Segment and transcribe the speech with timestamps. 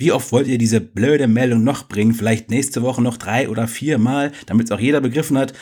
[0.00, 2.14] Wie oft wollt ihr diese blöde Meldung noch bringen?
[2.14, 5.54] Vielleicht nächste Woche noch drei oder vier Mal, damit es auch jeder begriffen hat.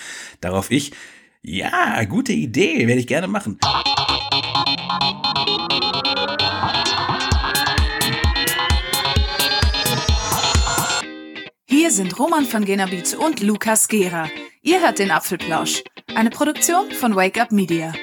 [0.42, 0.92] Darauf ich,
[1.40, 3.58] ja, gute Idee, werde ich gerne machen.
[11.66, 14.28] Hier sind Roman von Genabit und Lukas Gera.
[14.60, 15.82] Ihr hört den Apfelplausch,
[16.14, 17.94] eine Produktion von Wake Up Media.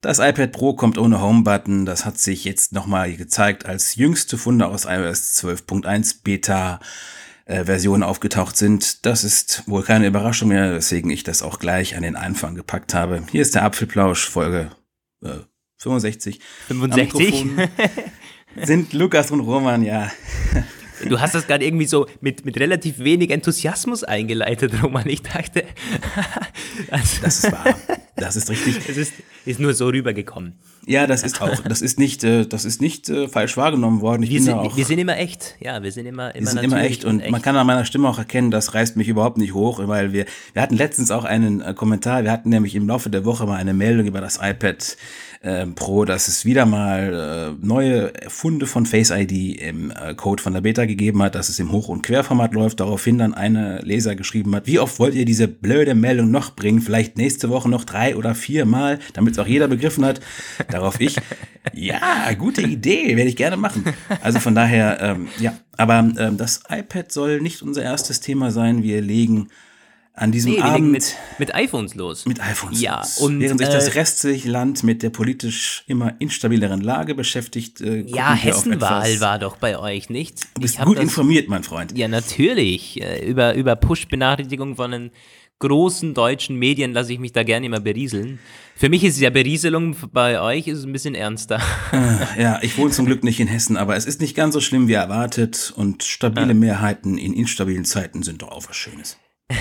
[0.00, 1.84] Das iPad Pro kommt ohne Home-Button.
[1.84, 6.78] Das hat sich jetzt nochmal gezeigt, als jüngste Funde aus iOS 12.1 Beta
[7.46, 9.04] äh, Versionen aufgetaucht sind.
[9.06, 12.94] Das ist wohl keine Überraschung mehr, weswegen ich das auch gleich an den Anfang gepackt
[12.94, 13.24] habe.
[13.32, 14.70] Hier ist der Apfelplausch, Folge
[15.24, 15.38] äh,
[15.78, 16.40] 65.
[16.68, 17.44] 65?
[18.62, 20.12] sind Lukas und Roman, ja.
[21.06, 25.08] Du hast das gerade irgendwie so mit, mit relativ wenig Enthusiasmus eingeleitet, Roman.
[25.08, 25.64] Ich dachte.
[26.90, 27.76] also das ist wahr.
[28.16, 28.88] Das ist richtig.
[28.88, 29.12] Es ist,
[29.44, 30.54] ist nur so rübergekommen.
[30.88, 34.22] Ja, das ist auch, das ist nicht, äh, das ist nicht äh, falsch wahrgenommen worden.
[34.22, 35.56] Ich wir, sind, auch, wir sind immer echt.
[35.60, 37.30] Ja, wir sind immer, immer Wir sind immer echt und, echt.
[37.30, 40.24] man kann an meiner Stimme auch erkennen, das reißt mich überhaupt nicht hoch, weil wir,
[40.54, 42.24] wir hatten letztens auch einen äh, Kommentar.
[42.24, 44.96] Wir hatten nämlich im Laufe der Woche mal eine Meldung über das iPad
[45.40, 50.42] äh, Pro, dass es wieder mal äh, neue Funde von Face ID im äh, Code
[50.42, 52.80] von der Beta gegeben hat, dass es im Hoch- und Querformat läuft.
[52.80, 56.80] Daraufhin dann eine Leser geschrieben hat, wie oft wollt ihr diese blöde Meldung noch bringen?
[56.80, 60.20] Vielleicht nächste Woche noch drei oder vier Mal, damit es auch jeder begriffen hat.
[60.78, 61.16] Darauf ich,
[61.74, 63.84] ja, gute Idee, werde ich gerne machen.
[64.22, 68.84] Also von daher, ähm, ja, aber ähm, das iPad soll nicht unser erstes Thema sein.
[68.84, 69.48] Wir legen
[70.14, 72.26] an diesem nee, Abend mit, mit iPhones los.
[72.26, 73.18] Mit iPhones ja, los.
[73.18, 77.80] Und, Während sich das äh, restliche Land mit der politisch immer instabileren Lage beschäftigt.
[77.80, 80.44] Äh, ja, Hessenwahl war doch bei euch, nicht?
[80.54, 81.96] Du bist gut das, informiert, mein Freund.
[81.98, 83.02] Ja, natürlich.
[83.02, 85.10] Äh, über, über Push-Benachrichtigungen von den
[85.58, 88.38] großen deutschen Medien lasse ich mich da gerne immer berieseln.
[88.76, 91.60] Für mich ist es ja Berieselung, bei euch ist es ein bisschen ernster.
[91.92, 94.60] Äh, ja, ich wohne zum Glück nicht in Hessen, aber es ist nicht ganz so
[94.60, 96.54] schlimm wie erwartet und stabile ja.
[96.54, 99.18] Mehrheiten in instabilen Zeiten sind doch auch was Schönes.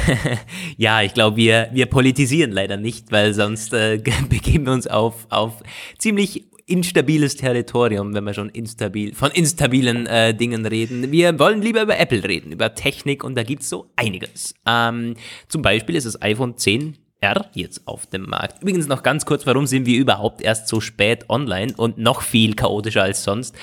[0.78, 5.26] ja, ich glaube, wir, wir politisieren leider nicht, weil sonst äh, begeben wir uns auf,
[5.30, 5.64] auf
[5.98, 11.12] ziemlich instabiles Territorium, wenn wir schon instabil, von instabilen äh, Dingen reden.
[11.12, 14.54] Wir wollen lieber über Apple reden, über Technik und da gibt's so einiges.
[14.66, 15.16] Ähm,
[15.48, 18.62] zum Beispiel ist das iPhone 10 R jetzt auf dem Markt.
[18.62, 22.54] Übrigens noch ganz kurz, warum sind wir überhaupt erst so spät online und noch viel
[22.54, 23.56] chaotischer als sonst?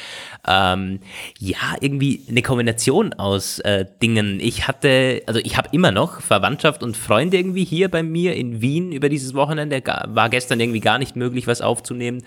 [0.47, 0.98] Ähm,
[1.38, 4.41] ja, irgendwie eine Kombination aus äh, Dingen.
[4.41, 8.60] Ich hatte, also ich habe immer noch Verwandtschaft und Freunde irgendwie hier bei mir in
[8.60, 9.81] Wien über dieses Wochenende.
[9.84, 12.25] War gestern irgendwie gar nicht möglich, was aufzunehmen.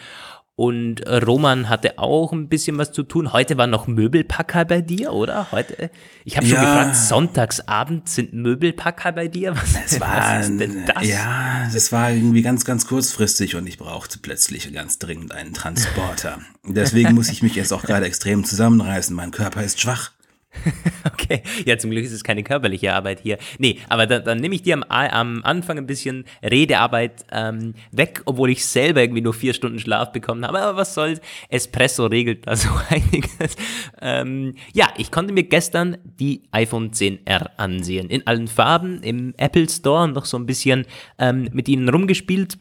[0.59, 3.31] Und Roman hatte auch ein bisschen was zu tun.
[3.31, 5.51] Heute war noch Möbelpacker bei dir, oder?
[5.51, 5.91] Heute,
[6.25, 6.61] ich habe schon ja.
[6.63, 9.55] gefragt, Sonntagsabend sind Möbelpacker bei dir?
[9.55, 11.07] Was, es war, was ist denn das?
[11.07, 16.39] Ja, das war irgendwie ganz, ganz kurzfristig und ich brauchte plötzlich ganz dringend einen Transporter.
[16.65, 19.15] Deswegen muss ich mich jetzt auch gerade extrem zusammenreißen.
[19.15, 20.09] Mein Körper ist schwach.
[21.05, 23.37] okay, ja, zum Glück ist es keine körperliche Arbeit hier.
[23.59, 28.21] Nee, aber dann, dann nehme ich dir am, am Anfang ein bisschen Redearbeit ähm, weg,
[28.25, 30.59] obwohl ich selber irgendwie nur vier Stunden Schlaf bekommen habe.
[30.61, 33.55] Aber was soll's, Espresso regelt da so einiges.
[34.01, 38.09] Ähm, ja, ich konnte mir gestern die iPhone 10R ansehen.
[38.09, 40.85] In allen Farben, im Apple Store noch so ein bisschen
[41.19, 42.57] ähm, mit ihnen rumgespielt.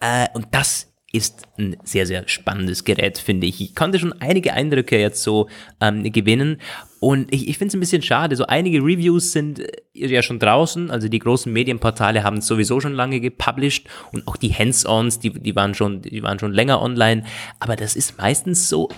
[0.00, 3.60] Äh, und das ist ein sehr, sehr spannendes Gerät, finde ich.
[3.60, 5.48] Ich konnte schon einige Eindrücke jetzt so
[5.80, 6.60] ähm, gewinnen
[7.04, 8.34] und ich, ich finde es ein bisschen schade.
[8.34, 12.80] So einige Reviews sind äh, ja schon draußen, also die großen Medienportale haben es sowieso
[12.80, 16.80] schon lange gepublished und auch die Hands-ons, die, die, waren schon, die waren schon länger
[16.80, 17.24] online.
[17.60, 18.88] Aber das ist meistens so,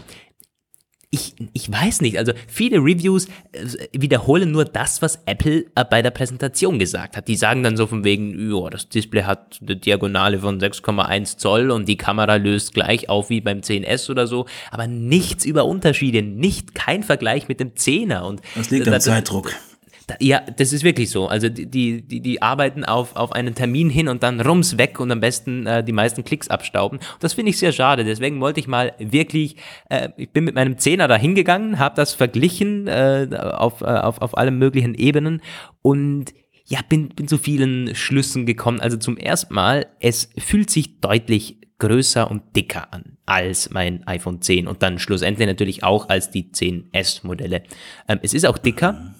[1.16, 6.02] ich, ich weiß nicht, also viele Reviews äh, wiederholen nur das, was Apple äh, bei
[6.02, 7.28] der Präsentation gesagt hat.
[7.28, 11.70] Die sagen dann so von wegen, ja, das Display hat eine Diagonale von 6,1 Zoll
[11.70, 16.22] und die Kamera löst gleich auf wie beim 10S oder so, aber nichts über Unterschiede,
[16.22, 18.20] nicht kein Vergleich mit dem 10er.
[18.20, 19.52] Und das liegt am Zeitdruck.
[20.20, 21.26] Ja, das ist wirklich so.
[21.26, 25.10] Also die, die, die arbeiten auf, auf einen Termin hin und dann rums weg und
[25.10, 27.00] am besten äh, die meisten Klicks abstauben.
[27.18, 28.04] Das finde ich sehr schade.
[28.04, 29.56] Deswegen wollte ich mal wirklich,
[29.88, 34.22] äh, ich bin mit meinem Zehner da hingegangen, habe das verglichen äh, auf, äh, auf,
[34.22, 35.42] auf allen möglichen Ebenen
[35.82, 36.32] und
[36.64, 38.80] ja, bin, bin zu vielen Schlüssen gekommen.
[38.80, 44.40] Also zum ersten Mal, es fühlt sich deutlich größer und dicker an als mein iPhone
[44.40, 47.64] 10 und dann schlussendlich natürlich auch als die 10S-Modelle.
[48.08, 49.14] Ähm, es ist auch dicker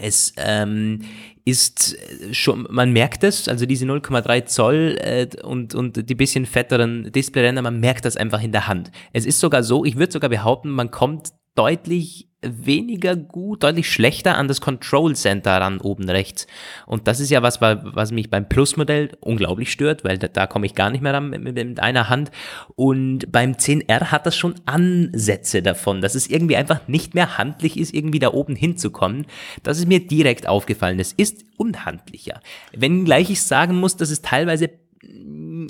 [0.00, 1.00] es ähm,
[1.44, 1.96] ist
[2.32, 7.62] schon, man merkt es, also diese 0,3 Zoll äh, und, und die bisschen fetteren Displayränder,
[7.62, 8.90] man merkt das einfach in der Hand.
[9.12, 14.36] Es ist sogar so, ich würde sogar behaupten, man kommt deutlich weniger gut, deutlich schlechter
[14.36, 16.46] an das Control Center ran oben rechts.
[16.86, 20.66] Und das ist ja was, was mich beim Plus-Modell unglaublich stört, weil da, da komme
[20.66, 22.30] ich gar nicht mehr ran mit, mit, einer Hand.
[22.74, 27.78] Und beim 10R hat das schon Ansätze davon, dass es irgendwie einfach nicht mehr handlich
[27.78, 29.26] ist, irgendwie da oben hinzukommen.
[29.62, 30.98] Das ist mir direkt aufgefallen.
[30.98, 32.40] Es ist unhandlicher.
[32.72, 35.66] Wenngleich ich sagen muss, dass es teilweise äh,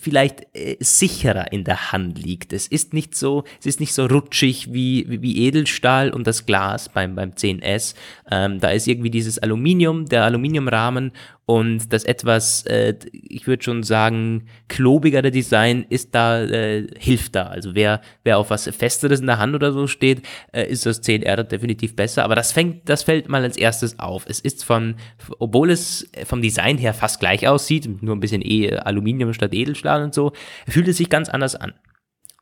[0.00, 2.52] vielleicht äh, sicherer in der Hand liegt.
[2.52, 6.88] Es ist nicht so, es ist nicht so rutschig wie, wie Edelstahl und das Glas
[6.88, 7.94] beim, beim 10S.
[8.30, 11.10] Ähm, da ist irgendwie dieses Aluminium, der Aluminiumrahmen
[11.46, 17.48] und das etwas, äh, ich würde schon sagen, klobigere Design ist da, äh, hilft da.
[17.48, 20.22] Also wer, wer auf was Festeres in der Hand oder so steht,
[20.52, 22.24] äh, ist das 10R definitiv besser.
[22.24, 24.24] Aber das fängt, das fällt mal als erstes auf.
[24.26, 24.94] Es ist von,
[25.38, 29.63] obwohl es vom Design her fast gleich aussieht, nur ein bisschen eh Aluminium statt Edelstahl
[29.68, 30.32] und so,
[30.68, 31.74] fühlt es sich ganz anders an.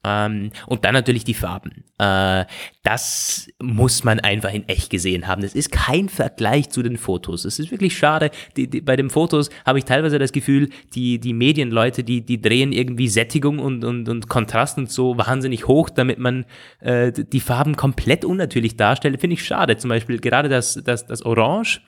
[0.04, 1.84] Ähm, und dann natürlich die Farben.
[1.98, 2.44] Äh,
[2.82, 5.42] das muss man einfach in echt gesehen haben.
[5.42, 7.44] Das ist kein Vergleich zu den Fotos.
[7.44, 8.30] Es ist wirklich schade.
[8.56, 12.40] Die, die, bei den Fotos habe ich teilweise das Gefühl, die, die Medienleute, die, die
[12.40, 16.46] drehen irgendwie Sättigung und, und, und Kontrast und so wahnsinnig hoch, damit man
[16.80, 19.20] äh, die Farben komplett unnatürlich darstellt.
[19.20, 19.76] Finde ich schade.
[19.76, 21.80] Zum Beispiel gerade das, das, das Orange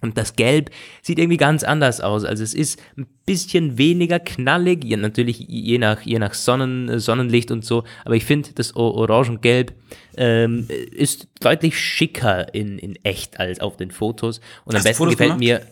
[0.00, 0.70] und das Gelb
[1.02, 2.24] sieht irgendwie ganz anders aus.
[2.24, 7.50] Also es ist ein bisschen weniger knallig, ja, natürlich je nach, je nach Sonnen, Sonnenlicht
[7.50, 7.84] und so.
[8.04, 9.74] Aber ich finde, das Orange und Gelb
[10.16, 14.40] ähm, ist deutlich schicker in, in echt als auf den Fotos.
[14.64, 15.40] Und Hast am besten gefällt gemacht?
[15.40, 15.62] mir.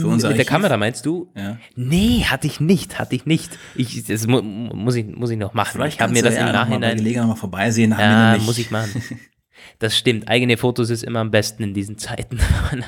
[0.00, 1.30] Für unser mit der Kamera meinst du?
[1.36, 1.58] Ja.
[1.76, 3.58] Nee, hatte ich nicht, hatte ich nicht.
[3.74, 5.72] Ich, das mu muss, ich, muss ich noch machen.
[5.72, 6.80] Vielleicht ich habe mir das ja im Nachhinein.
[6.80, 7.90] Mal Gelegenheit mal vorbeisehen.
[7.90, 9.02] Ja, muss ich machen.
[9.78, 10.28] Das stimmt.
[10.28, 12.38] Eigene Fotos ist immer am besten in diesen Zeiten,
[12.70, 12.84] wenn man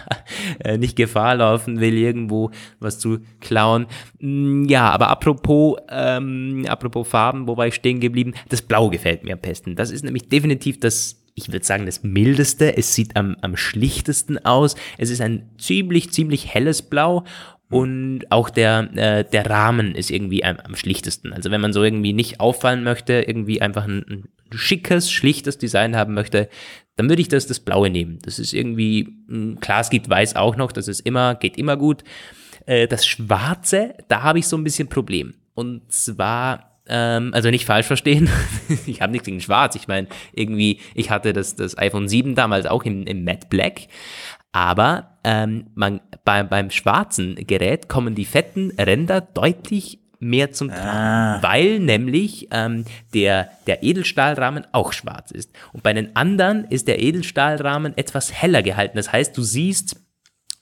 [0.61, 2.51] äh, nicht Gefahr laufen will, irgendwo
[2.81, 3.87] was zu klauen.
[4.21, 8.35] Mm, ja, aber apropos, ähm, apropos Farben, wo war ich stehen geblieben?
[8.49, 9.77] Das Blau gefällt mir am besten.
[9.77, 12.79] Das ist nämlich definitiv das ich würde sagen, das mildeste.
[12.79, 14.75] Es sieht am, am schlichtesten aus.
[14.97, 17.25] Es ist ein ziemlich, ziemlich helles Blau
[17.69, 21.33] und auch der, äh, der Rahmen ist irgendwie am, am, schlichtesten.
[21.33, 25.97] Also wenn man so irgendwie nicht auffallen möchte, irgendwie einfach ein, ein schickes, schlichtes Design
[25.97, 26.49] haben möchte,
[26.97, 28.19] dann würde ich das, das Blaue nehmen.
[28.23, 31.77] Das ist irgendwie, hm, klar, es gibt Weiß auch noch, das ist immer, geht immer
[31.77, 32.03] gut.
[32.65, 35.35] Äh, das Schwarze, da habe ich so ein bisschen Problem.
[35.55, 38.29] Und zwar, ähm, also nicht falsch verstehen,
[38.87, 39.75] ich habe nichts gegen Schwarz.
[39.75, 43.89] Ich meine, irgendwie, ich hatte das, das iPhone 7 damals auch im, im Matte Black,
[44.53, 50.83] aber ähm, man, bei, beim schwarzen Gerät kommen die fetten Ränder deutlich mehr zum Tragen,
[50.87, 51.43] ah.
[51.43, 52.85] weil nämlich ähm,
[53.15, 55.51] der, der Edelstahlrahmen auch schwarz ist.
[55.73, 58.97] Und bei den anderen ist der Edelstahlrahmen etwas heller gehalten.
[58.97, 59.97] Das heißt, du siehst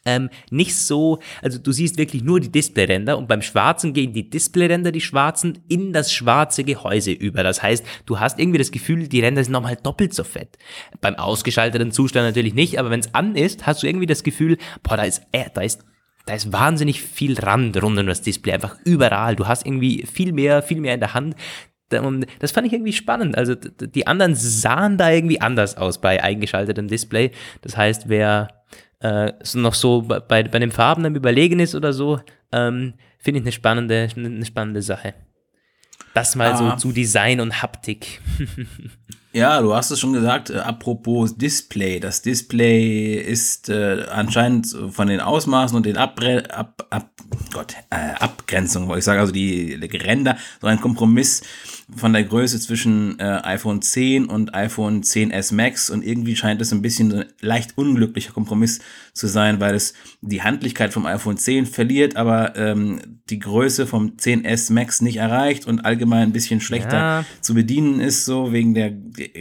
[0.05, 4.29] ähm, nicht so, also du siehst wirklich nur die Displayränder und beim Schwarzen gehen die
[4.29, 7.43] Displayränder, die schwarzen, in das schwarze Gehäuse über.
[7.43, 10.59] Das heißt, du hast irgendwie das Gefühl, die Ränder sind nochmal doppelt so fett.
[11.01, 14.59] Beim ausgeschalteten Zustand natürlich nicht, aber wenn es an ist, hast du irgendwie das Gefühl,
[14.83, 15.85] boah, da ist, äh, da ist
[16.27, 19.37] da ist wahnsinnig viel Rand rund um das Display, einfach überall.
[19.37, 21.37] Du hast irgendwie viel mehr, viel mehr in der Hand.
[21.93, 23.37] Und das fand ich irgendwie spannend.
[23.37, 27.31] Also die anderen sahen da irgendwie anders aus bei eingeschaltetem Display.
[27.61, 28.49] Das heißt, wer
[29.01, 32.21] äh, noch so bei, bei den Farben am Überlegen ist oder so,
[32.53, 35.15] ähm, finde ich eine spannende, eine spannende Sache.
[36.15, 36.57] Das mal ah.
[36.57, 38.21] so zu Design und Haptik.
[39.35, 41.99] ja, du hast es schon gesagt, äh, apropos Display.
[41.99, 47.11] Das Display ist äh, anscheinend von den Ausmaßen und den Abre ab, ab,
[47.53, 51.43] Gott, äh, Abgrenzungen, wollte ich sagen, also die Ränder, so ein Kompromiss
[51.95, 56.73] von der Größe zwischen äh, iPhone 10 und iPhone 10s Max und irgendwie scheint es
[56.73, 58.81] ein bisschen ein leicht unglücklicher Kompromiss
[59.13, 64.17] zu sein, weil es die Handlichkeit vom iPhone 10 verliert, aber ähm, die Größe vom
[64.17, 67.25] 10s Max nicht erreicht und allgemein ein bisschen schlechter ja.
[67.41, 68.93] zu bedienen ist, so wegen der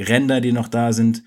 [0.07, 1.23] Ränder, die noch da sind.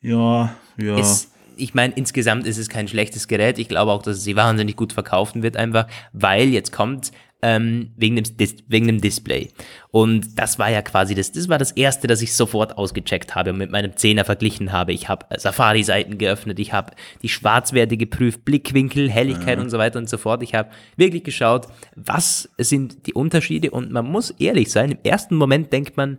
[0.00, 0.98] Ja, ja.
[0.98, 3.58] Es ich meine, insgesamt ist es kein schlechtes Gerät.
[3.58, 7.92] Ich glaube auch, dass es sie wahnsinnig gut verkaufen wird, einfach, weil jetzt kommt ähm,
[7.96, 8.26] wegen, dem,
[8.66, 9.50] wegen dem Display.
[9.90, 13.50] Und das war ja quasi das, das war das erste, das ich sofort ausgecheckt habe
[13.50, 14.92] und mit meinem Zehner verglichen habe.
[14.92, 19.62] Ich habe Safari-Seiten geöffnet, ich habe die Schwarzwerte geprüft, Blickwinkel, Helligkeit ja.
[19.62, 20.42] und so weiter und so fort.
[20.42, 25.36] Ich habe wirklich geschaut, was sind die Unterschiede und man muss ehrlich sein, im ersten
[25.36, 26.18] Moment denkt man,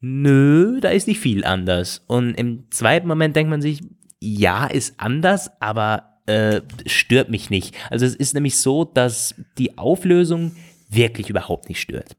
[0.00, 2.02] nö, da ist nicht viel anders.
[2.08, 3.80] Und im zweiten Moment denkt man sich,
[4.20, 7.74] ja, ist anders, aber äh, stört mich nicht.
[7.90, 10.56] Also es ist nämlich so, dass die Auflösung
[10.88, 12.16] wirklich überhaupt nicht stört.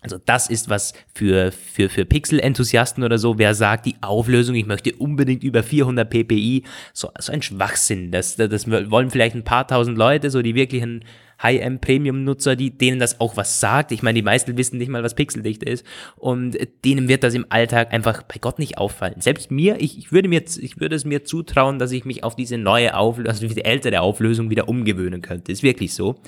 [0.00, 4.66] Also das ist was für, für, für Pixel-Enthusiasten oder so, wer sagt, die Auflösung, ich
[4.66, 6.62] möchte unbedingt über 400 ppi,
[6.92, 8.12] so, so ein Schwachsinn.
[8.12, 11.04] Das, das wollen vielleicht ein paar tausend Leute, so die wirklichen
[11.42, 13.92] High-End-Premium-Nutzer, die, denen das auch was sagt.
[13.92, 15.84] Ich meine, die meisten wissen nicht mal, was pixeldicht ist.
[16.16, 19.20] Und denen wird das im Alltag einfach bei Gott nicht auffallen.
[19.20, 22.36] Selbst mir, ich, ich würde mir, ich würde es mir zutrauen, dass ich mich auf
[22.36, 25.52] diese neue Auflösung, also diese ältere Auflösung wieder umgewöhnen könnte.
[25.52, 26.20] Ist wirklich so.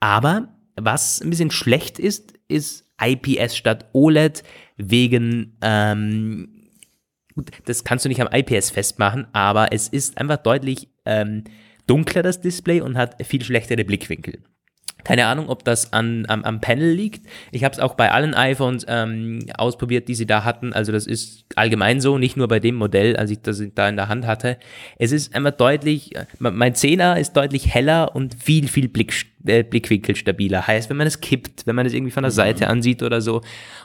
[0.00, 4.42] Aber was ein bisschen schlecht ist, ist IPS statt OLED
[4.76, 6.68] wegen, ähm,
[7.34, 11.44] gut, das kannst du nicht am IPS festmachen, aber es ist einfach deutlich ähm,
[11.86, 14.40] dunkler, das Display, und hat viel schlechtere Blickwinkel.
[15.06, 17.26] Keine Ahnung, ob das an, am, am Panel liegt.
[17.52, 20.72] Ich habe es auch bei allen iPhones ähm, ausprobiert, die sie da hatten.
[20.72, 23.94] Also das ist allgemein so, nicht nur bei dem Modell, als ich das da in
[23.94, 24.58] der Hand hatte.
[24.98, 29.14] Es ist einfach deutlich, äh, mein Zehner ist deutlich heller und viel, viel Blick,
[29.46, 30.66] äh, Blickwinkel stabiler.
[30.66, 32.72] Heißt, wenn man es kippt, wenn man es irgendwie von der Seite mhm.
[32.72, 33.42] ansieht oder so.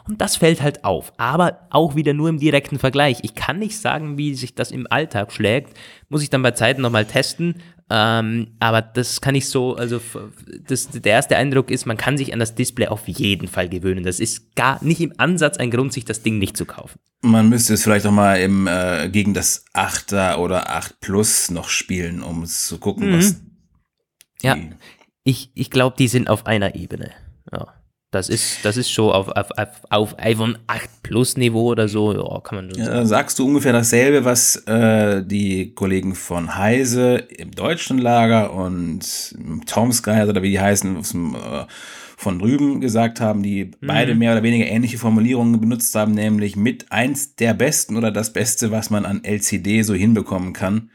[0.08, 1.14] Und das fällt halt auf.
[1.18, 3.20] Aber auch wieder nur im direkten Vergleich.
[3.22, 5.78] Ich kann nicht sagen, wie sich das im Alltag schlägt.
[6.10, 7.62] Muss ich dann bei Zeiten nochmal testen.
[7.94, 10.00] Ähm, aber das kann ich so, also
[10.66, 14.06] das, der erste Eindruck ist, man kann sich an das Display auf jeden Fall gewöhnen.
[14.06, 17.00] Das ist gar nicht im Ansatz ein Grund, sich das Ding nicht zu kaufen.
[17.22, 21.68] Man müsste es vielleicht auch mal im, äh, gegen das 8er oder 8 Plus noch
[21.68, 23.18] spielen, um zu gucken, mhm.
[23.18, 23.42] was.
[24.42, 24.58] Ja,
[25.26, 27.12] ich, ich glaube, die sind auf einer Ebene.
[27.52, 27.74] Ja.
[28.12, 29.50] Das ist, das ist schon auf, auf,
[29.90, 33.08] auf iPhone 8 Plus Niveau oder so, ja, kann man ja, sagen.
[33.08, 39.34] Sagst du ungefähr dasselbe, was äh, die Kollegen von Heise im deutschen Lager und
[39.66, 41.66] Tom Sky oder wie die heißen, dem, äh,
[42.18, 43.88] von drüben gesagt haben, die mhm.
[43.88, 48.34] beide mehr oder weniger ähnliche Formulierungen benutzt haben, nämlich mit eins der besten oder das
[48.34, 50.92] Beste, was man an LCD so hinbekommen kann.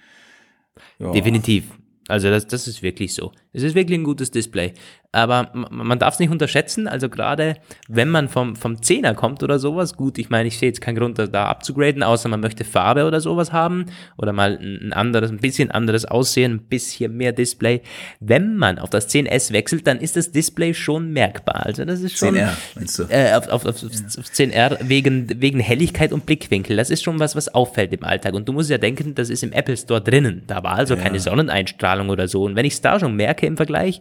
[0.98, 1.12] Ja.
[1.12, 1.64] Definitiv.
[2.08, 3.32] Also das, das ist wirklich so.
[3.52, 4.74] Es ist wirklich ein gutes Display.
[5.12, 7.56] Aber man darf es nicht unterschätzen, also gerade
[7.88, 10.96] wenn man vom, vom 10er kommt oder sowas, gut, ich meine, ich sehe jetzt keinen
[10.96, 13.86] Grund, da abzugraden, außer man möchte Farbe oder sowas haben
[14.18, 17.82] oder mal ein anderes, ein bisschen anderes Aussehen, ein bisschen mehr Display.
[18.20, 21.64] Wenn man auf das 10S wechselt, dann ist das Display schon merkbar.
[21.66, 23.04] Also das ist schon 10R, meinst du?
[23.08, 23.88] Äh, auf, auf, auf, ja.
[23.88, 26.76] auf 10R wegen, wegen Helligkeit und Blickwinkel.
[26.76, 28.34] Das ist schon was, was auffällt im Alltag.
[28.34, 30.42] Und du musst ja denken, das ist im Apple Store drinnen.
[30.46, 31.02] Da war also ja.
[31.02, 32.44] keine Sonneneinstrahlung oder so.
[32.44, 34.00] Und wenn ich es da schon merke im Vergleich,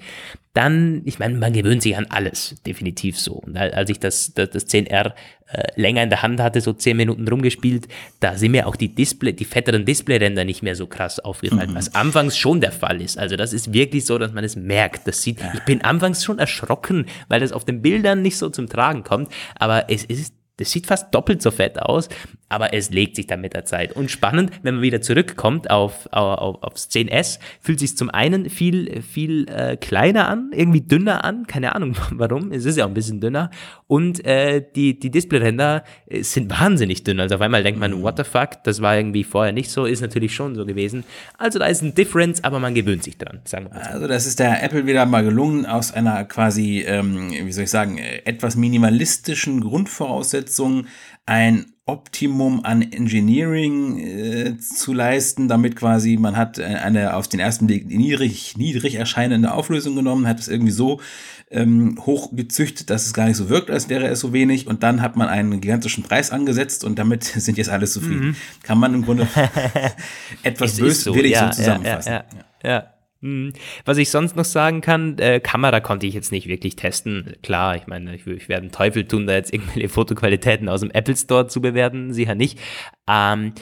[0.56, 3.34] dann, ich meine, man gewöhnt sich an alles, definitiv so.
[3.34, 5.14] Und als ich das, das, das 10R
[5.48, 7.90] äh, länger in der Hand hatte, so 10 Minuten rumgespielt,
[8.22, 11.76] da sind mir auch die Display, die fetteren Displayränder nicht mehr so krass aufgefallen, mhm.
[11.76, 13.20] was anfangs schon der Fall ist.
[13.20, 15.06] Also das ist wirklich so, dass man es merkt.
[15.08, 18.70] Das sieht, ich bin anfangs schon erschrocken, weil das auf den Bildern nicht so zum
[18.70, 22.08] Tragen kommt, aber es ist das sieht fast doppelt so fett aus,
[22.50, 23.94] aber es legt sich dann mit der Zeit.
[23.94, 29.02] Und spannend, wenn man wieder zurückkommt auf, auf, aufs 10S, fühlt sich zum einen viel,
[29.02, 32.94] viel äh, kleiner an, irgendwie dünner an, keine Ahnung warum, es ist ja auch ein
[32.94, 33.50] bisschen dünner.
[33.88, 37.20] Und äh, die, die Displayränder äh, sind wahnsinnig dünn.
[37.20, 40.02] Also auf einmal denkt man, what the fuck, das war irgendwie vorher nicht so, ist
[40.02, 41.04] natürlich schon so gewesen.
[41.38, 43.88] Also da ist ein Difference, aber man gewöhnt sich dran, sagen wir mal.
[43.88, 47.72] Also das ist der Apple wieder mal gelungen, aus einer quasi, ähm, wie soll ich
[47.72, 50.86] sagen, etwas minimalistischen Grundvoraussetzung
[51.26, 57.68] ein Optimum an Engineering äh, zu leisten, damit quasi man hat eine auf den ersten
[57.68, 61.00] Blick niedrig, niedrig erscheinende Auflösung genommen, hat es irgendwie so
[61.52, 64.82] ähm, hoch gezüchtet, dass es gar nicht so wirkt, als wäre es so wenig und
[64.82, 68.30] dann hat man einen gigantischen Preis angesetzt und damit sind jetzt alle zufrieden.
[68.30, 68.36] Mhm.
[68.64, 69.28] Kann man im Grunde
[70.44, 72.12] etwas böswillig so, ja, so zusammenfassen.
[72.12, 72.26] ja.
[72.64, 72.95] ja.
[73.26, 73.54] Hm.
[73.86, 77.34] Was ich sonst noch sagen kann, äh, Kamera konnte ich jetzt nicht wirklich testen.
[77.42, 80.92] Klar, ich meine, ich, ich werde einen Teufel tun, da jetzt irgendwelche Fotoqualitäten aus dem
[80.92, 82.60] Apple Store zu bewerten, sicher nicht.
[83.10, 83.54] Ähm,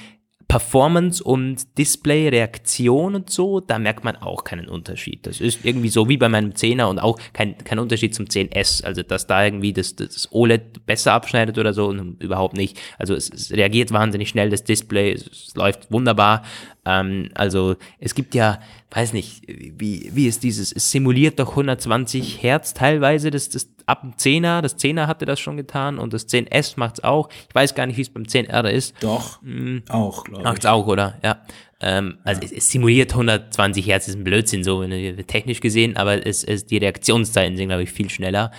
[0.50, 5.26] Performance und Display-Reaktion und so, da merkt man auch keinen Unterschied.
[5.26, 8.84] Das ist irgendwie so wie bei meinem 10er und auch kein, kein Unterschied zum 10S.
[8.84, 12.78] Also, dass da irgendwie das, das OLED besser abschneidet oder so, überhaupt nicht.
[13.00, 16.44] Also, es, es reagiert wahnsinnig schnell, das Display, es, es läuft wunderbar.
[16.86, 18.60] Ähm, also, es gibt ja,
[18.92, 24.02] weiß nicht, wie, wie ist dieses, es simuliert doch 120 Hertz teilweise, das, das ab
[24.02, 27.30] dem 10er, das 10er hatte das schon getan und das 10S macht es auch.
[27.50, 28.96] Ich weiß gar nicht, wie es beim 10R ist.
[29.02, 29.84] Doch, mhm.
[29.90, 30.46] auch, glaube ich.
[30.46, 31.20] Macht es auch, oder?
[31.24, 31.42] Ja.
[31.80, 32.48] Ähm, also ja.
[32.48, 34.84] Es, es, simuliert 120 Hertz, ist ein Blödsinn so,
[35.28, 38.52] technisch gesehen, aber es, es, die Reaktionszeiten sind, glaube ich, viel schneller.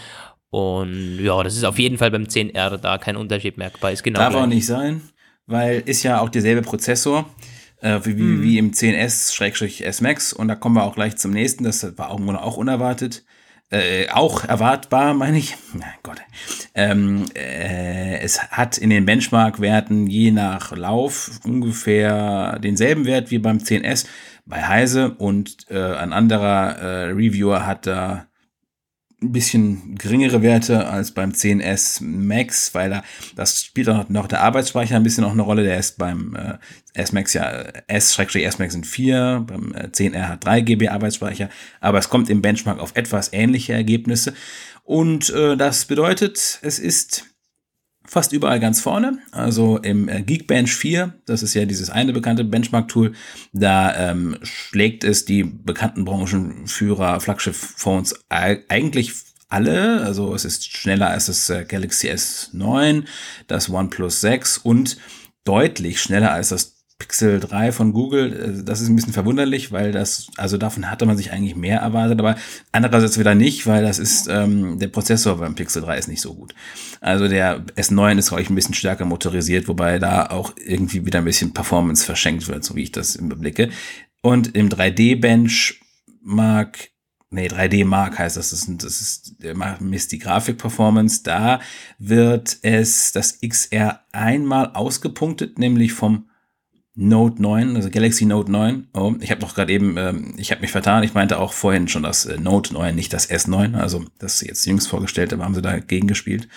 [0.51, 3.91] Und ja, das ist auf jeden Fall beim 10R da kein Unterschied merkbar.
[3.91, 4.43] Ist genau Darf gleich.
[4.43, 5.03] auch nicht sein,
[5.47, 7.29] weil ist ja auch derselbe Prozessor
[7.85, 8.43] äh, wie, mhm.
[8.43, 12.21] wie im 10S-S Max und da kommen wir auch gleich zum nächsten, das war auch,
[12.21, 13.25] auch unerwartet
[13.71, 15.57] äh, auch erwartbar, meine ich.
[15.73, 16.21] Mein Gott.
[16.75, 23.59] Ähm, äh, es hat in den Benchmark-Werten je nach Lauf ungefähr denselben Wert wie beim
[23.59, 24.07] 10S
[24.47, 28.27] bei Heise und äh, ein anderer äh, Reviewer hat da
[29.25, 33.03] ein bisschen geringere Werte als beim 10S Max, weil da
[33.37, 35.65] das spielt auch noch der Arbeitsspeicher ein bisschen auch eine Rolle.
[35.65, 36.59] Der ist beim äh,
[36.95, 41.49] S Max ja S-S Max sind 4, beim äh, 10R hat 3 GB Arbeitsspeicher,
[41.81, 44.35] aber es kommt im Benchmark auf etwas ähnliche Ergebnisse.
[44.85, 47.34] Und äh, das bedeutet, es ist
[48.07, 49.19] fast überall ganz vorne.
[49.33, 53.13] Also im äh, Geekbench 4, das ist ja dieses eine bekannte Benchmark-Tool,
[53.53, 59.13] da ähm, schlägt es die bekannten Branchenführer Flaggschiff-Phones eigentlich
[59.49, 60.03] alle.
[60.03, 63.05] Also es ist schneller als das äh, Galaxy S9,
[63.47, 64.99] das OnePlus 6 und
[65.45, 66.74] deutlich schneller als das
[67.05, 71.05] Pixel 3 von Google, äh, das ist ein bisschen verwunderlich, weil das, also davon hatte
[71.05, 72.37] man sich eigentlich mehr erwartet, aber
[72.73, 76.33] andererseits wieder nicht, weil das ist, ähm, der Prozessor beim Pixel 3 ist nicht so
[76.33, 76.55] gut.
[77.03, 81.19] Also der S9 ist, glaube ich, ein bisschen stärker motorisiert, wobei da auch irgendwie wieder
[81.19, 83.69] ein bisschen Performance verschenkt wird, so wie ich das überblicke.
[84.23, 86.89] Und im 3D-Benchmark
[87.29, 89.37] nee, 3D Mark heißt das, das ist, das ist,
[89.81, 91.23] misst die Grafikperformance.
[91.23, 91.61] Da
[91.99, 96.31] wird es das XR einmal ausgepunktet, nämlich vom
[96.97, 98.87] Note 9, also Galaxy Note 9.
[98.95, 101.03] Oh, ich habe doch gerade eben, ähm, ich habe mich vertan.
[101.03, 103.75] Ich meinte auch vorhin schon das äh, Note 9, nicht das S9.
[103.77, 106.49] Also das jetzt jüngst vorgestellt, aber haben sie dagegen gespielt.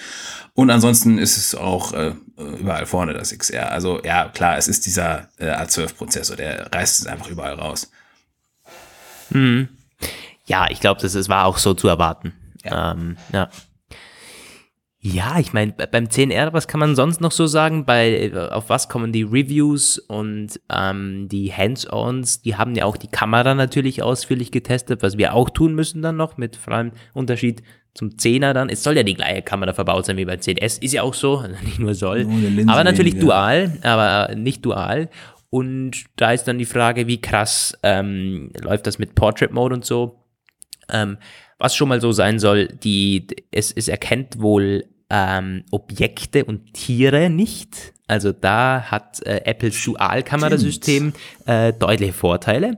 [0.54, 3.72] Und ansonsten ist es auch äh, überall vorne das XR.
[3.72, 7.92] Also ja, klar, es ist dieser äh, A12-Prozessor, der reißt es einfach überall raus.
[9.32, 9.70] Hm.
[10.46, 12.34] Ja, ich glaube, das, das war auch so zu erwarten.
[12.64, 12.92] Ja.
[12.92, 13.50] Ähm, ja.
[15.00, 17.86] Ja, ich meine, beim 10R, was kann man sonst noch so sagen?
[17.86, 22.42] Bei, auf was kommen die Reviews und ähm, die Hands-ons?
[22.42, 26.18] Die haben ja auch die Kamera natürlich ausführlich getestet, was wir auch tun müssen dann
[26.18, 27.62] noch, mit vor allem Unterschied
[27.94, 28.70] zum 10er dann.
[28.70, 31.44] Es soll ja die gleiche Kamera verbaut sein wie bei 10S, ist ja auch so,
[31.64, 32.26] nicht nur soll.
[32.26, 33.28] Nur aber natürlich weniger.
[33.28, 35.10] dual, aber nicht dual.
[35.50, 39.86] Und da ist dann die Frage, wie krass ähm, läuft das mit Portrait Mode und
[39.86, 40.24] so.
[40.90, 41.18] Ähm,
[41.58, 47.30] was schon mal so sein soll, die, es, es erkennt wohl ähm, Objekte und Tiere
[47.30, 47.94] nicht.
[48.08, 51.14] Also da hat äh, Apples Dual-Kamerasystem
[51.46, 52.78] äh, deutliche Vorteile.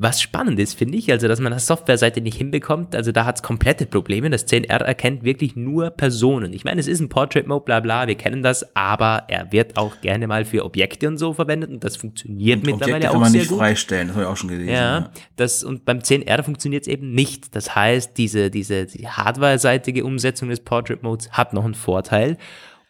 [0.00, 3.34] Was spannend ist, finde ich, also dass man das Softwareseite nicht hinbekommt, also da hat
[3.34, 4.30] es komplette Probleme.
[4.30, 6.52] Das 10R erkennt wirklich nur Personen.
[6.52, 10.00] Ich meine, es ist ein Portrait-Mode, bla bla, wir kennen das, aber er wird auch
[10.00, 13.20] gerne mal für Objekte und so verwendet und das funktioniert und mittlerweile Objekte auch kann
[13.22, 13.58] man nicht gut.
[13.58, 14.68] freistellen, das habe ich auch schon gelesen.
[14.68, 15.10] Ja, ja.
[15.34, 17.56] Das, und beim 10R funktioniert es eben nicht.
[17.56, 22.36] Das heißt, diese, diese die Hardware-seitige Umsetzung des Portrait-Modes hat noch einen Vorteil.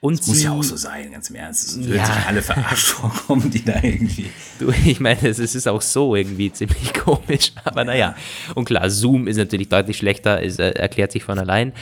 [0.00, 1.76] Und das muss ja auch so sein, ganz im Ernst.
[1.76, 2.06] Es ja.
[2.06, 4.30] sich alle verarscht vorkommen, die da irgendwie.
[4.60, 7.84] Du, ich meine, es ist auch so irgendwie ziemlich komisch, aber ja.
[7.84, 8.14] naja.
[8.54, 11.72] Und klar, Zoom ist natürlich deutlich schlechter, ist, äh, erklärt sich von allein.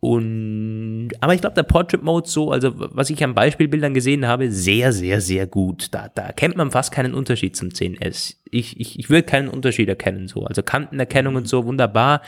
[0.00, 4.50] Und, aber ich glaube, der Portrait Mode so, also was ich an Beispielbildern gesehen habe,
[4.50, 5.88] sehr, sehr, sehr gut.
[5.90, 8.36] Da, da erkennt man fast keinen Unterschied zum 10S.
[8.50, 10.44] Ich, ich, ich würde keinen Unterschied erkennen so.
[10.44, 12.22] Also Kantenerkennung und so, wunderbar.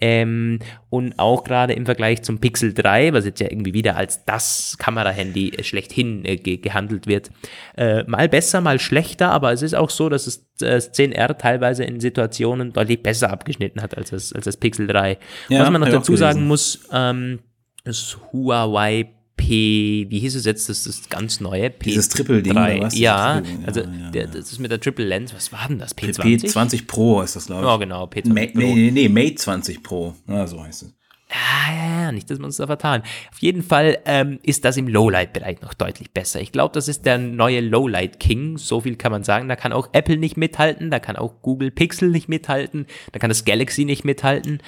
[0.00, 0.58] Ähm,
[0.90, 4.76] und auch gerade im Vergleich zum Pixel 3, was jetzt ja irgendwie wieder als das
[4.78, 7.30] Kamerahandy schlechthin äh, ge gehandelt wird,
[7.76, 11.84] äh, mal besser, mal schlechter, aber es ist auch so, dass es das 10R teilweise
[11.84, 15.18] in Situationen deutlich besser abgeschnitten hat als das, als das Pixel 3.
[15.48, 17.40] Ja, was man noch dazu sagen muss, ähm,
[17.84, 21.70] das Huawei P, wie hieß es jetzt, das ist das ganz neue?
[21.70, 22.96] P Dieses Triple-Ding, was?
[22.96, 25.96] Ja, also ja, ja, der, das ist mit der Triple Lens, was war denn das?
[25.96, 26.44] P20?
[26.44, 27.68] P20 Pro ist das, glaube ich.
[27.68, 28.58] Ja, genau, P20 Ma Pro.
[28.58, 30.94] Nee, nee, nee, Mate 20 Pro, ja, so heißt es.
[31.30, 33.02] Ja, ja, ja, nicht, dass wir uns da vertan.
[33.32, 36.40] Auf jeden Fall ähm, ist das im Lowlight-Bereich noch deutlich besser.
[36.40, 39.48] Ich glaube, das ist der neue Lowlight-King, so viel kann man sagen.
[39.48, 43.30] Da kann auch Apple nicht mithalten, da kann auch Google Pixel nicht mithalten, da kann
[43.30, 44.60] das Galaxy nicht mithalten.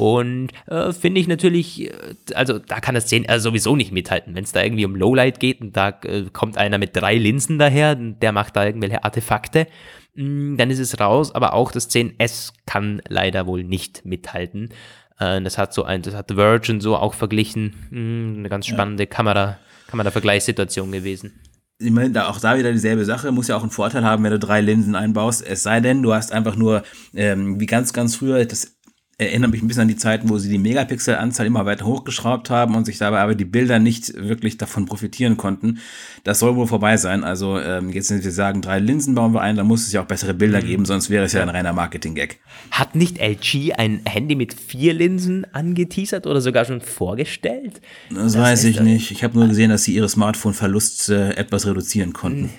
[0.00, 4.34] Und äh, finde ich natürlich, äh, also da kann das 10R sowieso nicht mithalten.
[4.34, 7.58] Wenn es da irgendwie um Lowlight geht und da äh, kommt einer mit drei Linsen
[7.58, 9.66] daher, der macht da irgendwelche Artefakte,
[10.14, 11.34] mh, mm, dann ist es raus.
[11.34, 14.70] Aber auch das 10S kann leider wohl nicht mithalten.
[15.18, 17.74] Äh, das hat so ein, das hat Virgin so auch verglichen.
[17.90, 19.06] Mh, mm, eine ganz spannende ja.
[19.06, 19.58] Kamera,
[19.88, 21.40] Kamera-Vergleichssituation gewesen
[21.80, 24.32] ich meine, da auch da wieder dieselbe Sache, muss ja auch einen Vorteil haben, wenn
[24.32, 25.42] du drei Linsen einbaust.
[25.46, 26.82] Es sei denn, du hast einfach nur,
[27.14, 28.76] ähm, wie ganz, ganz früher, das
[29.20, 32.74] erinnere mich ein bisschen an die Zeiten, wo sie die Megapixel-Anzahl immer weiter hochgeschraubt haben
[32.74, 35.78] und sich dabei aber die Bilder nicht wirklich davon profitieren konnten.
[36.24, 37.22] Das soll wohl vorbei sein.
[37.22, 40.02] Also ähm, jetzt sind wir sagen, drei Linsen bauen wir ein, dann muss es ja
[40.02, 40.66] auch bessere Bilder mhm.
[40.66, 42.38] geben, sonst wäre es ja ein reiner Marketing-Gag.
[42.70, 47.82] Hat nicht LG ein Handy mit vier Linsen angeteasert oder sogar schon vorgestellt?
[48.08, 49.10] Das, das weiß ich nicht.
[49.10, 52.50] Ich habe nur gesehen, dass sie ihre Smartphone-Verlust äh, etwas reduzieren konnten.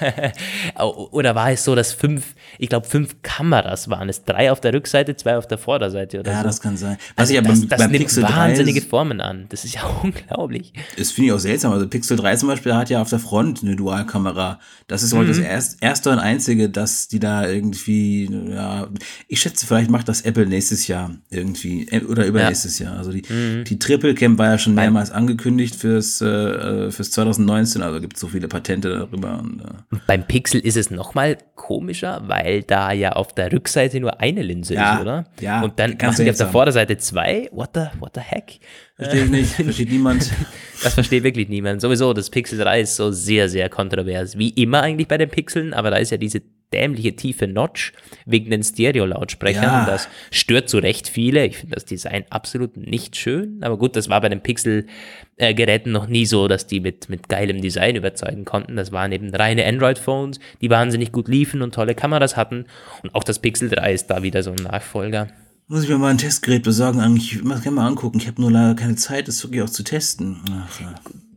[1.10, 4.72] oder war es so, dass fünf, ich glaube fünf Kameras waren es, drei auf der
[4.72, 6.44] Rückseite, zwei auf der Vorderseite Vorderseite oder ja, so.
[6.44, 6.96] das kann sein.
[7.16, 9.46] Was Also ich aber das, beim, das beim nimmt Pixel 3 wahnsinnige ist- Formen an.
[9.48, 10.72] Das ist ja unglaublich.
[10.96, 11.72] Das finde ich auch seltsam.
[11.72, 14.58] Also Pixel 3 zum Beispiel hat ja auf der Front eine Dualkamera.
[14.88, 15.28] Das ist wohl Mhm.
[15.28, 18.88] das erst, erste und einzige, dass die da irgendwie, ja,
[19.28, 22.96] ich schätze, vielleicht macht das Apple nächstes Jahr irgendwie äh, oder übernächstes Jahr.
[22.96, 23.64] Also die, Mhm.
[23.64, 28.20] die Triple Cam war ja schon mehrmals angekündigt fürs, äh, fürs 2019, also gibt es
[28.20, 29.38] so viele Patente darüber.
[29.42, 34.20] Und, äh, Beim Pixel ist es nochmal komischer, weil da ja auf der Rückseite nur
[34.20, 35.24] eine Linse Ja, ist, oder?
[35.40, 36.48] ja, Und dann machen die auf der.
[36.48, 37.48] Vorderseite zwei.
[37.52, 38.60] What the, what the heck?
[38.96, 40.30] verstehe ich nicht, versteht niemand.
[40.82, 41.80] Das versteht wirklich niemand.
[41.80, 44.36] Sowieso, das Pixel 3 ist so sehr, sehr kontrovers.
[44.36, 47.92] Wie immer eigentlich bei den Pixeln, aber da ist ja diese dämliche tiefe Notch
[48.26, 49.62] wegen den Stereo-Lautsprechern.
[49.62, 49.80] Ja.
[49.80, 51.46] Und das stört zu Recht viele.
[51.46, 53.60] Ich finde das Design absolut nicht schön.
[53.62, 57.62] Aber gut, das war bei den Pixel-Geräten noch nie so, dass die mit, mit geilem
[57.62, 58.76] Design überzeugen konnten.
[58.76, 62.66] Das waren eben reine Android-Phones, die wahnsinnig gut liefen und tolle Kameras hatten.
[63.02, 65.28] Und auch das Pixel 3 ist da wieder so ein Nachfolger.
[65.68, 68.18] Muss ich mir mal ein Testgerät besorgen, eigentlich, ich das gerne mal angucken.
[68.18, 70.40] Ich habe nur leider keine Zeit, das wirklich auch zu testen.
[70.50, 70.94] Ach, ja.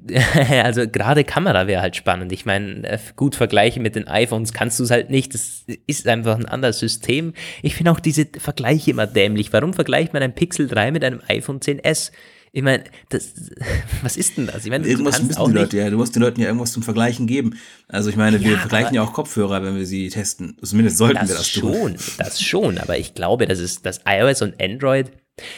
[0.64, 2.32] also gerade Kamera wäre halt spannend.
[2.32, 5.34] Ich meine, äh, gut vergleichen mit den iPhones kannst du es halt nicht.
[5.34, 7.34] Das ist einfach ein anderes System.
[7.64, 9.52] Ich finde auch diese Vergleiche immer dämlich.
[9.52, 12.12] Warum vergleicht man ein Pixel 3 mit einem iPhone 10s?
[12.52, 13.34] Ich meine, das,
[14.02, 14.66] was ist denn das?
[14.66, 15.90] Ich meine, Irgendwas müssen die Leute ja.
[15.90, 17.58] Du musst den Leuten ja irgendwas zum Vergleichen geben.
[17.88, 20.58] Also ich meine, wir Ja, vergleichen ja auch Kopfhörer, wenn wir sie testen.
[20.64, 21.98] Zumindest sollten wir das das tun.
[21.98, 22.78] schon, das schon.
[22.78, 25.12] Aber ich glaube, dass es das iOS und Android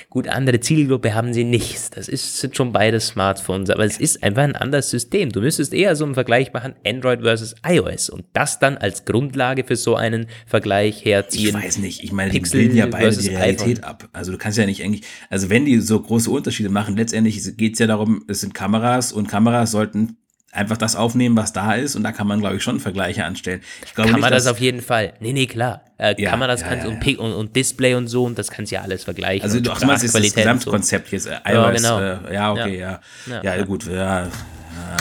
[0.10, 1.96] Gut, andere Zielgruppe haben sie nicht.
[1.98, 5.32] Das ist, sind schon beide Smartphones, aber es ist einfach ein anderes System.
[5.32, 9.64] Du müsstest eher so einen Vergleich machen, Android versus iOS und das dann als Grundlage
[9.64, 11.54] für so einen Vergleich Ich herziehen.
[11.54, 12.04] weiß nicht.
[12.04, 14.10] Ich meine, Pixel die bilden ja beide die Realität ab.
[14.14, 17.74] Also du kannst ja nicht eigentlich, also wenn die so große Unterschiede machen, letztendlich geht
[17.74, 20.18] es ja darum, es sind Kameras und Kameras sollten
[20.52, 23.62] einfach das aufnehmen, was da ist und da kann man, glaube ich, schon Vergleiche anstellen.
[23.96, 25.14] Kann nicht, man das auf jeden Fall.
[25.20, 25.84] Nee, nee, klar.
[25.98, 27.02] Äh, Ja, Kameras ja, kannst ja, und, ja.
[27.02, 29.44] Pick und, und Display und so und das kannst du ja alles vergleichen.
[29.44, 30.36] also und du meinst jetzt das und so.
[30.36, 32.00] Gesamtkonzept jetzt, äh, Ja, iOS, genau.
[32.00, 33.00] äh, ja, okay, ja.
[33.28, 33.44] Ja.
[33.56, 34.28] Ja, gut, ja.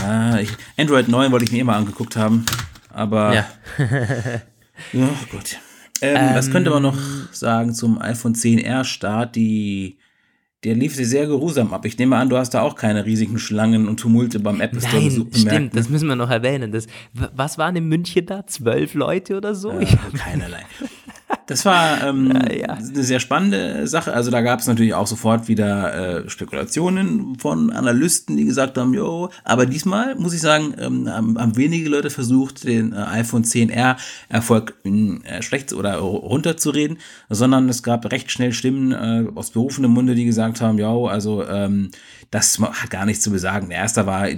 [0.07, 2.47] ja ich, Android 9 wollte ich mir immer angeguckt haben,
[2.93, 3.47] aber Ja.
[4.93, 5.59] Ja, gut.
[6.01, 6.97] Ähm, was könnte man noch
[7.33, 9.37] sagen zum iPhone 10R Start?
[9.37, 9.99] Die,
[10.65, 11.87] der lief sehr, sehr geruhsam ab.
[11.87, 15.03] Ich nehme an, du hast da auch keine riesigen Schlangen und Tumulte beim Apple Store
[15.03, 16.71] Nein, stimmt, das müssen wir noch erwähnen.
[16.71, 18.47] Das, was waren in München da?
[18.47, 19.79] Zwölf Leute oder so?
[19.79, 20.65] Ich, Keinerlei.
[21.47, 22.75] Das war ähm, ja.
[22.75, 24.13] eine sehr spannende Sache.
[24.13, 28.95] Also da gab es natürlich auch sofort wieder äh, Spekulationen von Analysten, die gesagt haben,
[28.95, 33.43] jo, aber diesmal muss ich sagen, ähm, haben, haben wenige Leute versucht, den äh, iPhone
[33.43, 33.97] 10R
[34.29, 40.15] Erfolg äh, schlecht oder runterzureden, sondern es gab recht schnell Stimmen äh, aus berufenem Munde,
[40.15, 41.91] die gesagt haben, ja, also ähm,
[42.31, 43.71] das hat gar nichts zu besagen.
[43.71, 44.29] Der erste war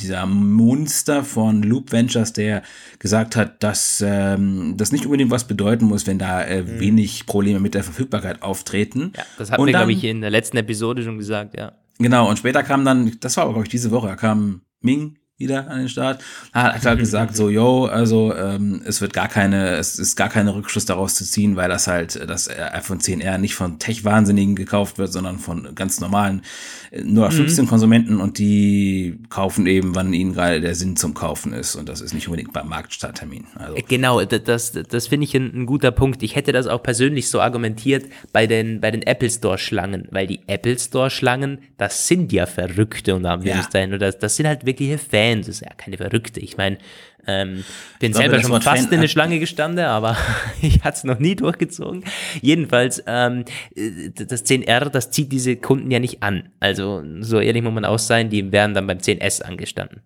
[0.00, 2.62] dieser Monster von Loop Ventures, der
[2.98, 7.60] gesagt hat, dass ähm, das nicht unbedingt was bedeuten muss, wenn da äh, wenig Probleme
[7.60, 8.98] mit der Verfügbarkeit auftreten.
[8.98, 9.12] Mhm.
[9.16, 11.72] ja, das hatten Und wir, glaube ich, in der letzten Episode schon gesagt, ja.
[11.98, 15.17] Genau, und später kam dann, das war aber, glaube ich, diese Woche, da kam Ming
[15.38, 16.20] wieder an den Start,
[16.52, 20.52] hat, halt gesagt, so, yo, also ähm, es wird gar keine, es ist gar keine
[20.54, 24.98] Rückschluss daraus zu ziehen, weil das halt, äh, das iPhone 10R nicht von Tech-Wahnsinnigen gekauft
[24.98, 26.42] wird, sondern von ganz normalen
[26.90, 31.52] äh, nur 15 Konsumenten und die kaufen eben, wann ihnen gerade der Sinn zum Kaufen
[31.52, 31.76] ist.
[31.76, 33.46] Und das ist nicht unbedingt beim Marktstarttermin.
[33.54, 36.24] Also, Genau, d- das, das finde ich ein, ein guter Punkt.
[36.24, 40.26] Ich hätte das auch persönlich so argumentiert bei den, bei den Apple Store Schlangen, weil
[40.26, 44.66] die Apple Store Schlangen, das sind ja Verrückte und Anführungszeichen, oder das, das sind halt
[44.66, 46.40] wirkliche Fans, das ist ja keine Verrückte.
[46.40, 46.78] Ich meine,
[47.26, 47.64] ähm,
[48.00, 50.16] bin glaube, selber das schon fast Fan- in eine Schlange gestanden, aber
[50.62, 52.04] ich hatte es noch nie durchgezogen.
[52.40, 56.50] Jedenfalls, ähm, äh, das 10R, das zieht diese Kunden ja nicht an.
[56.60, 60.00] Also, so ehrlich muss man auch sein, die wären dann beim 10S angestanden.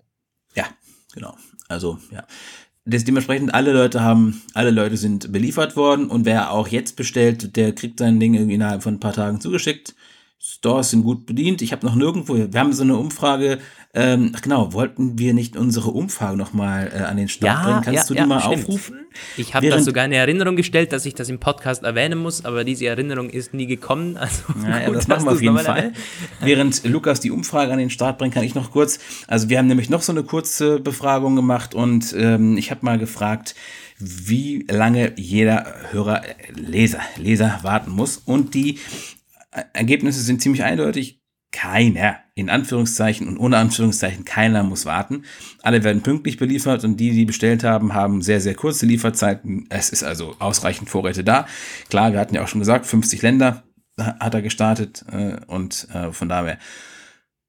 [0.54, 0.66] Ja,
[1.14, 1.36] genau.
[1.68, 2.24] Also, ja.
[2.84, 7.56] Das, dementsprechend, alle Leute haben, alle Leute sind beliefert worden und wer auch jetzt bestellt,
[7.56, 9.94] der kriegt sein Ding irgendwie innerhalb von ein paar Tagen zugeschickt.
[10.44, 11.62] Stores sind gut bedient.
[11.62, 13.60] Ich habe noch nirgendwo, wir haben so eine Umfrage,
[13.94, 17.82] ähm, ach genau, wollten wir nicht unsere Umfrage nochmal äh, an den Start Ja, bringen?
[17.82, 18.64] Kannst ja, du die ja, mal stimmt.
[18.64, 18.96] aufrufen?
[19.36, 22.64] Ich habe das sogar in Erinnerung gestellt, dass ich das im Podcast erwähnen muss, aber
[22.64, 24.16] diese Erinnerung ist nie gekommen.
[24.20, 25.76] Also Ja, gut, das machen wir auf jeden Fall.
[25.76, 25.96] erwähnt.
[26.40, 29.68] Während Lukas die Umfrage an den Start bringt, kann ich noch kurz, also wir haben
[29.68, 33.54] nämlich noch so eine kurze Befragung gemacht und ähm, ich habe mal gefragt,
[34.00, 38.80] wie lange jeder Hörer, äh, Leser, Leser warten muss und die
[39.72, 41.20] Ergebnisse sind ziemlich eindeutig.
[41.54, 45.24] Keiner, in Anführungszeichen und ohne Anführungszeichen, keiner muss warten.
[45.62, 49.66] Alle werden pünktlich beliefert und die, die bestellt haben, haben sehr, sehr kurze Lieferzeiten.
[49.68, 51.46] Es ist also ausreichend Vorräte da.
[51.90, 53.64] Klar, wir hatten ja auch schon gesagt, 50 Länder
[53.98, 56.58] hat er gestartet äh, und äh, von daher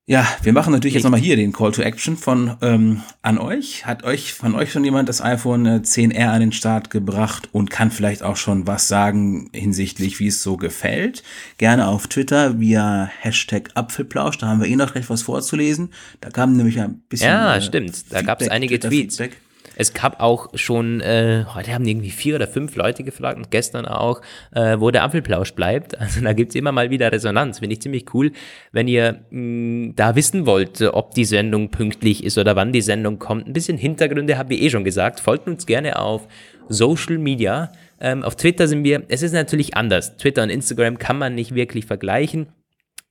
[0.05, 3.85] Ja, wir machen natürlich jetzt nochmal hier den Call to Action von ähm, an euch.
[3.85, 7.69] Hat euch von euch schon jemand das iPhone 10R äh, an den Start gebracht und
[7.69, 11.23] kann vielleicht auch schon was sagen hinsichtlich, wie es so gefällt?
[11.57, 14.37] Gerne auf Twitter via Hashtag Apfelplausch.
[14.39, 15.93] Da haben wir eh noch gleich was vorzulesen.
[16.19, 17.29] Da kam nämlich ein bisschen.
[17.29, 18.11] Ja, äh, stimmt.
[18.11, 19.15] Da gab es einige Tweets.
[19.15, 19.37] Feedback.
[19.75, 23.86] Es gab auch schon, äh, heute haben irgendwie vier oder fünf Leute gefragt und gestern
[23.86, 25.97] auch, äh, wo der Apfelplausch bleibt.
[26.03, 27.59] Also da gibt's immer mal wieder Resonanz.
[27.59, 28.33] Finde ich ziemlich cool.
[28.71, 32.81] Wenn ihr mh, mm, da wissen wollt, ob die Sendung pünktlich ist oder wann die
[32.81, 35.21] Sendung kommt, ein bisschen Hintergründe habe ich eh schon gesagt.
[35.21, 36.27] Folgt uns gerne auf
[36.67, 37.71] Social Media.
[37.99, 40.17] Ähm, auf Twitter sind wir, es ist natürlich anders.
[40.17, 42.47] Twitter und Instagram kann man nicht wirklich vergleichen.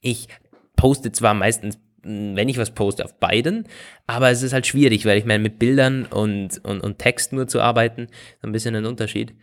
[0.01, 0.29] Ich
[0.77, 3.67] poste zwar meistens wenn ich was poste, auf beiden.
[4.07, 7.49] Aber es ist halt schwierig, weil ich meine, mit Bildern und, und, und Text nur
[7.49, 9.35] zu arbeiten, ist ein bisschen ein Unterschied.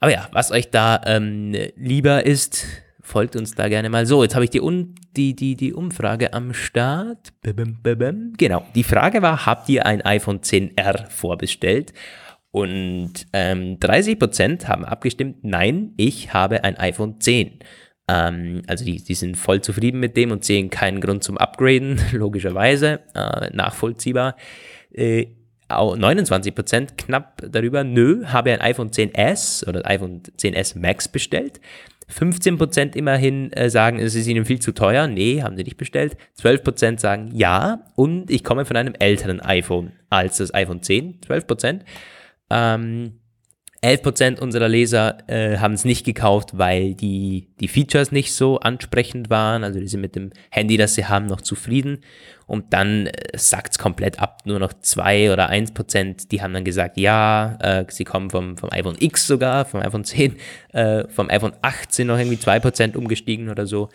[0.00, 2.66] Aber ja, was euch da ähm, lieber ist,
[3.00, 4.06] folgt uns da gerne mal.
[4.06, 7.32] So, jetzt habe ich die, Un die, die, die Umfrage am Start.
[8.38, 11.92] Genau, die Frage war, habt ihr ein iPhone 10R vorbestellt?
[12.50, 17.60] Und ähm, 30% haben abgestimmt, nein, ich habe ein iPhone 10.
[18.08, 22.00] Ähm, also die, die sind voll zufrieden mit dem und sehen keinen Grund zum Upgraden,
[22.12, 24.36] logischerweise, äh, nachvollziehbar.
[24.92, 25.26] Äh,
[25.70, 31.60] 29% knapp darüber, nö, habe ein iPhone 10s oder iPhone 10s Max bestellt.
[32.10, 35.06] 15% immerhin äh, sagen, es ist ihnen viel zu teuer.
[35.06, 36.16] Nee, haben sie nicht bestellt.
[36.40, 41.20] 12% sagen ja und ich komme von einem älteren iPhone als das iPhone 10.
[41.22, 41.80] 12%.
[42.50, 43.21] Ähm,
[43.82, 49.28] 11% unserer Leser äh, haben es nicht gekauft, weil die, die Features nicht so ansprechend
[49.28, 49.64] waren.
[49.64, 51.98] Also die sind mit dem Handy, das sie haben, noch zufrieden.
[52.46, 54.42] Und dann äh, sackt es komplett ab.
[54.44, 58.70] Nur noch 2 oder 1%, die haben dann gesagt, ja, äh, sie kommen vom, vom
[58.70, 60.36] iPhone X sogar, vom iPhone 10,
[60.72, 63.88] äh, vom iPhone 8 sind noch irgendwie 2% umgestiegen oder so.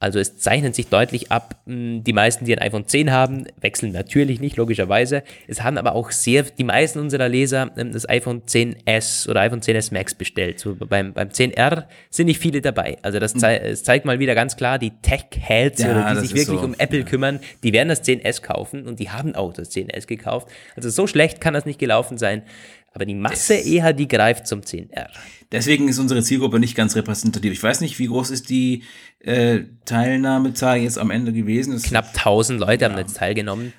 [0.00, 3.90] Also es zeichnet sich deutlich ab, hm, die meisten, die ein iPhone 10 haben, wechseln
[3.90, 5.24] natürlich nicht, logischerweise.
[5.48, 9.60] Es haben aber auch sehr, die meisten unserer Leser hm, das iPhone 10s oder iPhone
[9.60, 10.60] 10s Max bestellt.
[10.60, 12.98] So beim, beim 10R sind nicht viele dabei.
[13.02, 16.60] Also das, zei das zeigt mal wieder ganz klar, die Tech-Heads, ja, die sich wirklich
[16.60, 16.64] so.
[16.64, 20.46] um Apple kümmern, die werden das 10s kaufen und die haben auch das 10s gekauft.
[20.76, 22.42] Also so schlecht kann das nicht gelaufen sein.
[22.98, 25.06] Aber die Masse das eher, die greift zum 10R.
[25.52, 27.52] Deswegen ist unsere Zielgruppe nicht ganz repräsentativ.
[27.52, 28.82] Ich weiß nicht, wie groß ist die
[29.20, 31.74] äh, Teilnahmezahl jetzt am Ende gewesen?
[31.74, 32.90] Das Knapp 1000 Leute ja.
[32.90, 33.72] haben jetzt teilgenommen.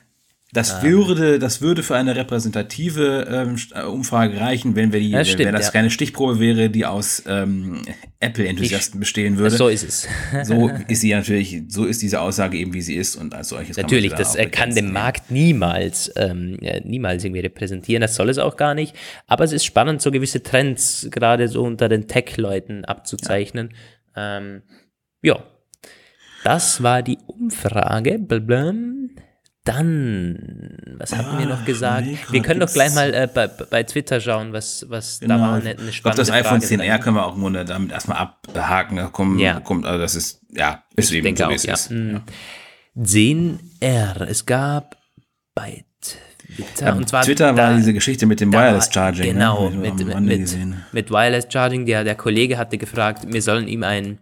[0.51, 0.89] Das ähm.
[0.89, 5.45] würde, das würde für eine repräsentative ähm, äh, Umfrage reichen, wenn wir die, das stimmt,
[5.45, 5.71] wenn das ja.
[5.73, 7.83] keine Stichprobe wäre, die aus ähm,
[8.19, 9.55] Apple-Enthusiasten bestehen würde.
[9.55, 10.07] So ist es.
[10.43, 13.77] so ist sie natürlich, so ist diese Aussage eben, wie sie ist und als solches.
[13.77, 18.01] Natürlich, kann das da kann den Markt niemals, ähm, niemals irgendwie repräsentieren.
[18.01, 18.95] Das soll es auch gar nicht.
[19.27, 23.75] Aber es ist spannend, so gewisse Trends gerade so unter den Tech-Leuten abzuzeichnen.
[24.15, 24.37] Ja.
[24.37, 24.63] Ähm,
[25.21, 25.43] ja.
[26.43, 28.17] Das war die Umfrage.
[28.17, 28.98] Blablabla.
[29.69, 32.07] Dann, was hatten ah, wir noch gesagt?
[32.07, 35.37] Nee, wir können doch gleich mal äh, bei, bei Twitter schauen, was, was genau.
[35.37, 35.53] da war.
[35.57, 38.97] Eine, eine ich glaube, das iPhone 10R können wir auch nur damit erstmal abhaken.
[38.97, 39.59] Da kommt, ja.
[39.59, 41.73] kommt, also das ist, ja, ist ich eben so, auch, es ja.
[41.75, 41.91] ist.
[41.91, 42.21] Mhm.
[42.97, 44.97] 10R, es gab
[45.53, 49.27] bei Twitter, ja, und zwar Twitter war diese Geschichte mit dem Wireless Charging.
[49.27, 49.33] Ne?
[49.33, 49.77] Genau, ne?
[49.77, 50.57] mit, mit, mit,
[50.93, 51.85] mit Wireless Charging.
[51.85, 54.17] Der, der Kollege hatte gefragt, wir sollen ihm ein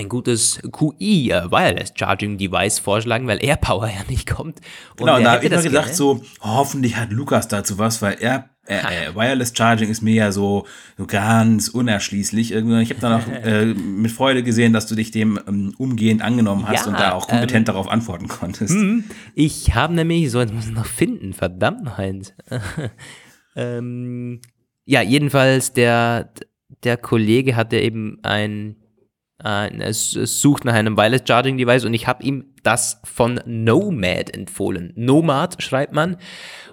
[0.00, 4.60] ein gutes QI, äh, Wireless Charging Device vorschlagen, weil AirPower ja nicht kommt.
[4.92, 8.50] Und genau, da habe ich mir gedacht, so, hoffentlich hat Lukas dazu was, weil er
[8.66, 12.52] äh, äh, Wireless Charging ist mir ja so, so ganz unerschließlich.
[12.52, 12.82] Irgendwie.
[12.82, 16.66] Ich habe dann auch äh, mit Freude gesehen, dass du dich dem ähm, umgehend angenommen
[16.68, 18.74] hast ja, und da auch kompetent ähm, darauf antworten konntest.
[18.74, 22.32] Hm, ich habe nämlich, so jetzt muss ich noch finden, verdammt Heinz.
[23.56, 24.40] ähm,
[24.84, 26.32] ja, jedenfalls der,
[26.84, 28.76] der Kollege hatte eben ein
[29.44, 34.34] es, es, sucht nach einem Wireless Charging Device und ich habe ihm das von Nomad
[34.34, 34.92] empfohlen.
[34.96, 36.16] Nomad schreibt man.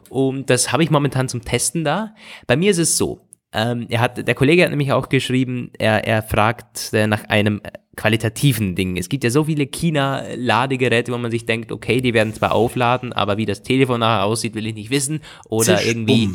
[0.10, 2.14] Und das habe ich momentan zum Testen da.
[2.46, 3.28] Bei mir ist es so.
[3.54, 7.62] Ähm, er hat, der Kollege hat nämlich auch geschrieben, er, er fragt äh, nach einem
[7.96, 8.98] qualitativen Ding.
[8.98, 13.12] Es gibt ja so viele China-Ladegeräte, wo man sich denkt, okay, die werden zwar aufladen,
[13.12, 15.22] aber wie das Telefon nachher aussieht, will ich nicht wissen.
[15.50, 16.30] Oder Zisch, irgendwie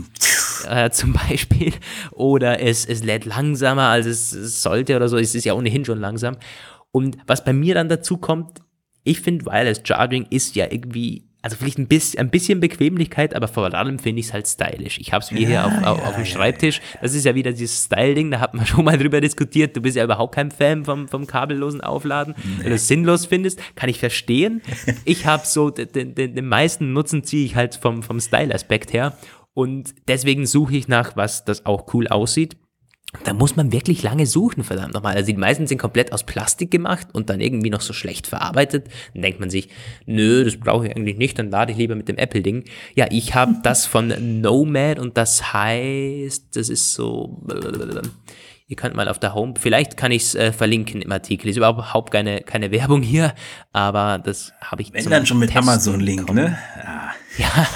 [0.64, 1.72] äh, zum Beispiel.
[2.10, 5.16] Oder es, es lädt langsamer, als es, es sollte oder so.
[5.16, 6.36] Es ist ja ohnehin schon langsam.
[6.90, 8.60] Und was bei mir dann dazu kommt,
[9.04, 13.48] ich finde, Wireless Charging ist ja irgendwie also vielleicht ein bisschen, ein bisschen Bequemlichkeit, aber
[13.48, 14.98] vor allem finde ich es halt stylisch.
[15.00, 16.80] Ich habe es wie ja, hier auf, auf, ja, auf dem Schreibtisch.
[17.02, 19.76] Das ist ja wieder dieses Style-Ding, da hat man schon mal drüber diskutiert.
[19.76, 22.34] Du bist ja überhaupt kein Fan vom, vom kabellosen Aufladen.
[22.36, 22.62] Nee.
[22.62, 24.62] Wenn du es sinnlos findest, kann ich verstehen.
[25.04, 29.16] Ich habe so, den, den, den meisten Nutzen ziehe ich halt vom, vom Style-Aspekt her.
[29.54, 32.56] Und deswegen suche ich nach was, das auch cool aussieht.
[33.24, 35.14] da muss man wirklich lange suchen, verdammt nochmal.
[35.14, 38.88] Also die meisten sind komplett aus Plastik gemacht und dann irgendwie noch so schlecht verarbeitet.
[39.12, 39.68] Dann denkt man sich,
[40.06, 42.64] nö, das brauche ich eigentlich nicht, dann lade ich lieber mit dem Apple-Ding.
[42.94, 47.42] Ja, ich habe das von Nomad und das heißt, das ist so,
[48.66, 51.48] ihr könnt mal auf der Home, vielleicht kann ich es äh, verlinken im Artikel.
[51.48, 53.34] Ist überhaupt keine, keine Werbung hier,
[53.72, 56.58] aber das habe ich Wenn dann schon mit Amazon-Link, ne?
[56.76, 57.12] Ja.
[57.38, 57.66] Ja,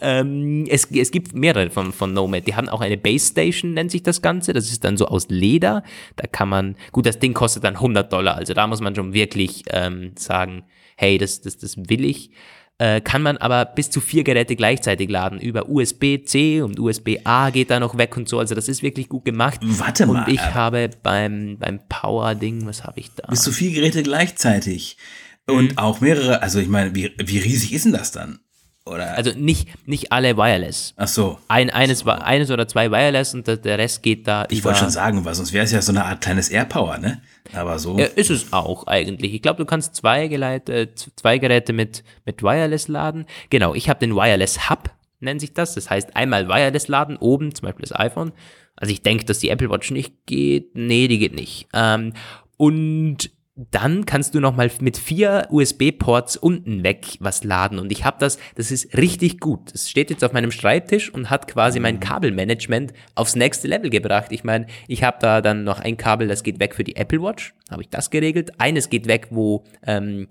[0.00, 2.46] ähm, es, es gibt mehrere von, von Nomad.
[2.46, 4.52] Die haben auch eine Base Station, nennt sich das Ganze.
[4.52, 5.82] Das ist dann so aus Leder.
[6.16, 8.36] Da kann man, gut, das Ding kostet dann 100 Dollar.
[8.36, 10.64] Also da muss man schon wirklich ähm, sagen,
[10.96, 12.30] hey, das, das, das will ich.
[12.78, 15.40] Äh, kann man aber bis zu vier Geräte gleichzeitig laden.
[15.40, 18.38] Über USB-C und USB-A geht da noch weg und so.
[18.38, 19.60] Also das ist wirklich gut gemacht.
[19.62, 20.24] Warte mal.
[20.24, 23.28] Und ich habe beim, beim Power-Ding, was habe ich da?
[23.28, 24.98] Bis zu vier Geräte gleichzeitig.
[25.46, 25.78] Und mhm.
[25.78, 28.40] auch mehrere, also ich meine, wie, wie riesig ist denn das dann?
[28.86, 29.16] Oder?
[29.16, 30.94] Also nicht, nicht alle wireless.
[30.96, 31.38] Ach so.
[31.48, 32.10] Ein, eines, so.
[32.10, 34.46] eines oder zwei wireless und der Rest geht da.
[34.48, 37.20] Ich wollte schon sagen, weil sonst wäre es ja so eine Art kleines Airpower, ne?
[37.52, 37.98] Aber so.
[37.98, 39.34] Ja, ist es auch eigentlich.
[39.34, 43.26] Ich glaube, du kannst zwei, Geleite, zwei Geräte mit, mit Wireless laden.
[43.50, 45.74] Genau, ich habe den Wireless Hub, nennt sich das.
[45.74, 48.32] Das heißt, einmal Wireless laden, oben, zum Beispiel das iPhone.
[48.76, 50.76] Also ich denke, dass die Apple Watch nicht geht.
[50.76, 51.66] Nee, die geht nicht.
[51.72, 52.12] Ähm,
[52.56, 57.78] und dann kannst du nochmal mit vier USB-Ports unten weg was laden.
[57.78, 59.72] Und ich habe das, das ist richtig gut.
[59.72, 62.00] Das steht jetzt auf meinem Schreibtisch und hat quasi mein mhm.
[62.00, 64.30] Kabelmanagement aufs nächste Level gebracht.
[64.30, 67.22] Ich meine, ich habe da dann noch ein Kabel, das geht weg für die Apple
[67.22, 67.54] Watch.
[67.70, 68.52] Habe ich das geregelt.
[68.60, 70.28] Eines geht weg, wo ähm,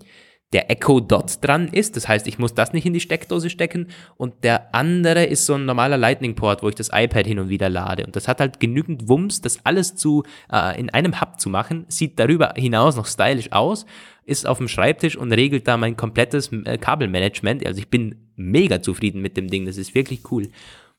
[0.52, 1.96] der Echo Dot dran ist.
[1.96, 3.88] Das heißt, ich muss das nicht in die Steckdose stecken.
[4.16, 7.48] Und der andere ist so ein normaler Lightning Port, wo ich das iPad hin und
[7.48, 8.06] wieder lade.
[8.06, 11.84] Und das hat halt genügend Wumms, das alles zu, äh, in einem Hub zu machen.
[11.88, 13.86] Sieht darüber hinaus noch stylisch aus,
[14.24, 17.66] ist auf dem Schreibtisch und regelt da mein komplettes äh, Kabelmanagement.
[17.66, 19.66] Also ich bin mega zufrieden mit dem Ding.
[19.66, 20.48] Das ist wirklich cool.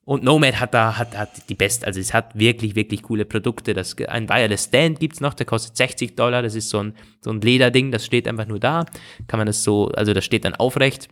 [0.08, 3.74] Und Nomad hat da hat, hat die best, also es hat wirklich, wirklich coole Produkte.
[3.74, 6.42] Das, ein Wireless Stand gibt's noch, der kostet 60 Dollar.
[6.42, 8.86] Das ist so ein, so ein Lederding, das steht einfach nur da.
[9.28, 11.10] Kann man das so, also das steht dann aufrecht.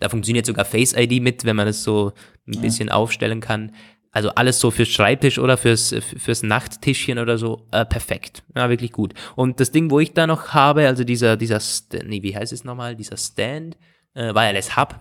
[0.00, 2.14] Da funktioniert sogar Face ID mit, wenn man das so
[2.48, 2.60] ein ja.
[2.62, 3.72] bisschen aufstellen kann.
[4.12, 8.44] Also alles so fürs Schreibtisch oder fürs, fürs Nachttischchen oder so, äh, perfekt.
[8.56, 9.12] Ja, wirklich gut.
[9.36, 11.60] Und das Ding, wo ich da noch habe, also dieser, dieser,
[12.06, 13.76] nee, wie heißt es nochmal, dieser Stand,
[14.14, 14.98] äh, Wireless Hub,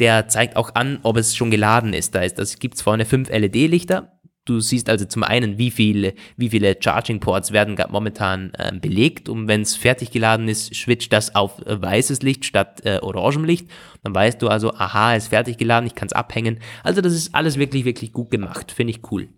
[0.00, 2.14] der zeigt auch an, ob es schon geladen ist.
[2.14, 4.10] Da ist, das gibt's vorne fünf LED-Lichter.
[4.46, 9.30] Du siehst also zum einen, wie viele, wie viele Charging Ports werden momentan äh, belegt
[9.30, 13.44] und wenn es fertig geladen ist, switcht das auf äh, weißes Licht statt äh, orangem
[13.44, 13.70] Licht.
[14.02, 16.60] Dann weißt du also, aha, ist fertig geladen, ich kann es abhängen.
[16.82, 18.70] Also das ist alles wirklich, wirklich gut gemacht.
[18.70, 19.28] Finde ich cool.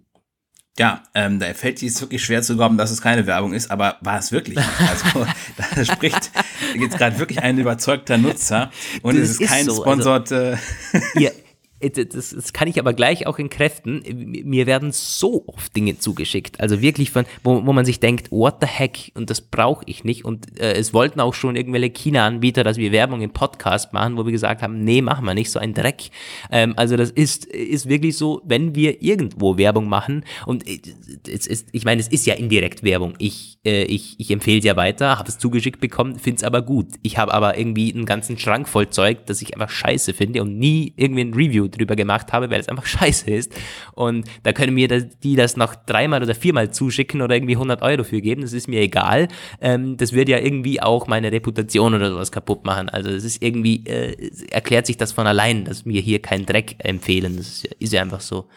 [0.78, 3.96] Ja, ähm, da fällt es wirklich schwer zu glauben, dass es keine Werbung ist, aber
[4.02, 4.58] war es wirklich.
[4.78, 6.30] Also da spricht
[6.74, 8.70] jetzt gerade wirklich ein überzeugter Nutzer
[9.02, 10.32] und das es ist, kein so, sponsored.
[10.32, 10.58] Also,
[10.92, 11.32] äh, ihr,
[11.80, 14.02] das, das kann ich aber gleich auch entkräften.
[14.44, 16.58] Mir werden so oft Dinge zugeschickt.
[16.60, 19.12] Also wirklich von, wo, wo man sich denkt, what the heck?
[19.14, 20.24] Und das brauche ich nicht.
[20.24, 24.24] Und äh, es wollten auch schon irgendwelche China-Anbieter, dass wir Werbung im Podcast machen, wo
[24.24, 26.10] wir gesagt haben, nee, machen wir nicht, so ein Dreck.
[26.50, 30.80] Ähm, also das ist, ist wirklich so, wenn wir irgendwo Werbung machen, und äh,
[31.28, 33.14] es ist, ich meine, es ist ja indirekt Werbung.
[33.18, 36.62] Ich, äh, ich, ich empfehle es ja weiter, habe es zugeschickt bekommen, finde es aber
[36.62, 36.86] gut.
[37.02, 40.58] Ich habe aber irgendwie einen ganzen Schrank voll Zeug, das ich einfach scheiße finde und
[40.58, 43.52] nie irgendwie ein Review drüber gemacht habe, weil es einfach scheiße ist.
[43.92, 48.04] Und da können mir die das noch dreimal oder viermal zuschicken oder irgendwie 100 Euro
[48.04, 48.42] für geben.
[48.42, 49.28] Das ist mir egal.
[49.60, 52.88] Ähm, das wird ja irgendwie auch meine Reputation oder sowas kaputt machen.
[52.88, 56.76] Also es ist irgendwie, äh, erklärt sich das von allein, dass wir hier keinen Dreck
[56.78, 57.36] empfehlen.
[57.36, 58.48] Das ist, ist ja einfach so.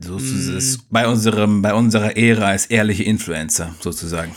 [0.00, 4.32] So ist es bei unserem, bei unserer Ära als ehrliche Influencer sozusagen.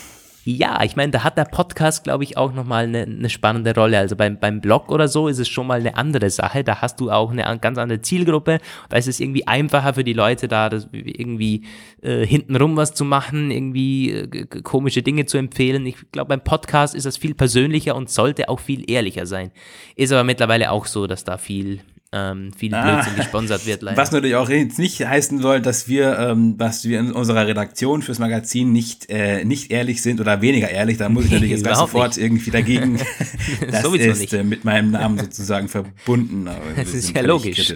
[0.47, 3.97] Ja, ich meine, da hat der Podcast, glaube ich, auch nochmal eine, eine spannende Rolle.
[3.97, 6.63] Also beim, beim Blog oder so ist es schon mal eine andere Sache.
[6.63, 8.60] Da hast du auch eine ganz andere Zielgruppe.
[8.89, 11.63] Da ist es irgendwie einfacher für die Leute, da das irgendwie
[12.03, 15.84] äh, hintenrum was zu machen, irgendwie äh, komische Dinge zu empfehlen.
[15.88, 19.49] Ich glaube, beim Podcast ist das viel persönlicher und sollte auch viel ehrlicher sein.
[19.95, 21.81] Ist aber mittlerweile auch so, dass da viel
[22.15, 23.82] ähm, viel ah, Blödsinn gesponsert wird.
[23.82, 23.97] Leider.
[23.97, 28.01] Was natürlich auch jetzt nicht heißen soll, dass wir, ähm, was wir in unserer Redaktion
[28.01, 30.97] fürs Magazin nicht, äh, nicht ehrlich sind oder weniger ehrlich.
[30.97, 32.25] Da muss ich natürlich jetzt sofort nicht.
[32.25, 32.99] irgendwie dagegen.
[33.69, 36.47] das ist äh, mit meinem Namen sozusagen verbunden.
[36.75, 37.75] das ist ja logisch.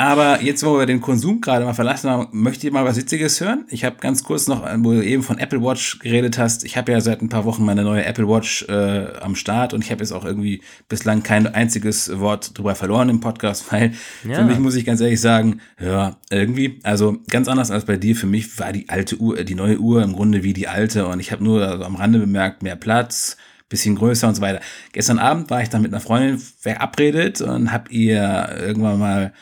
[0.00, 3.38] Aber jetzt, wo wir den Konsum gerade mal verlassen haben, möchte ich mal was Witziges
[3.42, 3.66] hören.
[3.68, 6.90] Ich habe ganz kurz noch, wo du eben von Apple Watch geredet hast, ich habe
[6.90, 10.02] ja seit ein paar Wochen meine neue Apple Watch äh, am Start und ich habe
[10.02, 13.92] jetzt auch irgendwie bislang kein einziges Wort drüber verloren im Podcast, weil
[14.26, 14.36] ja.
[14.36, 18.16] für mich muss ich ganz ehrlich sagen, ja, irgendwie, also ganz anders als bei dir,
[18.16, 21.20] für mich war die alte Uhr, die neue Uhr im Grunde wie die alte und
[21.20, 23.36] ich habe nur also am Rande bemerkt, mehr Platz,
[23.68, 24.60] bisschen größer und so weiter.
[24.92, 29.32] Gestern Abend war ich dann mit einer Freundin verabredet und habe ihr irgendwann mal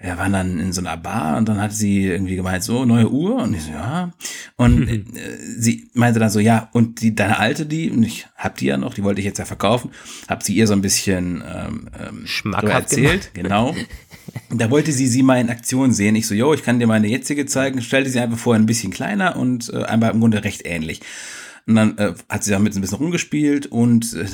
[0.00, 3.10] wir waren dann in so einer Bar und dann hat sie irgendwie gemeint, so, neue
[3.10, 3.36] Uhr?
[3.42, 4.12] Und ich so, ja.
[4.56, 5.02] Und äh,
[5.58, 8.76] sie meinte dann so, ja, und die, deine alte, die, und ich hab die ja
[8.76, 9.90] noch, die wollte ich jetzt ja verkaufen,
[10.28, 13.74] hab sie ihr so ein bisschen ähm, ähm, Schmackhaft erzählt, genau.
[14.50, 16.14] Da wollte sie sie mal in Aktion sehen.
[16.14, 17.82] Ich so, yo, ich kann dir meine jetzige zeigen.
[17.82, 21.00] Stellte sie einfach vor ein bisschen kleiner und äh, einmal im Grunde recht ähnlich.
[21.68, 24.24] Und dann äh, hat sie damit ein bisschen rumgespielt und äh,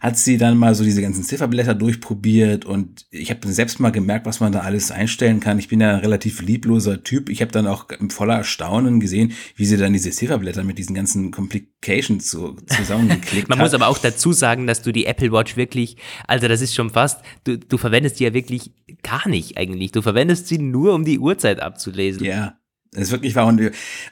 [0.00, 3.92] hat sie dann mal so diese ganzen Zifferblätter durchprobiert und ich habe dann selbst mal
[3.92, 5.60] gemerkt, was man da alles einstellen kann.
[5.60, 7.28] Ich bin ja ein relativ liebloser Typ.
[7.28, 11.30] Ich habe dann auch voller Erstaunen gesehen, wie sie dann diese Zifferblätter mit diesen ganzen
[11.30, 13.66] Complications so zusammengeklickt Man hat.
[13.66, 15.96] muss aber auch dazu sagen, dass du die Apple Watch wirklich,
[16.26, 18.72] also das ist schon fast, du, du verwendest die ja wirklich
[19.04, 19.92] gar nicht eigentlich.
[19.92, 22.24] Du verwendest sie nur, um die Uhrzeit abzulesen.
[22.24, 22.58] Ja.
[22.94, 23.46] Ist wirklich wahr.
[23.46, 23.60] Und,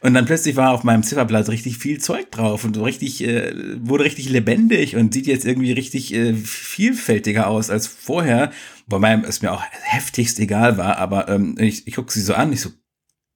[0.00, 3.52] und dann plötzlich war auf meinem Zifferblatt richtig viel Zeug drauf und so richtig, äh,
[3.80, 8.50] wurde richtig lebendig und sieht jetzt irgendwie richtig äh, vielfältiger aus als vorher.
[8.86, 12.52] Wobei es mir auch heftigst egal war, aber ähm, ich, ich gucke sie so an,
[12.52, 12.70] ich so,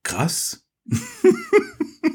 [0.02, 0.66] krass.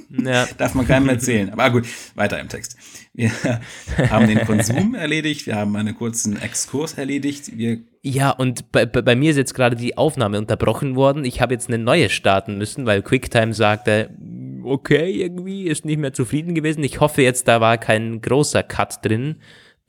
[0.10, 0.48] Ja.
[0.58, 1.50] Darf man keinem erzählen.
[1.52, 2.78] Aber gut, weiter im Text.
[3.14, 3.32] Wir
[4.10, 7.58] haben den Konsum erledigt, wir haben einen kurzen Exkurs erledigt.
[7.58, 11.26] Wir Ja, und bei, bei, mir ist jetzt gerade die Aufnahme unterbrochen worden.
[11.26, 14.16] Ich habe jetzt eine neue starten müssen, weil QuickTime sagte,
[14.64, 16.84] okay, irgendwie ist nicht mehr zufrieden gewesen.
[16.84, 19.38] Ich hoffe jetzt, da war kein großer Cut drin.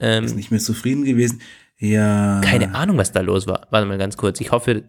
[0.00, 1.40] Ähm, sind nicht mehr zufrieden gewesen.
[1.78, 2.40] Ja.
[2.44, 3.66] keine Ahnung, was da los war.
[3.70, 4.40] Warte mal ganz kurz.
[4.40, 4.84] Ich hoffe,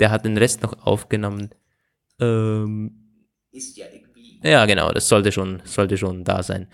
[0.00, 1.50] der hat den Rest noch aufgenommen.
[2.20, 3.05] Ähm,
[3.56, 4.38] Ist ja irgendwie.
[4.42, 6.68] ja, genau, das sollte schon, sollte schon da sein.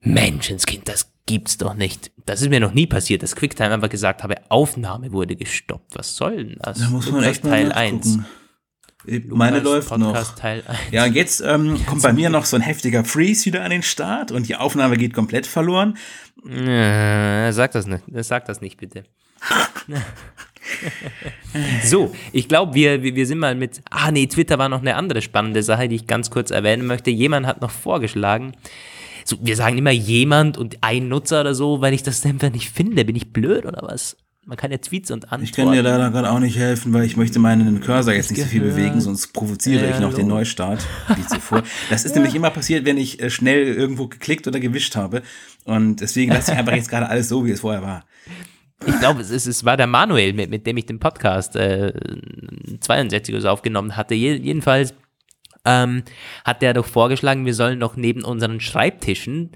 [0.00, 2.12] Menschenskind, das gibt's doch nicht.
[2.24, 5.96] Das ist mir noch nie passiert, dass QuickTime einfach gesagt habe, Aufnahme wurde gestoppt.
[5.96, 6.78] Was soll denn das?
[6.78, 8.26] Da muss man Lukas echt mal Teil nachgucken.
[9.06, 9.24] 1.
[9.28, 10.12] Meine läuft noch.
[10.12, 10.78] Podcast Teil 1.
[10.92, 13.82] Ja, und jetzt ähm, kommt bei mir noch so ein heftiger Freeze wieder an den
[13.82, 15.96] Start und die Aufnahme geht komplett verloren.
[16.48, 18.04] Äh, sag das nicht.
[18.20, 19.04] Sag das nicht, bitte.
[21.84, 23.82] so, ich glaube, wir, wir, wir sind mal mit.
[23.90, 27.10] Ah, nee, Twitter war noch eine andere spannende Sache, die ich ganz kurz erwähnen möchte.
[27.10, 28.52] Jemand hat noch vorgeschlagen.
[29.24, 32.70] So, wir sagen immer jemand und ein Nutzer oder so, weil ich das einfach nicht
[32.70, 33.04] finde.
[33.04, 34.16] Bin ich blöd oder was?
[34.46, 35.44] Man kann ja Tweets und Antworten.
[35.44, 38.40] Ich kann dir leider gerade auch nicht helfen, weil ich möchte meinen Cursor jetzt nicht
[38.40, 40.26] so viel bewegen, sonst provoziere Ja, ich noch den.
[40.26, 41.62] Neustart wie zuvor.
[41.90, 45.20] Das ist nämlich immer passiert, wenn ich äh, schnell irgendwo geklickt oder gewischt habe.
[45.64, 48.06] Und deswegen lasse ich einfach jetzt gerade alles so, wie es vorher war.
[48.86, 51.92] Ich glaube, es, es war der Manuel, mit, mit dem ich den Podcast äh,
[52.80, 54.14] 62 oder so aufgenommen hatte.
[54.14, 54.94] Je, jedenfalls
[55.64, 56.02] ähm,
[56.44, 59.50] hat der doch vorgeschlagen, wir sollen doch neben unseren Schreibtischen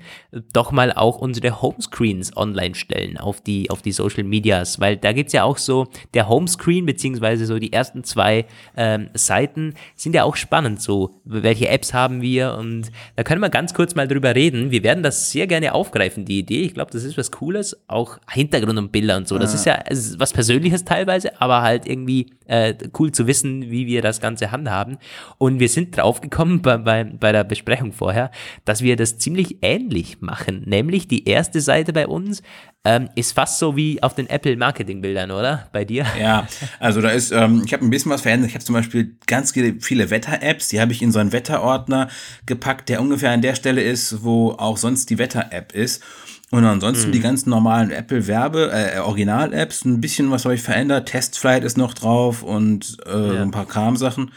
[0.52, 5.12] doch mal auch unsere Homescreens online stellen auf die, auf die Social Medias, weil da
[5.12, 8.46] gibt's ja auch so, der Homescreen beziehungsweise so die ersten zwei
[8.76, 13.50] ähm, Seiten sind ja auch spannend, so welche Apps haben wir und da können wir
[13.50, 14.70] ganz kurz mal drüber reden.
[14.70, 16.62] Wir werden das sehr gerne aufgreifen, die Idee.
[16.62, 19.38] Ich glaube, das ist was Cooles, auch Hintergrund und Bilder und so.
[19.38, 23.70] Das ist ja es ist was Persönliches teilweise, aber halt irgendwie äh, cool zu wissen,
[23.70, 24.98] wie wir das Ganze handhaben.
[25.38, 28.30] Und wir sind draufgekommen bei, bei, bei der Besprechung vorher,
[28.64, 30.62] dass wir das ziemlich ähnlich machen.
[30.66, 32.42] Nämlich die erste Seite bei uns
[32.84, 35.68] ähm, ist fast so wie auf den Apple Marketing Bildern, oder?
[35.72, 36.04] Bei dir?
[36.20, 36.46] Ja,
[36.80, 38.48] also da ist, ähm, ich habe ein bisschen was verändert.
[38.50, 42.08] Ich habe zum Beispiel ganz viele, Wetter-Apps, die habe ich in so einen Wetterordner
[42.46, 46.02] gepackt, der ungefähr an der Stelle ist, wo auch sonst die Wetter-App ist.
[46.50, 51.08] Und ansonsten die ganzen normalen Apple-Werbe, äh, Original-Apps, ein bisschen was habe ich verändert.
[51.08, 53.42] Testflight ist noch drauf und äh, Ja.
[53.42, 54.32] ein paar Kramsachen.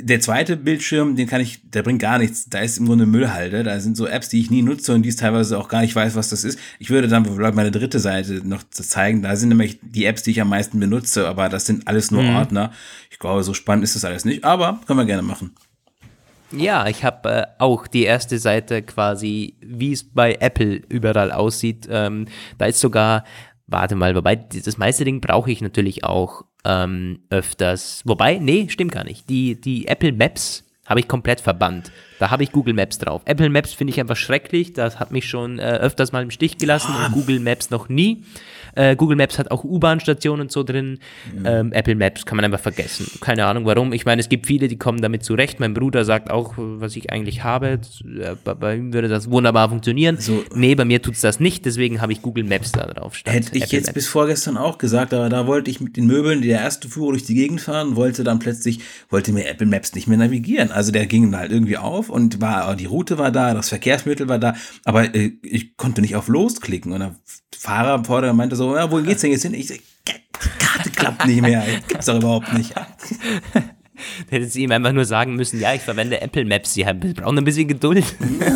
[0.00, 2.48] Der zweite Bildschirm, den kann ich, der bringt gar nichts.
[2.48, 3.64] Da ist im Grunde Müllhalde.
[3.64, 5.96] Da sind so Apps, die ich nie nutze und die es teilweise auch gar nicht
[5.96, 6.58] weiß, was das ist.
[6.78, 9.22] Ich würde dann vielleicht meine dritte Seite noch zu zeigen.
[9.22, 12.22] Da sind nämlich die Apps, die ich am meisten benutze, aber das sind alles nur
[12.22, 12.72] Ordner.
[13.10, 15.52] Ich glaube, so spannend ist das alles nicht, aber können wir gerne machen.
[16.50, 21.86] Ja, ich habe äh, auch die erste Seite quasi, wie es bei Apple überall aussieht.
[21.90, 22.26] Ähm,
[22.56, 23.24] da ist sogar,
[23.66, 28.02] warte mal, wobei das meiste Ding brauche ich natürlich auch ähm, öfters.
[28.04, 29.28] Wobei, nee, stimmt gar nicht.
[29.28, 31.90] Die, die Apple Maps habe ich komplett verbannt.
[32.18, 33.22] Da habe ich Google Maps drauf.
[33.24, 34.72] Apple Maps finde ich einfach schrecklich.
[34.72, 38.22] Das hat mich schon äh, öfters mal im Stich gelassen und Google Maps noch nie.
[38.74, 40.98] Äh, Google Maps hat auch U-Bahn-Stationen und so drin.
[41.44, 43.06] Ähm, Apple Maps kann man einfach vergessen.
[43.20, 43.92] Keine Ahnung warum.
[43.92, 45.58] Ich meine, es gibt viele, die kommen damit zurecht.
[45.58, 47.80] Mein Bruder sagt auch, was ich eigentlich habe.
[48.04, 50.18] Äh, Bei, bei ihm würde das wunderbar funktionieren.
[50.18, 50.44] So.
[50.54, 51.64] Nee, bei mir tut's das nicht.
[51.64, 53.16] Deswegen habe ich Google Maps da drauf.
[53.24, 53.94] Hätte ich Apple jetzt Maps.
[53.94, 57.12] bis vorgestern auch gesagt, aber da wollte ich mit den Möbeln die der erste Fuhr
[57.12, 60.70] durch die Gegend fahren, wollte dann plötzlich, wollte mir Apple Maps nicht mehr navigieren.
[60.70, 64.38] Also der ging halt irgendwie auf und war, die Route war da, das Verkehrsmittel war
[64.38, 64.54] da,
[64.84, 66.92] aber äh, ich konnte nicht auf losklicken.
[66.92, 67.16] Und der
[67.56, 69.54] Fahrer vor der meinte so, ja, wohin geht's denn jetzt hin?
[69.54, 69.82] Ich die
[70.58, 72.74] Karte klappt nicht mehr, das gibt's doch überhaupt nicht.
[74.30, 77.38] Hätte sie ihm einfach nur sagen müssen, ja, ich verwende Apple Maps, sie haben, brauchen
[77.38, 78.04] ein bisschen Geduld.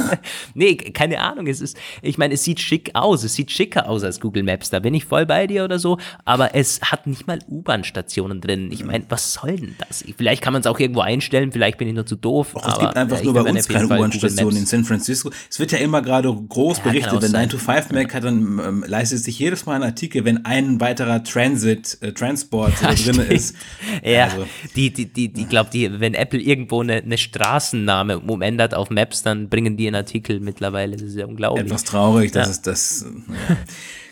[0.54, 4.04] nee, keine Ahnung, es ist, ich meine, es sieht schick aus, es sieht schicker aus
[4.04, 7.26] als Google Maps, da bin ich voll bei dir oder so, aber es hat nicht
[7.26, 8.70] mal U-Bahn-Stationen drin.
[8.72, 10.04] Ich meine, was soll denn das?
[10.16, 12.54] Vielleicht kann man es auch irgendwo einstellen, vielleicht bin ich nur zu doof.
[12.54, 15.30] Och, es gibt einfach nur bei uns keine U-Bahn-Stationen in San Francisco.
[15.50, 19.38] Es wird ja immer gerade groß ja, berichtet, wenn 9to5Mac hat, dann ähm, leistet sich
[19.38, 23.56] jedes Mal ein Artikel, wenn ein weiterer Transit, äh, Transport ja, drin ist.
[24.04, 24.46] Ja, also.
[24.76, 29.22] die, die, die, die, glaube, die, wenn Apple irgendwo eine, eine Straßenname umändert auf Maps,
[29.22, 30.96] dann bringen die einen Artikel mittlerweile.
[30.96, 31.64] Das ist ja unglaublich.
[31.64, 32.50] Etwas traurig, das ja.
[32.52, 33.06] ist das.
[33.48, 33.56] Ja.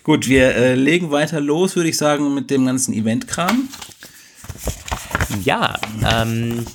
[0.03, 3.69] Gut, wir äh, legen weiter los, würde ich sagen, mit dem ganzen Eventkram.
[5.43, 5.79] Ja,
[6.11, 6.65] ähm,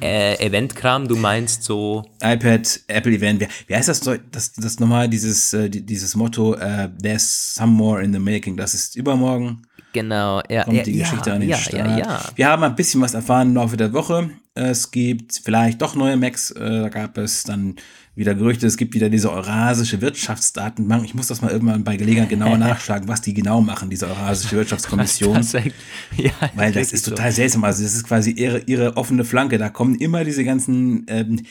[0.00, 2.02] äh, Eventkram, du meinst so.
[2.22, 3.42] iPad, Apple Event.
[3.42, 8.02] Wie, wie heißt das, das, das nochmal, dieses, äh, dieses Motto, uh, there's some more
[8.02, 9.66] in the making, das ist übermorgen.
[9.92, 10.64] Genau, ja.
[10.64, 11.98] Kommt ja, die Geschichte ja, an den ja, Start.
[11.98, 12.20] Ja.
[12.34, 14.30] Wir haben ein bisschen was erfahren im Laufe der Woche.
[14.54, 16.50] Es gibt vielleicht doch neue Macs.
[16.50, 17.76] Äh, da gab es dann
[18.14, 18.66] wieder Gerüchte.
[18.66, 21.04] Es gibt wieder diese Eurasische Wirtschaftsdatenbank.
[21.04, 24.56] Ich muss das mal irgendwann bei Gelegenheit genauer nachschlagen, was die genau machen, diese Eurasische
[24.56, 25.34] Wirtschaftskommission.
[25.34, 25.52] das
[26.16, 27.36] ja, Weil das ist total so.
[27.36, 27.64] seltsam.
[27.64, 29.58] Also das ist quasi ihre, ihre offene Flanke.
[29.58, 31.42] Da kommen immer diese ganzen ähm,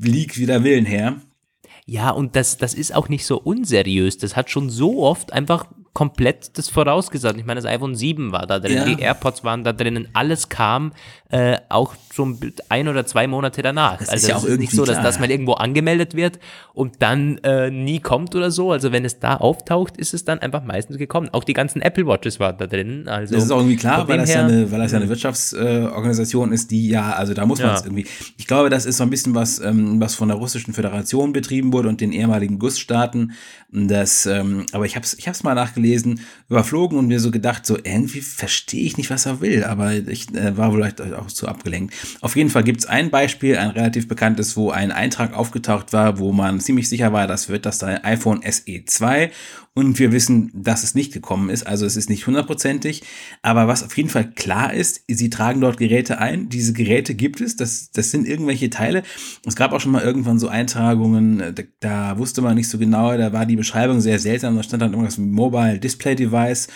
[0.00, 1.16] Leaks wieder Willen her.
[1.84, 4.18] Ja, und das, das ist auch nicht so unseriös.
[4.18, 7.38] Das hat schon so oft einfach komplett das vorausgesagt.
[7.38, 8.84] Ich meine, das iPhone 7 war da drin, ja.
[8.84, 10.92] die AirPods waren da drinnen, alles kam
[11.32, 12.38] äh, auch schon
[12.68, 13.98] ein oder zwei Monate danach.
[13.98, 15.04] Das also ist ja auch ist nicht so, dass klar.
[15.04, 16.38] das mal irgendwo angemeldet wird
[16.74, 18.70] und dann äh, nie kommt oder so.
[18.70, 21.30] Also wenn es da auftaucht, ist es dann einfach meistens gekommen.
[21.32, 23.08] Auch die ganzen Apple Watches waren da drin.
[23.08, 25.08] Also das ist auch irgendwie klar, weil das, her, ja eine, weil das ja eine
[25.08, 28.06] Wirtschaftsorganisation äh, ist, die ja, also da muss man es irgendwie.
[28.36, 31.72] Ich glaube, das ist so ein bisschen was, ähm, was von der Russischen Föderation betrieben
[31.72, 33.32] wurde und den ehemaligen GUS-Staaten.
[33.70, 35.81] Das, ähm, aber ich habe es ich hab's mal nachgelesen,
[36.48, 40.34] überflogen und mir so gedacht, so irgendwie verstehe ich nicht, was er will, aber ich
[40.34, 41.94] äh, war vielleicht auch zu abgelenkt.
[42.20, 46.18] Auf jeden Fall gibt es ein Beispiel, ein relativ bekanntes, wo ein Eintrag aufgetaucht war,
[46.18, 49.30] wo man ziemlich sicher war, das wird das iPhone SE 2
[49.74, 53.02] und wir wissen, dass es nicht gekommen ist, also es ist nicht hundertprozentig,
[53.40, 57.40] aber was auf jeden Fall klar ist, sie tragen dort Geräte ein, diese Geräte gibt
[57.40, 59.02] es, das, das sind irgendwelche Teile.
[59.46, 63.16] Es gab auch schon mal irgendwann so Eintragungen, da, da wusste man nicht so genau,
[63.16, 65.22] da war die Beschreibung sehr seltsam, da stand dann irgendwas wie
[65.72, 66.68] Mobile Display Device.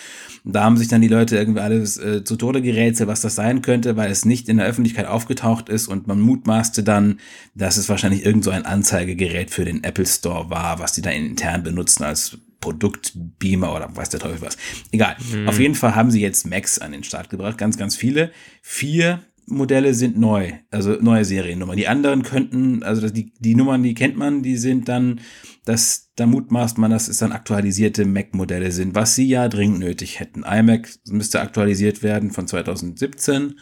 [0.43, 3.61] Da haben sich dann die Leute irgendwie alles äh, zu Tode gerätselt, was das sein
[3.61, 7.19] könnte, weil es nicht in der Öffentlichkeit aufgetaucht ist und man mutmaßte dann,
[7.53, 11.09] dass es wahrscheinlich irgend so ein Anzeigegerät für den Apple Store war, was die da
[11.09, 14.57] intern benutzen als Produktbeamer oder weiß der Teufel was.
[14.91, 15.17] Egal.
[15.33, 15.49] Mhm.
[15.49, 18.31] Auf jeden Fall haben sie jetzt Macs an den Start gebracht, ganz, ganz viele.
[18.61, 21.77] Vier Modelle sind neu, also neue Seriennummern.
[21.77, 25.21] Die anderen könnten, also die, die Nummern, die kennt man, die sind dann,
[25.63, 30.19] das, da mutmaßt man, dass es dann aktualisierte Mac-Modelle sind, was sie ja dringend nötig
[30.19, 30.43] hätten.
[30.43, 33.57] iMac müsste aktualisiert werden von 2017.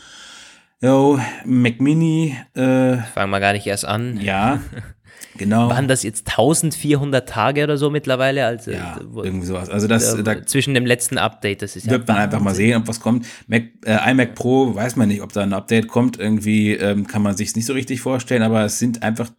[0.82, 2.36] Jo, Mac Mini.
[2.56, 4.20] Äh, Fangen wir gar nicht erst an.
[4.22, 4.62] Ja.
[5.38, 5.70] Genau.
[5.70, 8.46] Waren das jetzt 1400 Tage oder so mittlerweile?
[8.46, 9.70] Also, ja, irgendwie sowas.
[9.70, 12.56] Also das, äh, da, zwischen dem letzten Update, das ist ja Wird man einfach mal
[12.56, 13.26] sehen, ob was kommt.
[13.48, 16.18] Mac, äh, iMac Pro weiß man nicht, ob da ein Update kommt.
[16.18, 19.30] Irgendwie ähm, kann man sich nicht so richtig vorstellen, aber es sind einfach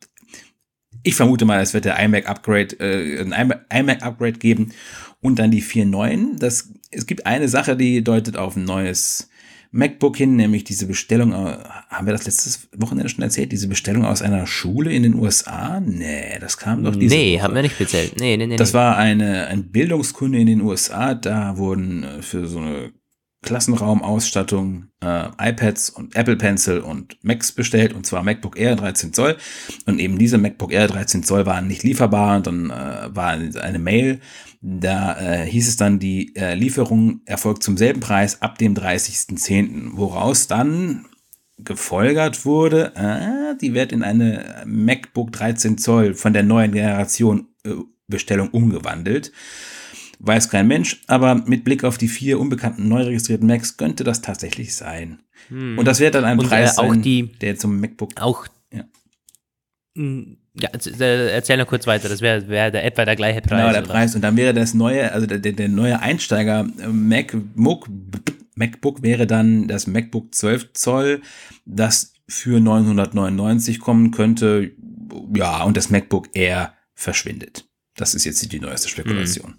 [1.02, 4.72] ich vermute mal, es wird der iMac Upgrade, äh, ein iMac Upgrade geben
[5.20, 6.36] und dann die vier neuen.
[6.38, 9.28] Das, es gibt eine Sache, die deutet auf ein neues
[9.76, 11.58] MacBook hin, nämlich diese Bestellung, äh,
[11.88, 15.80] haben wir das letztes Wochenende schon erzählt, diese Bestellung aus einer Schule in den USA?
[15.80, 17.42] Nee, das kam doch diese Nee, Woche.
[17.42, 18.14] haben wir nicht erzählt.
[18.18, 18.56] Nee, nee, nee.
[18.56, 22.92] Das war eine, ein Bildungskunde in den USA, da wurden äh, für so eine
[23.42, 29.36] Klassenraumausstattung äh, iPads und Apple Pencil und Macs bestellt und zwar MacBook Air 13 Zoll
[29.86, 33.78] und eben diese MacBook Air 13 Zoll waren nicht lieferbar und dann äh, war eine
[33.78, 34.20] Mail,
[34.68, 39.90] da äh, hieß es dann, die äh, Lieferung erfolgt zum selben Preis ab dem 30.10.,
[39.92, 41.06] woraus dann
[41.56, 47.74] gefolgert wurde, äh, die wird in eine MacBook 13 Zoll von der neuen Generation äh,
[48.08, 49.30] Bestellung umgewandelt.
[50.18, 54.20] Weiß kein Mensch, aber mit Blick auf die vier unbekannten neu registrierten Macs könnte das
[54.20, 55.20] tatsächlich sein.
[55.46, 55.78] Hm.
[55.78, 58.20] Und das wird dann ein Und, Preis äh, auch sein, die, der zum MacBook.
[58.20, 58.48] Auch.
[58.72, 58.82] Ja.
[60.59, 63.61] Ja, erzähl noch kurz weiter, das wäre wär der, etwa der gleiche Preis.
[63.61, 63.92] Genau, der oder?
[63.92, 64.14] Preis.
[64.14, 67.88] Und dann wäre das neue, also der, der neue Einsteiger äh, MacBook,
[68.55, 71.22] MacBook wäre dann das MacBook 12 Zoll,
[71.66, 74.72] das für 999 kommen könnte.
[75.34, 77.66] Ja, und das MacBook Air verschwindet.
[77.94, 79.53] Das ist jetzt die neueste Spekulation.
[79.53, 79.59] Hm.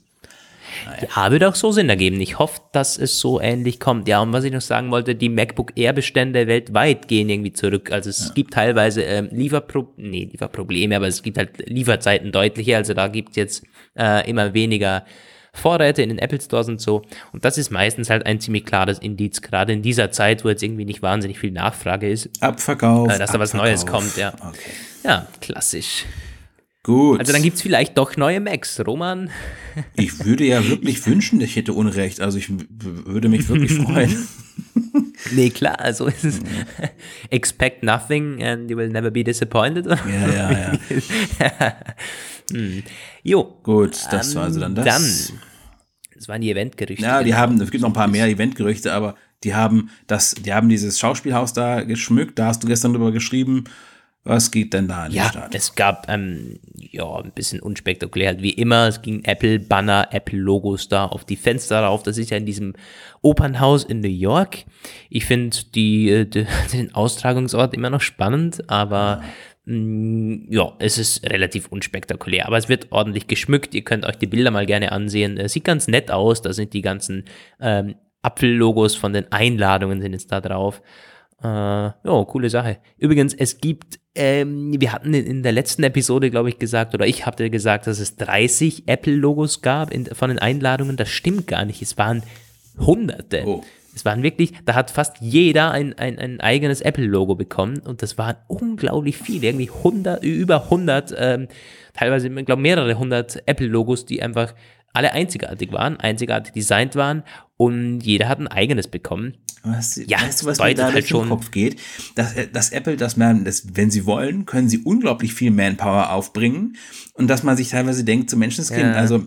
[0.86, 1.08] Naja.
[1.16, 2.20] Ja, würde auch so Sinn ergeben.
[2.22, 4.08] Ich hoffe, dass es so ähnlich kommt.
[4.08, 7.92] Ja, und was ich noch sagen wollte, die MacBook Air-Bestände weltweit gehen irgendwie zurück.
[7.92, 8.34] Also es ja.
[8.34, 12.78] gibt teilweise ähm, Lieferpro nee, Lieferprobleme, aber es gibt halt Lieferzeiten deutliche.
[12.78, 13.64] Also da gibt es jetzt
[13.98, 15.06] äh, immer weniger
[15.54, 17.02] Vorräte in den Apple Stores und so.
[17.34, 20.64] Und das ist meistens halt ein ziemlich klares Indiz, gerade in dieser Zeit, wo jetzt
[20.64, 22.30] irgendwie nicht wahnsinnig viel Nachfrage ist.
[22.42, 23.10] Abverkauf.
[23.10, 23.70] Äh, dass da was Abverkauf.
[23.70, 24.34] Neues kommt, ja.
[24.34, 24.72] Okay.
[25.04, 26.06] Ja, klassisch.
[26.88, 27.20] Gut.
[27.20, 28.80] Also dann gibt es vielleicht doch neue Macs.
[28.88, 29.30] Roman?
[29.98, 32.22] ich würde ja wirklich wünschen, ich hätte Unrecht.
[32.22, 34.26] Also ich würde mich wirklich freuen.
[35.32, 36.40] Nee, klar, also ist es
[37.30, 39.86] expect nothing and you will never be disappointed.
[39.86, 40.52] Ja, ja,
[41.42, 41.76] ja.
[42.52, 42.84] hm.
[43.22, 43.60] Jo.
[43.64, 44.86] Gut, das war also dann das.
[44.86, 45.40] Dann,
[46.16, 47.04] das waren die Eventgerüchte.
[47.04, 50.54] Ja, die haben, es gibt noch ein paar mehr Eventgerüchte, aber die haben das, die
[50.54, 53.66] haben dieses Schauspielhaus da geschmückt, da hast du gestern drüber geschrieben.
[54.24, 55.56] Was geht denn da an den Ja, Start?
[55.56, 58.88] es gab ähm, ja ein bisschen unspektakulär, halt wie immer.
[58.88, 62.04] Es ging Apple-Banner, Apple-Logos da auf die Fenster rauf.
[62.04, 62.74] Das ist ja in diesem
[63.22, 64.66] Opernhaus in New York.
[65.10, 66.26] Ich finde äh,
[66.74, 69.24] den Austragungsort immer noch spannend, aber
[69.64, 72.48] mh, ja, es ist relativ unspektakulär.
[72.48, 73.74] Aber es wird ordentlich geschmückt.
[73.76, 75.38] Ihr könnt euch die Bilder mal gerne ansehen.
[75.38, 76.42] Es sieht ganz nett aus.
[76.42, 77.24] Da sind die ganzen
[77.62, 80.82] ähm, Apfel-Logos von den Einladungen sind jetzt da drauf.
[81.42, 81.94] Äh, ja,
[82.28, 82.80] coole Sache.
[82.98, 87.26] Übrigens, es gibt, ähm, wir hatten in, der letzten Episode, glaube ich, gesagt, oder ich
[87.26, 90.98] hatte gesagt, dass es 30 Apple-Logos gab in, von den Einladungen.
[90.98, 91.82] Das stimmt gar nicht.
[91.82, 92.24] Es waren
[92.80, 93.44] Hunderte.
[93.46, 93.64] Oh.
[93.94, 98.18] Es waren wirklich, da hat fast jeder ein, ein, ein eigenes Apple-Logo bekommen und das
[98.18, 101.48] waren unglaublich viele, irgendwie 100, über 100, ähm,
[101.94, 104.54] teilweise, ich glaube, mehrere hundert Apple-Logos, die einfach
[104.94, 107.24] alle einzigartig waren, einzigartig designt waren
[107.58, 109.36] und jeder hat ein eigenes bekommen.
[109.64, 111.80] Was, Ja, weißt du, was mir da halt durch den schon- Kopf geht?
[112.16, 116.12] Dass, äh, dass Apple, dass man, das, wenn sie wollen, können sie unglaublich viel Manpower
[116.14, 116.78] aufbringen
[117.14, 118.94] und dass man sich teilweise denkt, zu Menschenskind, Ja.
[118.94, 119.26] also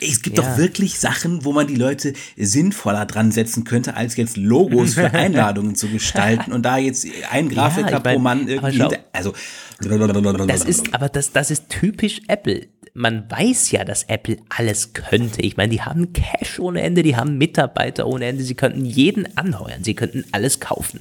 [0.00, 0.42] es gibt Ja.
[0.44, 5.12] doch wirklich Sachen, wo man die Leute sinnvoller dran setzen könnte, als jetzt Logos für
[5.12, 9.34] Einladungen zu gestalten und da jetzt ein Grafiker ich mein, pro Mann irgendwie schau- also
[10.46, 12.66] Das ist, aber das, das ist typisch Apple.
[12.96, 15.42] Man weiß ja, dass Apple alles könnte.
[15.42, 19.36] Ich meine, die haben Cash ohne Ende, die haben Mitarbeiter ohne Ende, sie könnten jeden
[19.36, 21.00] anheuern, sie könnten alles kaufen.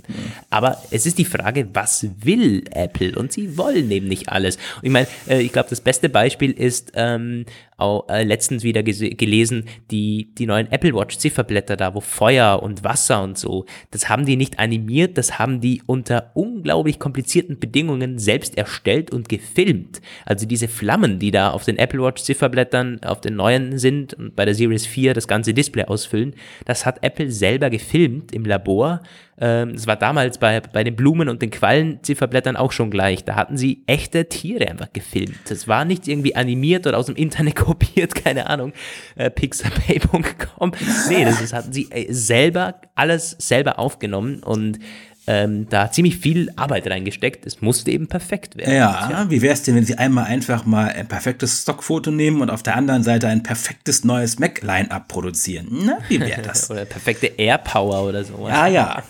[0.49, 3.15] Aber es ist die Frage, was will Apple?
[3.15, 4.57] Und sie wollen eben nicht alles.
[4.81, 7.45] Ich meine, äh, ich glaube, das beste Beispiel ist ähm,
[7.77, 12.83] auch äh, letztens wieder gelesen, die, die neuen Apple Watch Zifferblätter da, wo Feuer und
[12.83, 18.19] Wasser und so, das haben die nicht animiert, das haben die unter unglaublich komplizierten Bedingungen
[18.19, 20.01] selbst erstellt und gefilmt.
[20.25, 24.35] Also diese Flammen, die da auf den Apple Watch Zifferblättern, auf den neuen sind und
[24.35, 29.01] bei der Series 4 das ganze Display ausfüllen, das hat Apple selber gefilmt im Labor.
[29.39, 33.23] Ähm, Das war damals bei, bei den Blumen und den Quallen-Zifferblättern auch schon gleich.
[33.23, 35.37] Da hatten sie echte Tiere einfach gefilmt.
[35.49, 38.73] Das war nicht irgendwie animiert oder aus dem Internet kopiert, keine Ahnung,
[39.15, 40.71] äh, pixabay.com.
[41.09, 44.79] Nee, das, das hatten sie äh, selber, alles selber aufgenommen und
[45.25, 47.45] ähm, da ziemlich viel Arbeit reingesteckt.
[47.45, 48.73] Es musste eben perfekt werden.
[48.73, 52.49] Ja, wie wäre es denn, wenn Sie einmal einfach mal ein perfektes Stockfoto nehmen und
[52.49, 55.67] auf der anderen Seite ein perfektes neues Mac-Line-Up produzieren?
[55.85, 56.69] Na, wie wäre das?
[56.69, 58.47] Oder perfekte Airpower oder so.
[58.47, 59.03] ja, ja.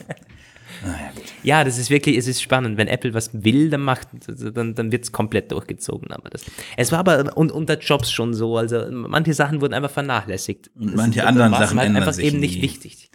[1.43, 2.78] Ja, das ist wirklich, es ist spannend.
[2.78, 6.11] Wenn Apple was will, dann macht, dann, dann wird es komplett durchgezogen.
[6.11, 6.43] Aber das,
[6.78, 8.57] es war aber un, unter Jobs schon so.
[8.57, 10.72] Also manche Sachen wurden einfach vernachlässigt.
[10.78, 12.64] Und manche anderen war's Sachen halt ändern einfach sich eben nicht nie.
[12.64, 13.09] wichtig.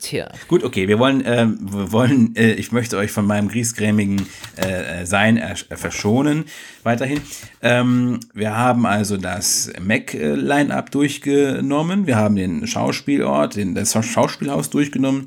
[0.00, 0.30] Tja.
[0.46, 5.04] Gut, okay, wir wollen, ähm, wir wollen, äh, ich möchte euch von meinem griesgrämigen äh,
[5.04, 6.44] Sein äh, verschonen,
[6.84, 7.20] weiterhin.
[7.62, 15.26] Ähm, wir haben also das Mac-Line-Up durchgenommen, wir haben den Schauspielort, den, das Schauspielhaus durchgenommen.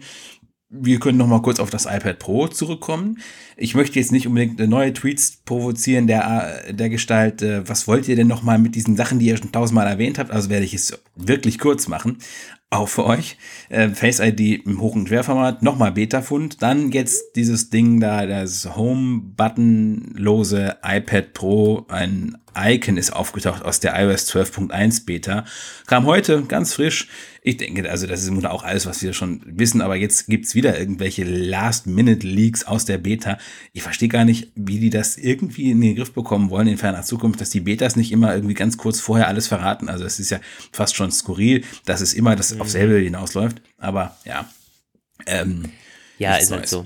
[0.74, 3.20] Wir können noch mal kurz auf das iPad Pro zurückkommen.
[3.58, 7.90] Ich möchte jetzt nicht unbedingt äh, neue Tweets provozieren, der, äh, der Gestalt, äh, was
[7.90, 10.32] wollt ihr denn noch mal mit diesen Sachen, die ihr schon tausendmal erwähnt habt?
[10.32, 12.20] Also werde ich es wirklich kurz machen.
[12.74, 13.36] Auch für euch.
[13.68, 16.64] Äh, Face ID im Hoch- und Querformat, nochmal Beta-Fund.
[16.64, 21.86] Dann jetzt dieses Ding da, das Home-Button-lose iPad Pro.
[21.90, 25.46] Ein Icon ist aufgetaucht aus der iOS 12.1 Beta.
[25.88, 27.08] Kam heute ganz frisch.
[27.42, 30.28] Ich denke, also das ist im Grunde auch alles, was wir schon wissen, aber jetzt
[30.28, 33.38] gibt's wieder irgendwelche Last-Minute-Leaks aus der Beta.
[33.74, 37.04] Ich verstehe gar nicht, wie die das irgendwie in den Griff bekommen wollen in ferner
[37.04, 39.90] Zukunft, dass die Betas nicht immer irgendwie ganz kurz vorher alles verraten.
[39.90, 40.40] Also es ist ja
[40.72, 43.62] fast schon skurril, dass es immer das auf selbe hinausläuft.
[43.78, 44.50] Aber ja.
[45.26, 45.66] Ähm,
[46.18, 46.86] Ja, ist halt so.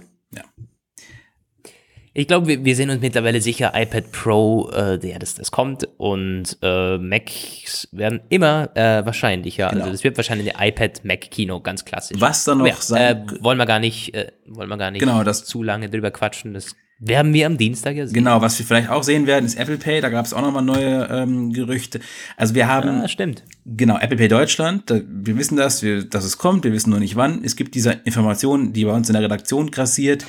[2.17, 5.85] Ich glaube, wir, wir sind uns mittlerweile sicher, iPad Pro, äh, ja, das, das kommt
[5.97, 9.67] und äh, Macs werden immer äh, wahrscheinlicher.
[9.67, 9.81] Genau.
[9.81, 12.21] Also das wird wahrscheinlich eine iPad-Mac-Kino, ganz klassisch.
[12.21, 15.01] Was da noch ja, sein- äh, wollen wir gar nicht, äh, wollen wir gar nicht
[15.01, 16.53] Genau, das- zu lange drüber quatschen.
[16.53, 18.13] Das werden wir am Dienstag ja sehen.
[18.13, 20.01] Genau, was wir vielleicht auch sehen werden, ist Apple Pay.
[20.01, 21.99] Da gab es auch nochmal neue ähm, Gerüchte.
[22.37, 23.43] Also wir haben Ah, stimmt.
[23.65, 26.99] Genau, Apple Pay Deutschland, da, wir wissen das, wir, dass es kommt, wir wissen nur
[26.99, 27.43] nicht wann.
[27.43, 30.25] Es gibt diese Informationen, die bei uns in der Redaktion grassiert,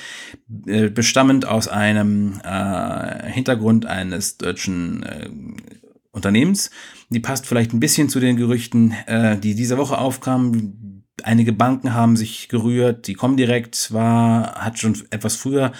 [0.66, 5.28] äh, bestammend aus einem äh, Hintergrund eines deutschen äh,
[6.10, 6.70] Unternehmens.
[7.10, 11.04] Die passt vielleicht ein bisschen zu den Gerüchten, äh, die diese Woche aufkamen.
[11.22, 13.06] Einige Banken haben sich gerührt.
[13.06, 15.72] Die Comdirect war, hat schon etwas früher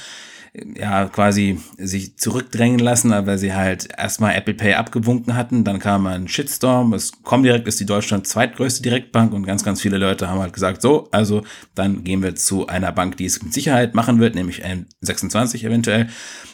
[0.76, 5.64] ja quasi sich zurückdrängen lassen, weil sie halt erstmal Apple Pay abgewunken hatten.
[5.64, 6.92] Dann kam ein Shitstorm.
[6.94, 10.82] Es Comdirect ist die Deutschland zweitgrößte Direktbank und ganz, ganz viele Leute haben halt gesagt,
[10.82, 11.42] so, also
[11.74, 16.08] dann gehen wir zu einer Bank, die es mit Sicherheit machen wird, nämlich N26 eventuell.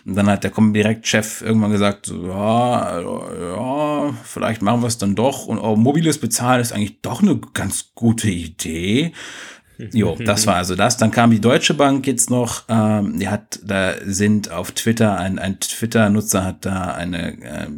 [0.04, 5.46] Und dann hat der Comdirect-Chef irgendwann gesagt, ja, ja, vielleicht machen wir es dann doch.
[5.46, 9.12] Und auch mobiles Bezahlen ist eigentlich doch eine ganz gute Idee.
[9.78, 10.96] Jo, das war also das.
[10.96, 12.64] Dann kam die Deutsche Bank jetzt noch.
[12.68, 17.68] Ähm, die hat, da sind auf Twitter, ein, ein Twitter-Nutzer hat da eine äh,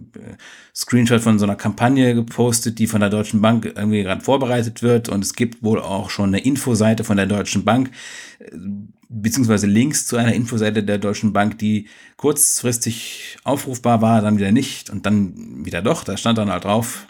[0.75, 5.09] Screenshot von so einer Kampagne gepostet, die von der Deutschen Bank irgendwie gerade vorbereitet wird.
[5.09, 7.91] Und es gibt wohl auch schon eine Infoseite von der Deutschen Bank,
[8.41, 8.51] äh,
[9.09, 11.87] beziehungsweise Links zu einer Infoseite der Deutschen Bank, die
[12.17, 16.05] kurzfristig aufrufbar war, dann wieder nicht und dann wieder doch.
[16.05, 17.07] Da stand dann halt drauf,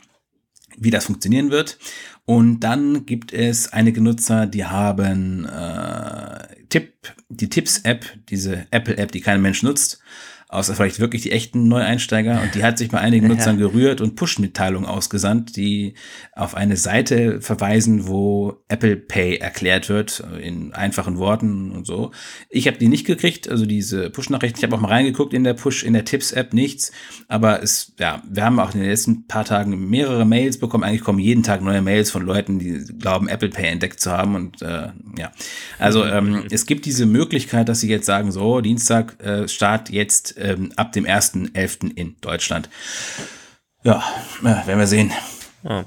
[0.79, 1.79] wie das funktionieren wird.
[2.25, 6.93] Und dann gibt es einige Nutzer, die haben äh, Tipp,
[7.29, 10.01] die Tipps-App, diese Apple-App, die kein Mensch nutzt,
[10.55, 12.40] außer vielleicht wirklich die echten Neueinsteiger.
[12.42, 15.94] Und die hat sich bei einigen Nutzern gerührt und Push-Mitteilungen ausgesandt, die
[16.32, 22.12] auf eine Seite verweisen, wo Apple Pay erklärt wird, in einfachen Worten und so.
[22.50, 24.59] Ich habe die nicht gekriegt, also diese Push-Nachrichten.
[24.59, 26.92] Ich habe auch mal reingeguckt in der Push, in der Tipps-App, nichts.
[27.26, 30.84] Aber es, ja, wir haben auch in den letzten paar Tagen mehrere Mails bekommen.
[30.84, 34.36] Eigentlich kommen jeden Tag neue Mails von Leuten, die glauben, Apple Pay entdeckt zu haben.
[34.36, 34.88] Und äh,
[35.18, 35.32] ja,
[35.78, 40.36] also ähm, es gibt diese Möglichkeit, dass sie jetzt sagen, so, Dienstag, äh, Start jetzt
[40.45, 41.95] ähm, ab dem 1.11.
[41.95, 42.68] in Deutschland.
[43.82, 44.03] Ja,
[44.42, 45.12] ja, werden wir sehen.
[45.64, 45.82] Oh.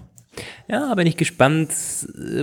[0.68, 1.72] Ja, bin ich gespannt,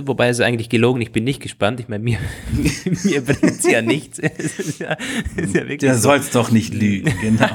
[0.03, 1.79] wobei es eigentlich gelogen, ich bin nicht gespannt.
[1.79, 2.17] Ich meine, mir,
[3.03, 4.19] mir bringt es ja nichts.
[4.19, 4.97] ist ja,
[5.35, 6.09] ist ja wirklich Der so.
[6.09, 7.49] soll's doch nicht lügen, genau.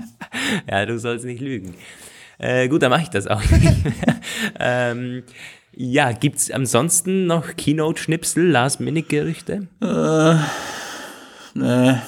[0.70, 1.74] ja, du sollst nicht lügen.
[2.38, 3.74] Äh, gut, dann mache ich das auch nicht
[4.60, 5.22] ähm,
[5.78, 9.68] ja, gibt es ansonsten noch Keynote-Schnipsel, Last-Minute-Gerüchte?
[9.82, 10.34] Äh,
[11.58, 12.02] ne.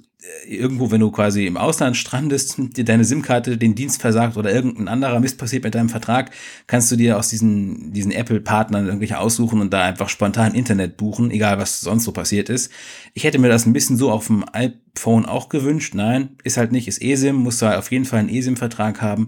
[0.47, 4.88] irgendwo, wenn du quasi im Ausland strandest, dir deine SIM-Karte den Dienst versagt oder irgendein
[4.88, 6.32] anderer Mist passiert mit deinem Vertrag,
[6.67, 11.32] kannst du dir aus diesen, diesen Apple-Partnern irgendwelche aussuchen und da einfach spontan Internet buchen,
[11.32, 12.72] egal was sonst so passiert ist.
[13.13, 15.95] Ich hätte mir das ein bisschen so auf dem iPhone auch gewünscht.
[15.95, 19.28] Nein, ist halt nicht, ist eSIM, musst du halt auf jeden Fall einen eSIM-Vertrag haben.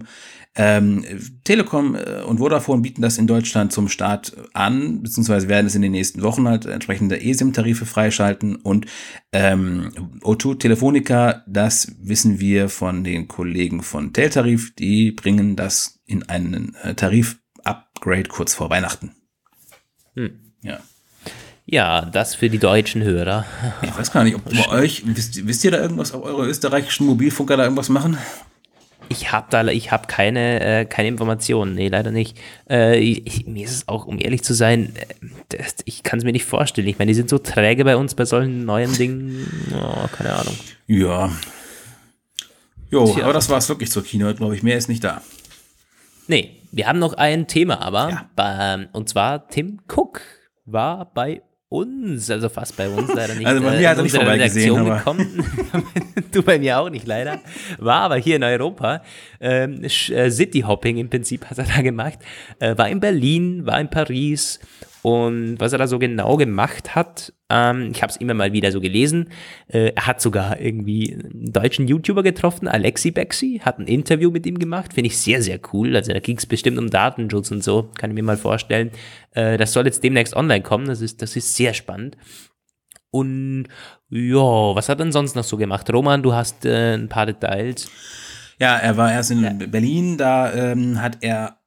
[0.56, 1.04] Ähm,
[1.42, 5.82] Telekom äh, und Vodafone bieten das in Deutschland zum Start an, beziehungsweise werden es in
[5.82, 8.86] den nächsten Wochen halt entsprechende eSIM-Tarife freischalten und
[9.32, 9.90] ähm,
[10.22, 16.76] O2 Telefonica, das wissen wir von den Kollegen von Teltarif, die bringen das in einen
[16.82, 19.12] äh, Tarif-Upgrade kurz vor Weihnachten.
[20.14, 20.38] Hm.
[20.62, 20.78] Ja.
[21.66, 23.46] Ja, das für die deutschen Hörer.
[23.82, 27.06] Ich weiß gar nicht, ob bei euch, wisst, wisst ihr da irgendwas, ob eure österreichischen
[27.06, 28.18] Mobilfunker da irgendwas machen?
[29.14, 31.74] Ich habe da, ich habe keine, äh, keine Informationen.
[31.74, 32.36] Nee, leider nicht.
[32.68, 35.14] Äh, ich, mir ist es auch, um ehrlich zu sein, äh,
[35.56, 36.88] das, ich kann es mir nicht vorstellen.
[36.88, 39.70] Ich meine, die sind so träge bei uns bei solchen neuen Dingen.
[39.72, 40.56] Oh, keine Ahnung.
[40.86, 41.30] Ja.
[42.90, 43.24] Jo, Tja.
[43.24, 44.62] aber das war es wirklich zur Keynote, glaube ich.
[44.62, 45.22] Mehr ist nicht da.
[46.26, 48.10] Nee, wir haben noch ein Thema aber.
[48.10, 48.30] Ja.
[48.34, 50.20] Bei, und zwar Tim Cook
[50.64, 51.42] war bei
[51.74, 53.46] uns, also fast bei uns leider nicht.
[53.46, 54.98] Also bei mir hat er nicht vorbeigesehen, aber.
[54.98, 55.44] gekommen.
[56.32, 57.40] du bei mir auch nicht leider.
[57.78, 59.02] War aber hier in Europa.
[59.40, 62.18] Ähm, äh, City Hopping im Prinzip hat er da gemacht.
[62.60, 64.60] Äh, war in Berlin, war in Paris
[65.04, 68.72] und was er da so genau gemacht hat, ähm, ich habe es immer mal wieder
[68.72, 69.28] so gelesen.
[69.68, 74.46] Äh, er hat sogar irgendwie einen deutschen YouTuber getroffen, Alexi Bexi, hat ein Interview mit
[74.46, 74.94] ihm gemacht.
[74.94, 75.94] Finde ich sehr, sehr cool.
[75.94, 78.92] Also da ging es bestimmt um Datenschutz und so, kann ich mir mal vorstellen.
[79.32, 80.86] Äh, das soll jetzt demnächst online kommen.
[80.86, 82.16] Das ist, das ist sehr spannend.
[83.10, 83.66] Und
[84.08, 85.92] ja, was hat er denn sonst noch so gemacht?
[85.92, 87.90] Roman, du hast äh, ein paar Details.
[88.58, 89.52] Ja, er war erst in ja.
[89.52, 91.58] Berlin, da ähm, hat er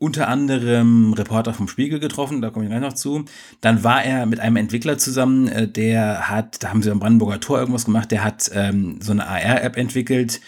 [0.00, 3.26] unter anderem Reporter vom Spiegel getroffen, da komme ich gleich noch zu.
[3.60, 7.38] Dann war er mit einem Entwickler zusammen, äh, der hat, da haben sie am Brandenburger
[7.38, 10.40] Tor irgendwas gemacht, der hat ähm, so eine AR-App entwickelt,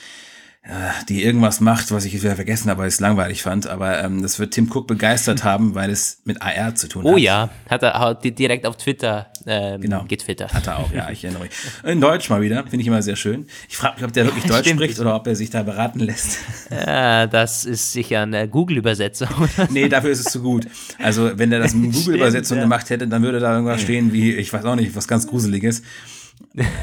[1.08, 3.66] die irgendwas macht, was ich jetzt wieder vergessen habe, weil ich es langweilig fand.
[3.66, 7.08] Aber ähm, das wird Tim Cook begeistert haben, weil es mit AR zu tun oh
[7.08, 7.14] hat.
[7.14, 10.04] Oh ja, hat er hat direkt auf Twitter ähm, genau.
[10.06, 10.54] getwittert.
[10.54, 11.52] Hat er auch, ja, ich erinnere mich.
[11.82, 13.46] In Deutsch mal wieder, finde ich immer sehr schön.
[13.68, 16.38] Ich frage mich, ob der wirklich Deutsch spricht oder ob er sich da beraten lässt.
[16.70, 19.28] Ja, das ist sicher eine Google-Übersetzung.
[19.70, 20.66] nee, dafür ist es zu gut.
[20.98, 22.62] Also, wenn er das mit Google-Übersetzung ja.
[22.64, 25.82] gemacht hätte, dann würde da irgendwas stehen wie, ich weiß auch nicht, was ganz Gruseliges.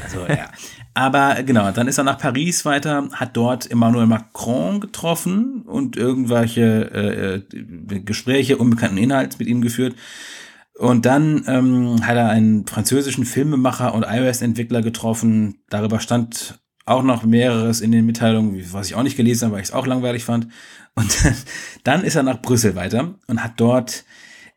[0.04, 0.50] Also, ja.
[1.00, 6.90] Aber genau, dann ist er nach Paris weiter, hat dort Emmanuel Macron getroffen und irgendwelche
[6.92, 9.94] äh, äh, Gespräche unbekannten Inhalts mit ihm geführt.
[10.76, 15.62] Und dann ähm, hat er einen französischen Filmemacher und iOS-Entwickler getroffen.
[15.70, 19.62] Darüber stand auch noch mehreres in den Mitteilungen, was ich auch nicht gelesen habe, weil
[19.62, 20.48] ich es auch langweilig fand.
[20.96, 21.16] Und
[21.84, 24.04] dann ist er nach Brüssel weiter und hat dort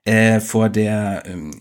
[0.03, 1.51] äh, vor der ähm,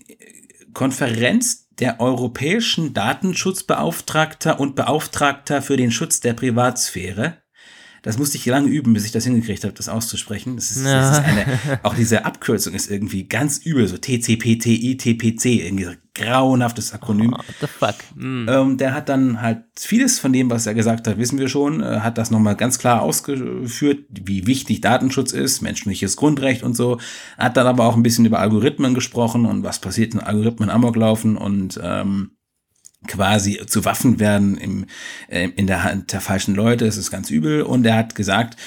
[0.73, 7.42] Konferenz der europäischen Datenschutzbeauftragter und Beauftragter für den Schutz der Privatsphäre.
[8.03, 10.57] Das musste ich lange üben, bis ich das hingekriegt habe, das auszusprechen.
[10.57, 15.45] Das ist, das ist eine, auch diese Abkürzung ist irgendwie ganz übel, so TCPTI, TPC,
[15.45, 17.31] irgendwie so grauenhaftes Akronym.
[17.31, 17.95] What the fuck?
[18.15, 18.49] Mm.
[18.49, 21.81] Ähm, der hat dann halt vieles von dem, was er gesagt hat, wissen wir schon,
[21.81, 26.99] äh, hat das nochmal ganz klar ausgeführt, wie wichtig Datenschutz ist, menschliches Grundrecht und so.
[27.37, 30.97] Hat dann aber auch ein bisschen über Algorithmen gesprochen und was passiert, wenn Algorithmen amok
[30.97, 32.31] laufen und ähm,
[33.07, 34.85] quasi zu Waffen werden im,
[35.27, 36.85] äh, in der Hand der falschen Leute.
[36.85, 37.63] Es ist ganz übel.
[37.63, 38.57] Und er hat gesagt,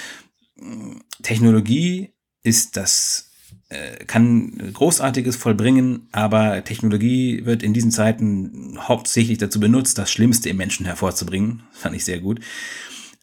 [1.23, 2.13] Technologie
[2.43, 3.31] ist das,
[3.69, 10.49] äh, kann Großartiges vollbringen, aber Technologie wird in diesen Zeiten hauptsächlich dazu benutzt, das Schlimmste
[10.49, 11.63] im Menschen hervorzubringen.
[11.73, 12.41] Fand ich sehr gut.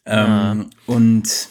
[0.06, 0.52] Ja.
[0.52, 1.48] Ähm, und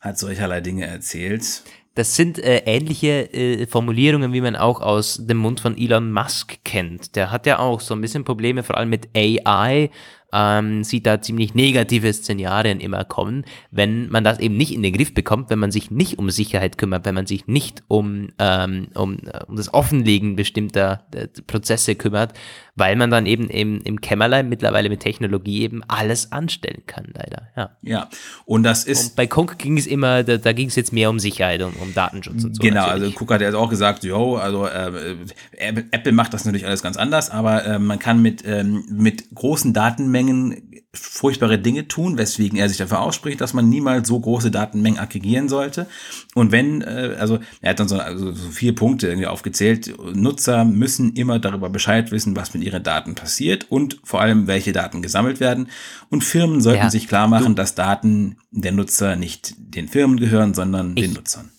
[0.00, 1.62] hat solcherlei Dinge erzählt.
[1.94, 6.64] Das sind äh, ähnliche äh, Formulierungen, wie man auch aus dem Mund von Elon Musk
[6.64, 7.16] kennt.
[7.16, 9.90] Der hat ja auch so ein bisschen Probleme, vor allem mit AI,
[10.32, 14.94] ähm, sieht da ziemlich negative Szenarien immer kommen, wenn man das eben nicht in den
[14.94, 18.88] Griff bekommt, wenn man sich nicht um Sicherheit kümmert, wenn man sich nicht um, ähm,
[18.94, 22.32] um, äh, um das Offenlegen bestimmter äh, Prozesse kümmert,
[22.74, 27.48] weil man dann eben im, im Kämmerlein mittlerweile mit Technologie eben alles anstellen kann, leider.
[27.56, 28.08] Ja, ja.
[28.46, 29.10] und das ist.
[29.10, 31.76] Und bei Cook ging es immer, da, da ging es jetzt mehr um Sicherheit und
[31.80, 32.62] um Datenschutz und so.
[32.62, 33.04] Genau, natürlich.
[33.04, 35.16] also Cook hat jetzt auch gesagt, jo, also äh,
[35.58, 39.74] Apple macht das natürlich alles ganz anders, aber äh, man kann mit, ähm, mit großen
[39.74, 44.98] Datenmengen furchtbare Dinge tun, weswegen er sich dafür ausspricht, dass man niemals so große Datenmengen
[44.98, 45.86] aggregieren sollte.
[46.34, 50.66] Und wenn, äh, also er hat dann so, also so vier Punkte irgendwie aufgezählt, Nutzer
[50.66, 55.00] müssen immer darüber Bescheid wissen, was mit ihren Daten passiert und vor allem, welche Daten
[55.00, 55.68] gesammelt werden.
[56.10, 60.52] Und Firmen sollten ja, sich klar machen, dass Daten der Nutzer nicht den Firmen gehören,
[60.52, 61.50] sondern ich, den Nutzern.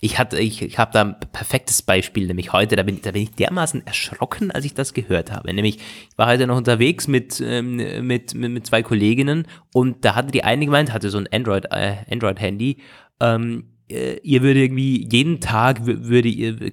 [0.00, 3.32] Ich ich, ich habe da ein perfektes Beispiel, nämlich heute, da bin, da bin ich
[3.32, 5.52] dermaßen erschrocken, als ich das gehört habe.
[5.52, 7.76] Nämlich, ich war heute noch unterwegs mit, ähm,
[8.06, 11.66] mit, mit, mit zwei Kolleginnen und da hatte die eine gemeint, hatte so ein Android,
[11.70, 12.78] äh, Android-Handy,
[13.20, 16.72] ähm, äh, ihr würde irgendwie jeden Tag würde ihr,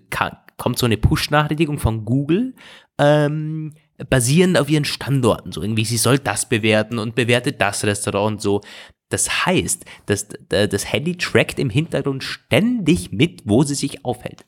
[0.58, 2.56] kommt so eine Push-Nachrichtigung von Google,
[2.98, 3.74] ähm,
[4.10, 8.42] basierend auf ihren Standorten, so irgendwie, sie soll das bewerten und bewertet das Restaurant und
[8.42, 8.62] so.
[9.10, 14.46] Das heißt, das, das Handy trackt im Hintergrund ständig mit, wo sie sich aufhält.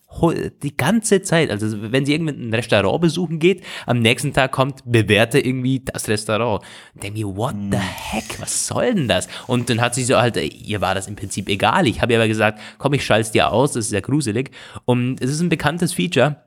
[0.63, 1.51] Die ganze Zeit.
[1.51, 6.63] Also wenn sie irgendein Restaurant besuchen geht, am nächsten Tag kommt, bewerte irgendwie das Restaurant.
[6.95, 7.83] Und denke mir, what the hm.
[7.83, 9.27] heck, was soll denn das?
[9.45, 11.85] Und dann hat sie so halt, ihr war das im Prinzip egal.
[11.85, 14.51] Ich habe ihr aber gesagt, komm, ich schalte es dir aus, das ist ja gruselig.
[14.85, 16.37] Und es ist ein bekanntes Feature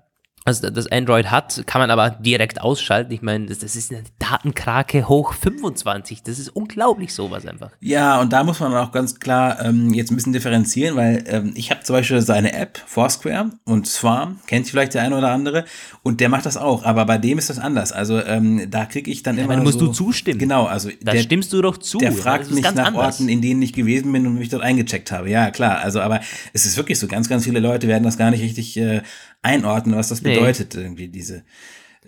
[0.48, 3.12] also das Android hat, kann man aber direkt ausschalten.
[3.12, 6.22] Ich meine, das, das, ist eine Datenkrake hoch 25.
[6.22, 7.70] Das ist unglaublich sowas einfach.
[7.80, 11.52] Ja, und da muss man auch ganz klar ähm, jetzt ein bisschen differenzieren, weil ähm,
[11.54, 15.64] ich habe zum Beispiel seine App, Foursquare und Swarm, kennt vielleicht der eine oder andere,
[16.02, 17.92] und der macht das auch, aber bei dem ist das anders.
[17.92, 19.54] Also ähm, da kriege ich dann ja, immer.
[19.54, 20.38] Aber musst so, du zustimmen.
[20.38, 20.88] Genau, also.
[21.02, 21.98] Da der, stimmst du doch zu.
[21.98, 22.94] Der fragt mich nach anders.
[22.94, 25.28] Orten, in denen ich gewesen bin und mich dort eingecheckt habe.
[25.28, 25.80] Ja, klar.
[25.80, 26.20] Also, aber
[26.54, 29.02] es ist wirklich so, ganz, ganz viele Leute werden das gar nicht richtig äh,
[29.42, 30.82] einordnen, was das bedeutet, nee.
[30.82, 31.44] irgendwie diese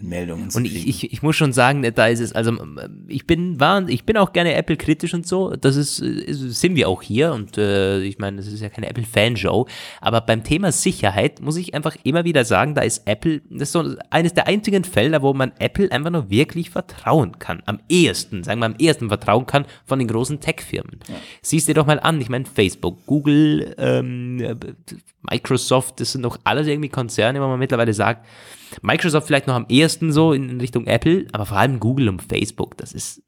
[0.02, 2.56] Meldungen Und ich, ich, ich muss schon sagen, da ist es, also
[3.08, 7.02] ich bin, war, ich bin auch gerne Apple-kritisch und so, das ist, sind wir auch
[7.02, 9.66] hier und äh, ich meine, das ist ja keine Apple-Fan-Show,
[10.00, 13.72] aber beim Thema Sicherheit muss ich einfach immer wieder sagen, da ist Apple, das ist
[13.72, 18.44] so eines der einzigen Fälle, wo man Apple einfach nur wirklich vertrauen kann, am ehesten,
[18.44, 21.00] sagen wir am ehesten vertrauen kann von den großen Tech-Firmen.
[21.08, 21.14] Ja.
[21.42, 24.58] Siehst dir doch mal an, ich meine Facebook, Google, ähm,
[25.22, 28.26] Microsoft, das sind doch alles irgendwie Konzerne, wo man mittlerweile sagt,
[28.82, 32.76] Microsoft vielleicht noch am ehesten so in Richtung Apple, aber vor allem Google und Facebook,
[32.76, 33.22] das ist,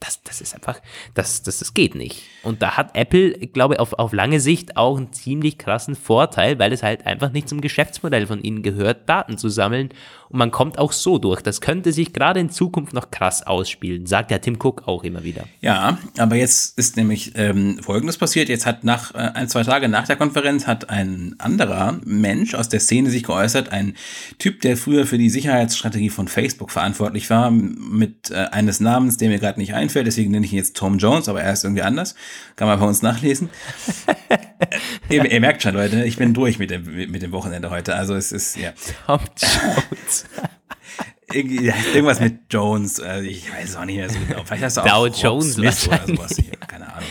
[0.00, 0.80] das, das ist einfach,
[1.14, 2.22] das, das, das geht nicht.
[2.44, 6.58] Und da hat Apple, glaube ich, auf, auf lange Sicht auch einen ziemlich krassen Vorteil,
[6.58, 9.88] weil es halt einfach nicht zum Geschäftsmodell von ihnen gehört, Daten zu sammeln.
[10.28, 11.40] Und man kommt auch so durch.
[11.40, 15.24] Das könnte sich gerade in Zukunft noch krass ausspielen, sagt ja Tim Cook auch immer
[15.24, 15.44] wieder.
[15.60, 18.48] Ja, aber jetzt ist nämlich ähm, Folgendes passiert.
[18.48, 22.68] Jetzt hat nach äh, ein, zwei Tage nach der Konferenz hat ein anderer Mensch aus
[22.68, 23.94] der Szene sich geäußert, ein
[24.38, 29.30] Typ, der früher für die Sicherheitsstrategie von Facebook verantwortlich war, mit äh, eines Namens, der
[29.30, 31.82] mir gerade nicht einfällt, deswegen nenne ich ihn jetzt Tom Jones, aber er ist irgendwie
[31.82, 32.14] anders.
[32.56, 33.48] Kann man bei uns nachlesen.
[35.08, 37.94] ihr, ihr, merkt schon, Leute, ich bin durch mit dem, mit dem Wochenende heute.
[37.94, 38.72] Also es ist, ja.
[39.06, 40.26] Tom Jones.
[41.32, 44.42] Irgendwas mit Jones, also ich weiß es auch nicht mehr so genau.
[44.44, 46.38] Vielleicht hast du auch Dow Jones Smith oder sowas.
[46.38, 47.08] Ich, keine Ahnung.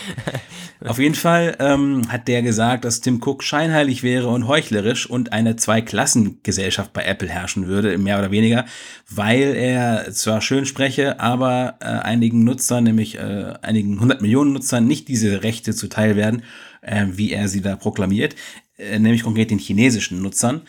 [0.86, 5.34] Auf jeden Fall ähm, hat der gesagt, dass Tim Cook scheinheilig wäre und heuchlerisch und
[5.34, 8.66] eine Zweiklassengesellschaft bei Apple herrschen würde, mehr oder weniger,
[9.10, 14.86] weil er zwar schön spreche, aber äh, einigen Nutzern, nämlich äh, einigen hundert Millionen Nutzern,
[14.86, 16.44] nicht diese Rechte zuteil werden,
[16.82, 18.36] äh, wie er sie da proklamiert,
[18.78, 20.62] äh, nämlich konkret den chinesischen Nutzern.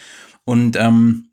[0.44, 1.27] Und ähm,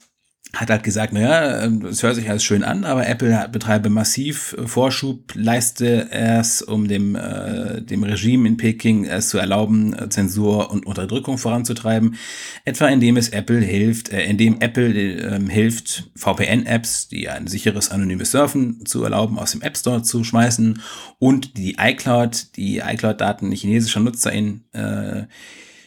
[0.55, 5.33] hat halt gesagt, naja, es hört sich alles schön an, aber Apple betreibe massiv Vorschub,
[5.35, 10.85] leiste es, um dem, äh, dem Regime in Peking es zu erlauben, äh, Zensur und
[10.85, 12.15] Unterdrückung voranzutreiben,
[12.63, 18.31] etwa indem es Apple hilft, äh, indem Apple äh, hilft, VPN-Apps, die ein sicheres anonymes
[18.31, 20.81] Surfen zu erlauben, aus dem App Store zu schmeißen
[21.19, 25.23] und die iCloud, die iCloud-Daten chinesischer Nutzer in äh,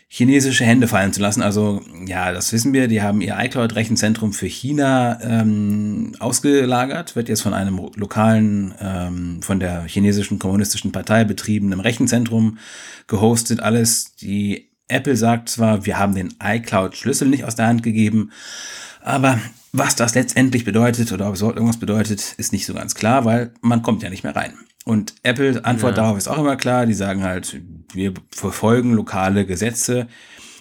[0.08, 1.42] chinesische Hände fallen zu lassen.
[1.42, 2.88] Also ja, das wissen wir.
[2.88, 9.60] Die haben ihr iCloud-Rechenzentrum für China ähm, ausgelagert, wird jetzt von einem lokalen, ähm, von
[9.60, 12.58] der chinesischen kommunistischen Partei betriebenen Rechenzentrum
[13.06, 13.60] gehostet.
[13.60, 14.14] Alles.
[14.16, 18.32] Die Apple sagt zwar, wir haben den iCloud-Schlüssel nicht aus der Hand gegeben,
[19.02, 19.38] aber
[19.72, 23.52] was das letztendlich bedeutet oder ob es irgendwas bedeutet, ist nicht so ganz klar, weil
[23.60, 24.54] man kommt ja nicht mehr rein.
[24.84, 26.02] Und Apple Antwort ja.
[26.02, 26.86] darauf ist auch immer klar.
[26.86, 27.60] Die sagen halt,
[27.92, 30.08] wir verfolgen lokale Gesetze.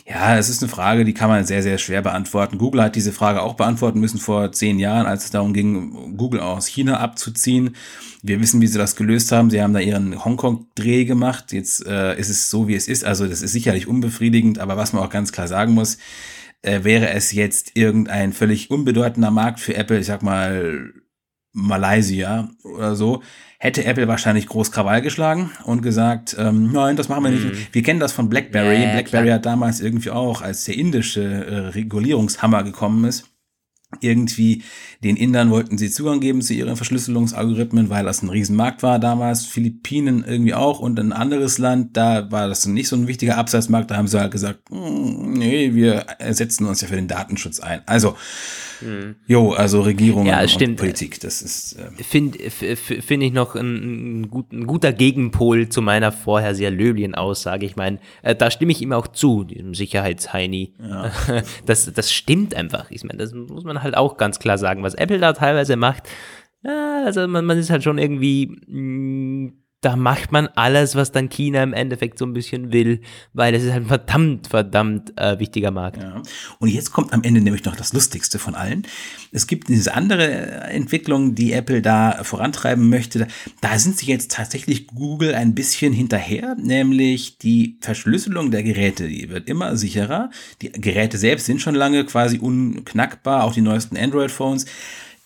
[0.09, 2.57] Ja, es ist eine Frage, die kann man sehr, sehr schwer beantworten.
[2.57, 6.39] Google hat diese Frage auch beantworten müssen vor zehn Jahren, als es darum ging, Google
[6.39, 7.76] aus China abzuziehen.
[8.24, 9.49] Wir wissen, wie sie das gelöst haben.
[9.49, 11.51] Sie haben da ihren Hongkong-Dreh gemacht.
[11.51, 13.03] Jetzt äh, ist es so, wie es ist.
[13.03, 15.97] Also das ist sicherlich unbefriedigend, aber was man auch ganz klar sagen muss,
[16.61, 20.93] äh, wäre es jetzt irgendein völlig unbedeutender Markt für Apple, ich sag mal
[21.51, 23.24] Malaysia oder so,
[23.60, 27.45] hätte Apple wahrscheinlich groß Krawall geschlagen und gesagt, ähm, nein, das machen wir nicht.
[27.45, 27.68] Mhm.
[27.72, 28.84] Wir kennen das von BlackBerry.
[28.84, 29.36] Ja, BlackBerry klar.
[29.36, 33.26] hat damals irgendwie auch, als der indische äh, Regulierungshammer gekommen ist,
[34.01, 34.64] irgendwie
[35.03, 39.45] den Indern wollten sie Zugang geben zu ihren Verschlüsselungsalgorithmen, weil das ein Riesenmarkt war damals.
[39.45, 43.89] Philippinen irgendwie auch und ein anderes Land, da war das nicht so ein wichtiger Absatzmarkt.
[43.89, 47.82] Da haben sie halt gesagt, hm, nee, wir setzen uns ja für den Datenschutz ein.
[47.86, 48.18] Also
[48.82, 49.15] Mhm.
[49.28, 50.78] Jo, also Regierung ja, und stimmt.
[50.78, 51.73] Politik, das ist.
[51.73, 57.15] Äh Finde find ich noch ein, gut, ein, guter Gegenpol zu meiner vorher sehr löblichen
[57.15, 57.65] Aussage.
[57.65, 60.73] Ich meine, äh, da stimme ich ihm auch zu, diesem Sicherheitsheini.
[60.80, 61.11] Ja.
[61.65, 62.91] Das, das stimmt einfach.
[62.91, 64.84] Ich meine, das muss man halt auch ganz klar sagen.
[64.84, 66.03] Was Apple da teilweise macht,
[66.63, 68.47] ja, also man, man ist halt schon irgendwie.
[68.67, 72.99] Mh, mm, da macht man alles, was dann China im Endeffekt so ein bisschen will,
[73.34, 76.01] weil es ist halt ein verdammt, verdammt äh, wichtiger Markt.
[76.01, 76.21] Ja.
[76.57, 78.88] Und jetzt kommt am Ende nämlich noch das Lustigste von allen.
[79.32, 80.30] Es gibt diese andere
[80.69, 83.28] Entwicklung, die Apple da vorantreiben möchte.
[83.61, 89.30] Da sind sie jetzt tatsächlich Google ein bisschen hinterher, nämlich die Verschlüsselung der Geräte, die
[89.30, 90.32] wird immer sicherer.
[90.63, 94.65] Die Geräte selbst sind schon lange quasi unknackbar, auch die neuesten Android-Phones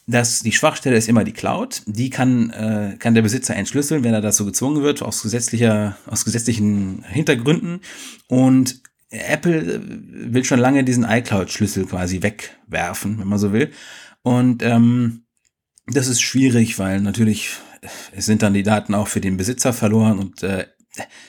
[0.08, 1.84] dass die Schwachstelle ist immer die Cloud.
[1.86, 6.26] Die kann, äh, kann der Besitzer entschlüsseln, wenn er dazu gezwungen wird, aus, gesetzlicher, aus
[6.26, 7.82] gesetzlichen Hintergründen.
[8.28, 13.72] Und Apple will schon lange diesen iCloud-Schlüssel quasi wegwerfen, wenn man so will.
[14.24, 15.26] Und ähm,
[15.88, 17.50] das ist schwierig, weil natürlich
[18.16, 20.68] sind dann die Daten auch für den Besitzer verloren und äh,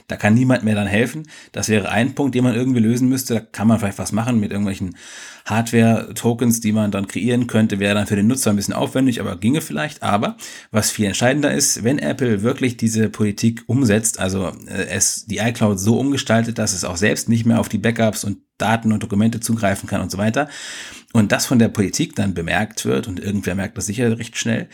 [0.08, 1.28] da kann niemand mehr dann helfen.
[1.52, 3.34] Das wäre ein Punkt, den man irgendwie lösen müsste.
[3.34, 4.96] Da kann man vielleicht was machen mit irgendwelchen
[5.44, 7.78] Hardware-Tokens, die man dann kreieren könnte.
[7.78, 10.02] Wäre dann für den Nutzer ein bisschen aufwendig, aber ginge vielleicht.
[10.02, 10.36] Aber
[10.70, 15.78] was viel entscheidender ist, wenn Apple wirklich diese Politik umsetzt, also äh, es die iCloud
[15.78, 19.40] so umgestaltet, dass es auch selbst nicht mehr auf die Backups und Daten und Dokumente
[19.40, 20.48] zugreifen kann und so weiter,
[21.12, 24.68] und das von der Politik dann bemerkt wird, und irgendwer merkt das sicher recht schnell,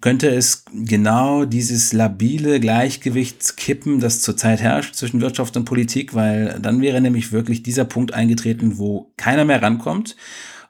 [0.00, 6.58] könnte es genau dieses labile Gleichgewicht kippen, das zurzeit herrscht zwischen Wirtschaft und Politik, weil
[6.60, 10.16] dann wäre nämlich wirklich dieser Punkt eingetreten, wo keiner mehr rankommt.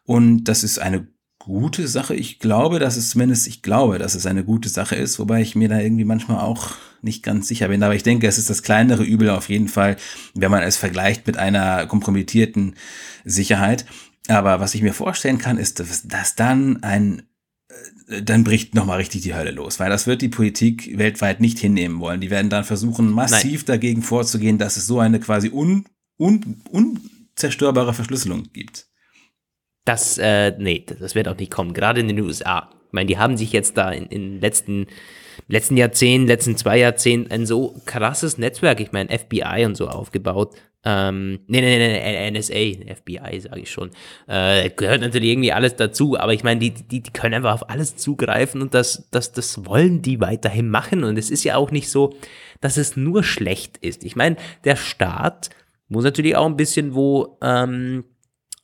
[0.05, 1.07] Und das ist eine
[1.45, 2.15] gute Sache.
[2.15, 5.55] Ich glaube, dass es zumindest, ich glaube, dass es eine gute Sache ist, wobei ich
[5.55, 6.71] mir da irgendwie manchmal auch
[7.03, 7.83] nicht ganz sicher bin.
[7.83, 9.97] Aber ich denke, es ist das kleinere Übel auf jeden Fall,
[10.35, 12.77] wenn man es vergleicht mit einer kompromittierten
[13.25, 13.85] Sicherheit.
[14.29, 17.23] Aber was ich mir vorstellen kann, ist, dass, dass dann ein
[18.09, 21.59] äh, dann bricht nochmal richtig die Hölle los, weil das wird die Politik weltweit nicht
[21.59, 22.23] hinnehmen wollen.
[22.23, 23.67] Die werden dann versuchen, massiv Nein.
[23.67, 25.85] dagegen vorzugehen, dass es so eine quasi un,
[26.19, 28.89] un, unzerstörbare Verschlüsselung gibt.
[29.85, 32.71] Das, äh, nee, das wird auch nicht kommen, gerade in den USA.
[32.87, 34.87] Ich meine, die haben sich jetzt da in den letzten,
[35.49, 40.55] letzten Jahrzehnten, letzten zwei Jahrzehnten ein so krasses Netzwerk, ich meine, FBI und so aufgebaut,
[40.87, 43.91] ähm, nee, nee, nee, NSA, FBI, sage ich schon.
[44.27, 47.71] Äh, gehört natürlich irgendwie alles dazu, aber ich meine, die, die, die können einfach auf
[47.71, 51.05] alles zugreifen und das, das, das wollen die weiterhin machen.
[51.05, 52.15] Und es ist ja auch nicht so,
[52.61, 54.05] dass es nur schlecht ist.
[54.05, 55.51] Ich meine, der Staat
[55.89, 58.05] muss natürlich auch ein bisschen wo ähm,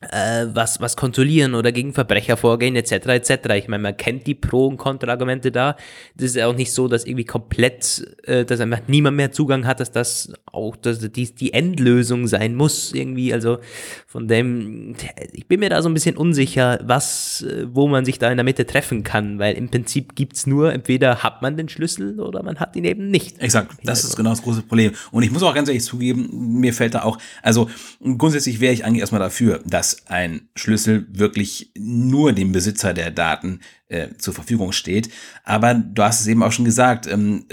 [0.01, 2.91] äh, was, was kontrollieren oder gegen Verbrecher vorgehen, etc.
[2.91, 3.31] etc.
[3.55, 5.75] Ich meine, man kennt die Pro- und Kontraargumente da.
[6.15, 9.67] Das ist ja auch nicht so, dass irgendwie komplett, äh, dass einfach niemand mehr Zugang
[9.67, 13.31] hat, dass das auch dass die, die Endlösung sein muss, irgendwie.
[13.31, 13.59] Also
[14.07, 14.95] von dem,
[15.31, 18.37] ich bin mir da so ein bisschen unsicher, was, äh, wo man sich da in
[18.37, 22.41] der Mitte treffen kann, weil im Prinzip gibt's nur, entweder hat man den Schlüssel oder
[22.41, 23.39] man hat ihn eben nicht.
[23.39, 24.93] Exakt, das ist genau das große Problem.
[25.11, 27.69] Und ich muss auch ganz ehrlich zugeben, mir fällt da auch, also
[28.17, 33.59] grundsätzlich wäre ich eigentlich erstmal dafür, dass ein Schlüssel wirklich nur dem Besitzer der Daten
[33.87, 35.09] äh, zur Verfügung steht.
[35.43, 37.45] Aber du hast es eben auch schon gesagt, ähm,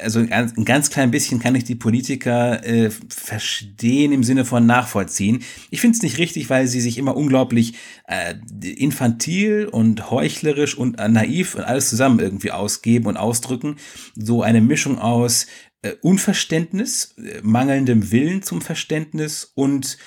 [0.00, 5.42] also ein, ganz klein bisschen kann ich die Politiker äh, verstehen im Sinne von nachvollziehen.
[5.70, 7.74] Ich finde es nicht richtig, weil sie sich immer unglaublich
[8.06, 13.76] äh, infantil und heuchlerisch und äh, naiv und alles zusammen irgendwie ausgeben und ausdrücken.
[14.14, 15.46] So eine Mischung aus
[15.82, 19.98] äh, Unverständnis, äh, mangelndem Willen zum Verständnis und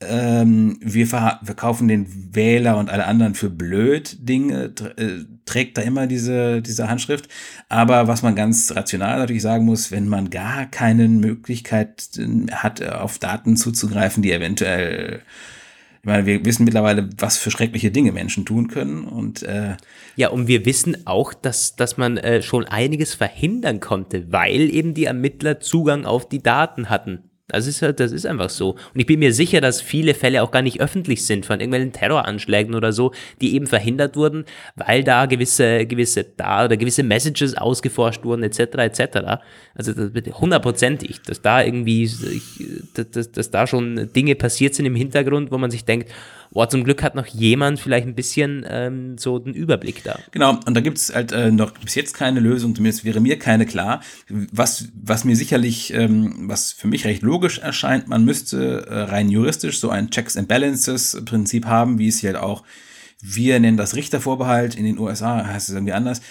[0.00, 6.06] ähm, wir verkaufen den Wähler und alle anderen für blöd Dinge, äh, trägt da immer
[6.06, 7.28] diese, diese Handschrift.
[7.68, 12.82] Aber was man ganz rational natürlich sagen muss, wenn man gar keine Möglichkeit äh, hat,
[12.82, 15.22] auf Daten zuzugreifen, die eventuell
[16.02, 19.76] ich meine, wir wissen mittlerweile, was für schreckliche Dinge Menschen tun können und äh
[20.16, 24.94] ja, und wir wissen auch, dass dass man äh, schon einiges verhindern konnte, weil eben
[24.94, 27.29] die Ermittler Zugang auf die Daten hatten.
[27.52, 28.70] Das ist halt, das ist einfach so.
[28.70, 31.92] Und ich bin mir sicher, dass viele Fälle auch gar nicht öffentlich sind von irgendwelchen
[31.92, 34.44] Terroranschlägen oder so, die eben verhindert wurden,
[34.76, 38.60] weil da gewisse, gewisse da oder gewisse Messages ausgeforscht wurden, etc.
[38.78, 39.40] etc.
[39.74, 39.92] Also
[40.40, 42.10] hundertprozentig, dass da irgendwie,
[42.94, 46.10] dass, dass, dass da schon Dinge passiert sind im Hintergrund, wo man sich denkt,
[46.50, 50.18] boah, zum Glück hat noch jemand vielleicht ein bisschen ähm, so den Überblick da.
[50.32, 53.38] Genau, und da gibt es halt äh, noch bis jetzt keine Lösung, zumindest wäre mir
[53.38, 54.02] keine klar.
[54.28, 59.28] Was, was mir sicherlich, ähm, was für mich recht logisch erscheint, man müsste äh, rein
[59.28, 62.64] juristisch so ein Checks and Balances Prinzip haben, wie es hier halt auch,
[63.22, 66.22] wir nennen das Richtervorbehalt, in den USA heißt es irgendwie anders.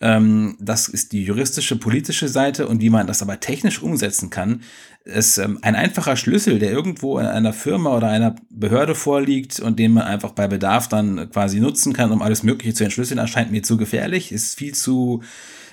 [0.00, 4.62] Ähm, das ist die juristische, politische Seite und wie man das aber technisch umsetzen kann,
[5.08, 9.78] ist ähm, ein einfacher Schlüssel, der irgendwo in einer Firma oder einer Behörde vorliegt und
[9.78, 13.50] den man einfach bei Bedarf dann quasi nutzen kann, um alles Mögliche zu entschlüsseln, erscheint
[13.50, 15.22] mir zu gefährlich, ist viel zu,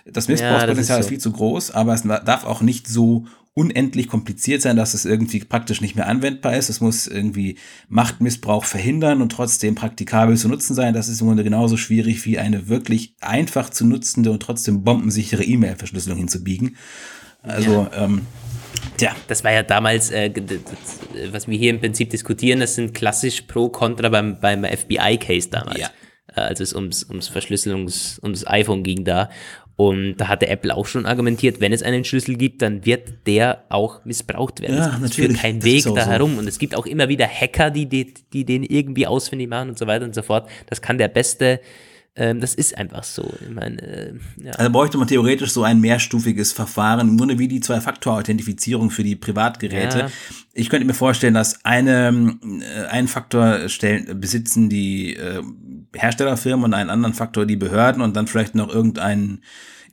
[0.05, 0.99] das Missbrauchspotenzial ja, ist, so.
[0.99, 5.05] ist viel zu groß, aber es darf auch nicht so unendlich kompliziert sein, dass es
[5.05, 6.69] irgendwie praktisch nicht mehr anwendbar ist.
[6.69, 7.57] Es muss irgendwie
[7.87, 10.93] Machtmissbrauch verhindern und trotzdem praktikabel zu nutzen sein.
[10.93, 15.43] Das ist im Grunde genauso schwierig wie eine wirklich einfach zu nutzende und trotzdem bombensichere
[15.43, 16.75] E-Mail-Verschlüsselung hinzubiegen.
[17.43, 18.03] Also, ja.
[18.03, 18.21] ähm,
[18.97, 19.15] Tja.
[19.27, 20.31] Das war ja damals, äh,
[21.31, 25.79] was wir hier im Prinzip diskutieren, das sind klassisch pro Contra beim, beim FBI-Case damals.
[25.79, 25.89] Ja.
[26.35, 29.29] Äh, als es ums, ums Verschlüsselungs, ums iPhone ging da.
[29.77, 33.65] Und da hatte Apple auch schon argumentiert, wenn es einen Schlüssel gibt, dann wird der
[33.67, 34.77] auch missbraucht werden.
[34.77, 36.35] Ja, es führt kein Weg da herum.
[36.35, 36.39] So.
[36.39, 39.77] Und es gibt auch immer wieder Hacker, die, die, die den irgendwie ausfindig machen und
[39.77, 40.47] so weiter und so fort.
[40.67, 41.59] Das kann der beste
[42.17, 43.33] ähm, das ist einfach so.
[43.41, 44.53] Ich meine, äh, ja.
[44.53, 49.17] Also bräuchte man theoretisch so ein mehrstufiges Verfahren, im Grunde wie die Zwei-Faktor-Authentifizierung für die
[49.17, 49.99] Privatgeräte.
[49.99, 50.07] Ja.
[50.53, 55.41] Ich könnte mir vorstellen, dass eine, äh, einen Faktor stellen, besitzen die äh,
[55.93, 58.69] Herstellerfirmen und einen anderen Faktor die Behörden und dann vielleicht noch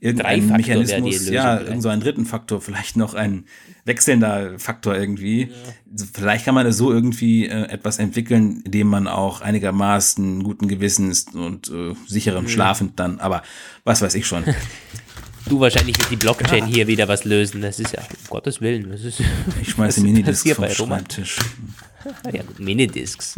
[0.03, 3.45] irgendein irgendein Mechanismus, ja, irgend so einen dritten Faktor, vielleicht noch ein
[3.85, 5.43] wechselnder Faktor irgendwie.
[5.43, 6.05] Ja.
[6.13, 11.27] Vielleicht kann man es so irgendwie äh, etwas entwickeln, indem man auch einigermaßen guten Gewissens
[11.33, 12.49] und äh, sicherem mhm.
[12.49, 13.43] Schlafend dann, aber
[13.85, 14.43] was weiß ich schon.
[15.45, 16.73] Du wahrscheinlich wird die Blockchain ja.
[16.73, 17.61] hier wieder was lösen.
[17.61, 18.89] Das ist ja, um Gottes Willen.
[18.89, 19.21] Das ist,
[19.61, 21.35] ich schmeiße Minidiscs vom Schreibtisch.
[22.31, 23.35] Ja, gut, Minidiscs.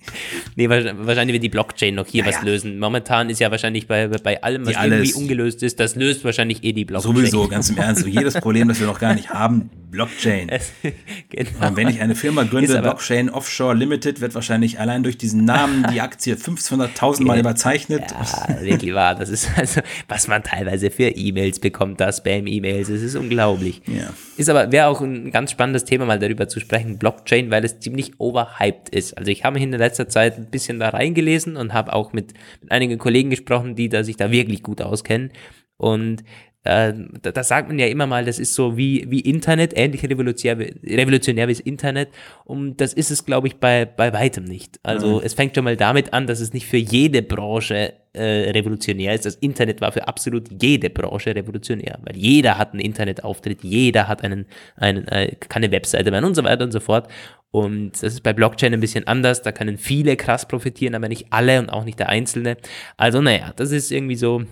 [0.56, 2.42] nee, wahrscheinlich wird die Blockchain noch hier ja, was ja.
[2.42, 2.78] lösen.
[2.78, 6.72] Momentan ist ja wahrscheinlich bei, bei allem, was irgendwie ungelöst ist, das löst wahrscheinlich eh
[6.72, 7.14] die Blockchain.
[7.14, 8.06] Sowieso, ganz im Ernst.
[8.06, 10.50] jedes Problem, das wir noch gar nicht haben, Blockchain.
[11.30, 11.68] genau.
[11.68, 15.86] Und wenn ich eine Firma gründe, Blockchain Offshore Limited, wird wahrscheinlich allein durch diesen Namen
[15.92, 18.04] die Aktie 500.000 Mal überzeichnet.
[18.10, 19.14] Ja, wirklich wahr.
[19.14, 22.88] Das ist also, was man teilweise für E-Mails bekommt, da Spam-E-Mails.
[22.88, 23.82] Es ist unglaublich.
[23.86, 24.10] Ja.
[24.36, 27.80] Ist aber, wäre auch ein ganz spannendes Thema, mal darüber zu sprechen, Blockchain, weil es
[27.80, 29.16] ziemlich ziemlich overhyped ist.
[29.16, 32.12] Also ich habe mich in der letzter Zeit ein bisschen da reingelesen und habe auch
[32.12, 35.32] mit, mit einigen Kollegen gesprochen, die da sich da wirklich gut auskennen.
[35.76, 36.22] Und
[36.62, 36.92] äh,
[37.22, 40.74] da, da, sagt man ja immer mal, das ist so wie, wie Internet, ähnlich revolutionär,
[40.84, 42.10] revolutionär wie das Internet.
[42.44, 44.78] Und das ist es, glaube ich, bei, bei weitem nicht.
[44.82, 45.22] Also mhm.
[45.24, 49.24] es fängt schon mal damit an, dass es nicht für jede Branche äh, revolutionär ist.
[49.24, 54.22] Das Internet war für absolut jede Branche revolutionär, weil jeder hat einen Internetauftritt, jeder hat
[54.22, 54.46] einen,
[54.76, 57.08] einen äh, kann eine Webseite werden und so weiter und so fort.
[57.52, 59.42] Und das ist bei Blockchain ein bisschen anders.
[59.42, 62.56] Da können viele krass profitieren, aber nicht alle und auch nicht der Einzelne.
[62.96, 64.44] Also, naja, das ist irgendwie so,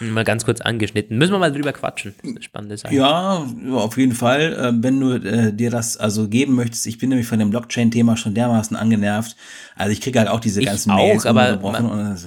[0.00, 1.16] Mal ganz kurz angeschnitten.
[1.18, 2.14] Müssen wir mal drüber quatschen.
[2.40, 2.94] Spannende Sache.
[2.94, 4.52] Ja, auf jeden Fall.
[4.52, 8.16] Äh, wenn du äh, dir das also geben möchtest, ich bin nämlich von dem Blockchain-Thema
[8.16, 9.36] schon dermaßen angenervt.
[9.76, 12.18] Also ich kriege halt auch diese ich ganzen auch, Mails aber man,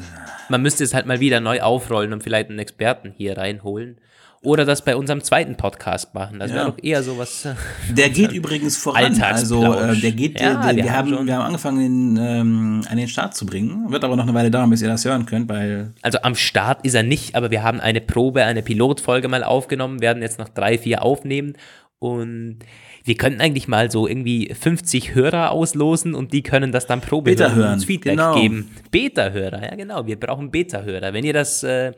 [0.47, 3.97] man müsste es halt mal wieder neu aufrollen und vielleicht einen Experten hier reinholen
[4.43, 6.39] oder das bei unserem zweiten Podcast machen.
[6.39, 7.45] Das wäre doch eher sowas.
[7.45, 7.55] Äh,
[7.93, 9.19] der geht übrigens voran.
[9.21, 12.97] Also äh, der geht, ja, der, wir, wir, haben, wir haben angefangen, ihn ähm, an
[12.97, 13.91] den Start zu bringen.
[13.91, 15.93] Wird aber noch eine Weile dauern, bis ihr das hören könnt, weil.
[16.01, 20.01] Also am Start ist er nicht, aber wir haben eine Probe, eine Pilotfolge mal aufgenommen,
[20.01, 21.53] werden jetzt noch drei, vier aufnehmen
[21.99, 22.59] und
[23.03, 27.31] wir könnten eigentlich mal so irgendwie 50 Hörer auslosen und die können das dann Probe
[27.31, 28.39] Beta hören, uns Feedback genau.
[28.39, 28.69] geben.
[28.91, 31.13] Beta-Hörer, ja genau, wir brauchen Beta-Hörer.
[31.13, 31.93] Wenn ihr das äh,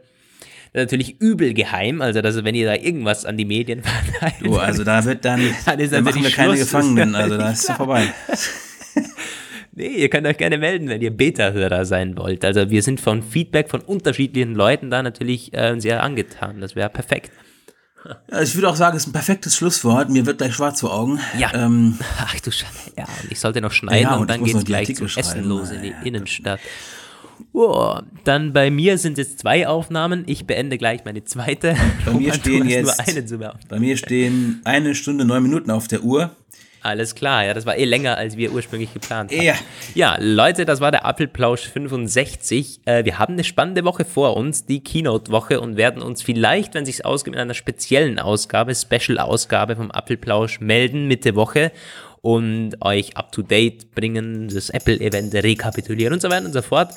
[0.73, 4.35] natürlich übel geheim, also dass, wenn ihr da irgendwas an die Medien verteilt.
[4.41, 7.69] Du, also da wird dann, dann, ist dann machen wir keine Gefangenen, also da ist
[7.69, 8.13] es vorbei.
[9.71, 12.43] Nee, ihr könnt euch gerne melden, wenn ihr Beta-Hörer sein wollt.
[12.43, 16.59] Also wir sind von Feedback von unterschiedlichen Leuten da natürlich äh, sehr angetan.
[16.59, 17.31] Das wäre perfekt.
[18.31, 20.09] Ja, ich würde auch sagen, es ist ein perfektes Schlusswort.
[20.09, 21.19] Mir wird gleich schwarz vor Augen.
[21.37, 21.53] Ja.
[21.53, 22.91] Ähm, Ach du Scheiße.
[22.97, 25.43] Ja, und ich sollte noch schneiden ja, und, und dann geht es gleich zum Essen
[25.43, 26.59] los in die Innenstadt.
[27.53, 30.23] Oh, dann bei mir sind es zwei Aufnahmen.
[30.27, 31.75] Ich beende gleich meine zweite.
[32.05, 33.03] Bei mir stehen jetzt
[33.67, 36.31] bei mir stehen eine Stunde neun Minuten auf der Uhr.
[36.81, 39.41] Alles klar, ja, das war eh länger, als wir ursprünglich geplant hatten.
[39.41, 39.55] Ja.
[39.95, 42.81] Ja, Leute, das war der Apfelplausch 65.
[42.85, 46.85] Äh, wir haben eine spannende Woche vor uns, die Keynote-Woche, und werden uns vielleicht, wenn
[46.85, 51.73] sich's ausgeht, in einer speziellen Ausgabe, Special-Ausgabe vom Apfelplausch melden Mitte Woche
[52.21, 56.93] und euch up to date bringen, das Apple-Event rekapitulieren und so weiter und so fort.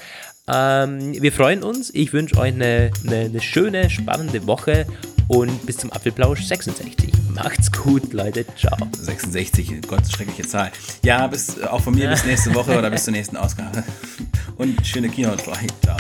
[0.49, 1.91] Ähm, wir freuen uns.
[1.95, 4.87] Ich wünsche euch eine, eine, eine, schöne, spannende Woche
[5.29, 7.13] und bis zum Apfelplausch 66.
[7.31, 8.45] Macht's gut, Leute.
[8.57, 8.77] Ciao.
[8.99, 10.73] 66, Gott, schreckliche Zahl.
[11.03, 13.85] Ja, bis, auch von mir bis nächste Woche oder bis zur nächsten Ausgabe.
[14.57, 15.69] Und schöne für euch.
[15.83, 15.97] Ciao.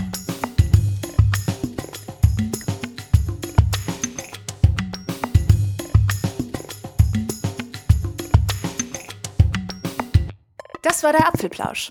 [10.82, 11.90] Das war der Apfelplausch.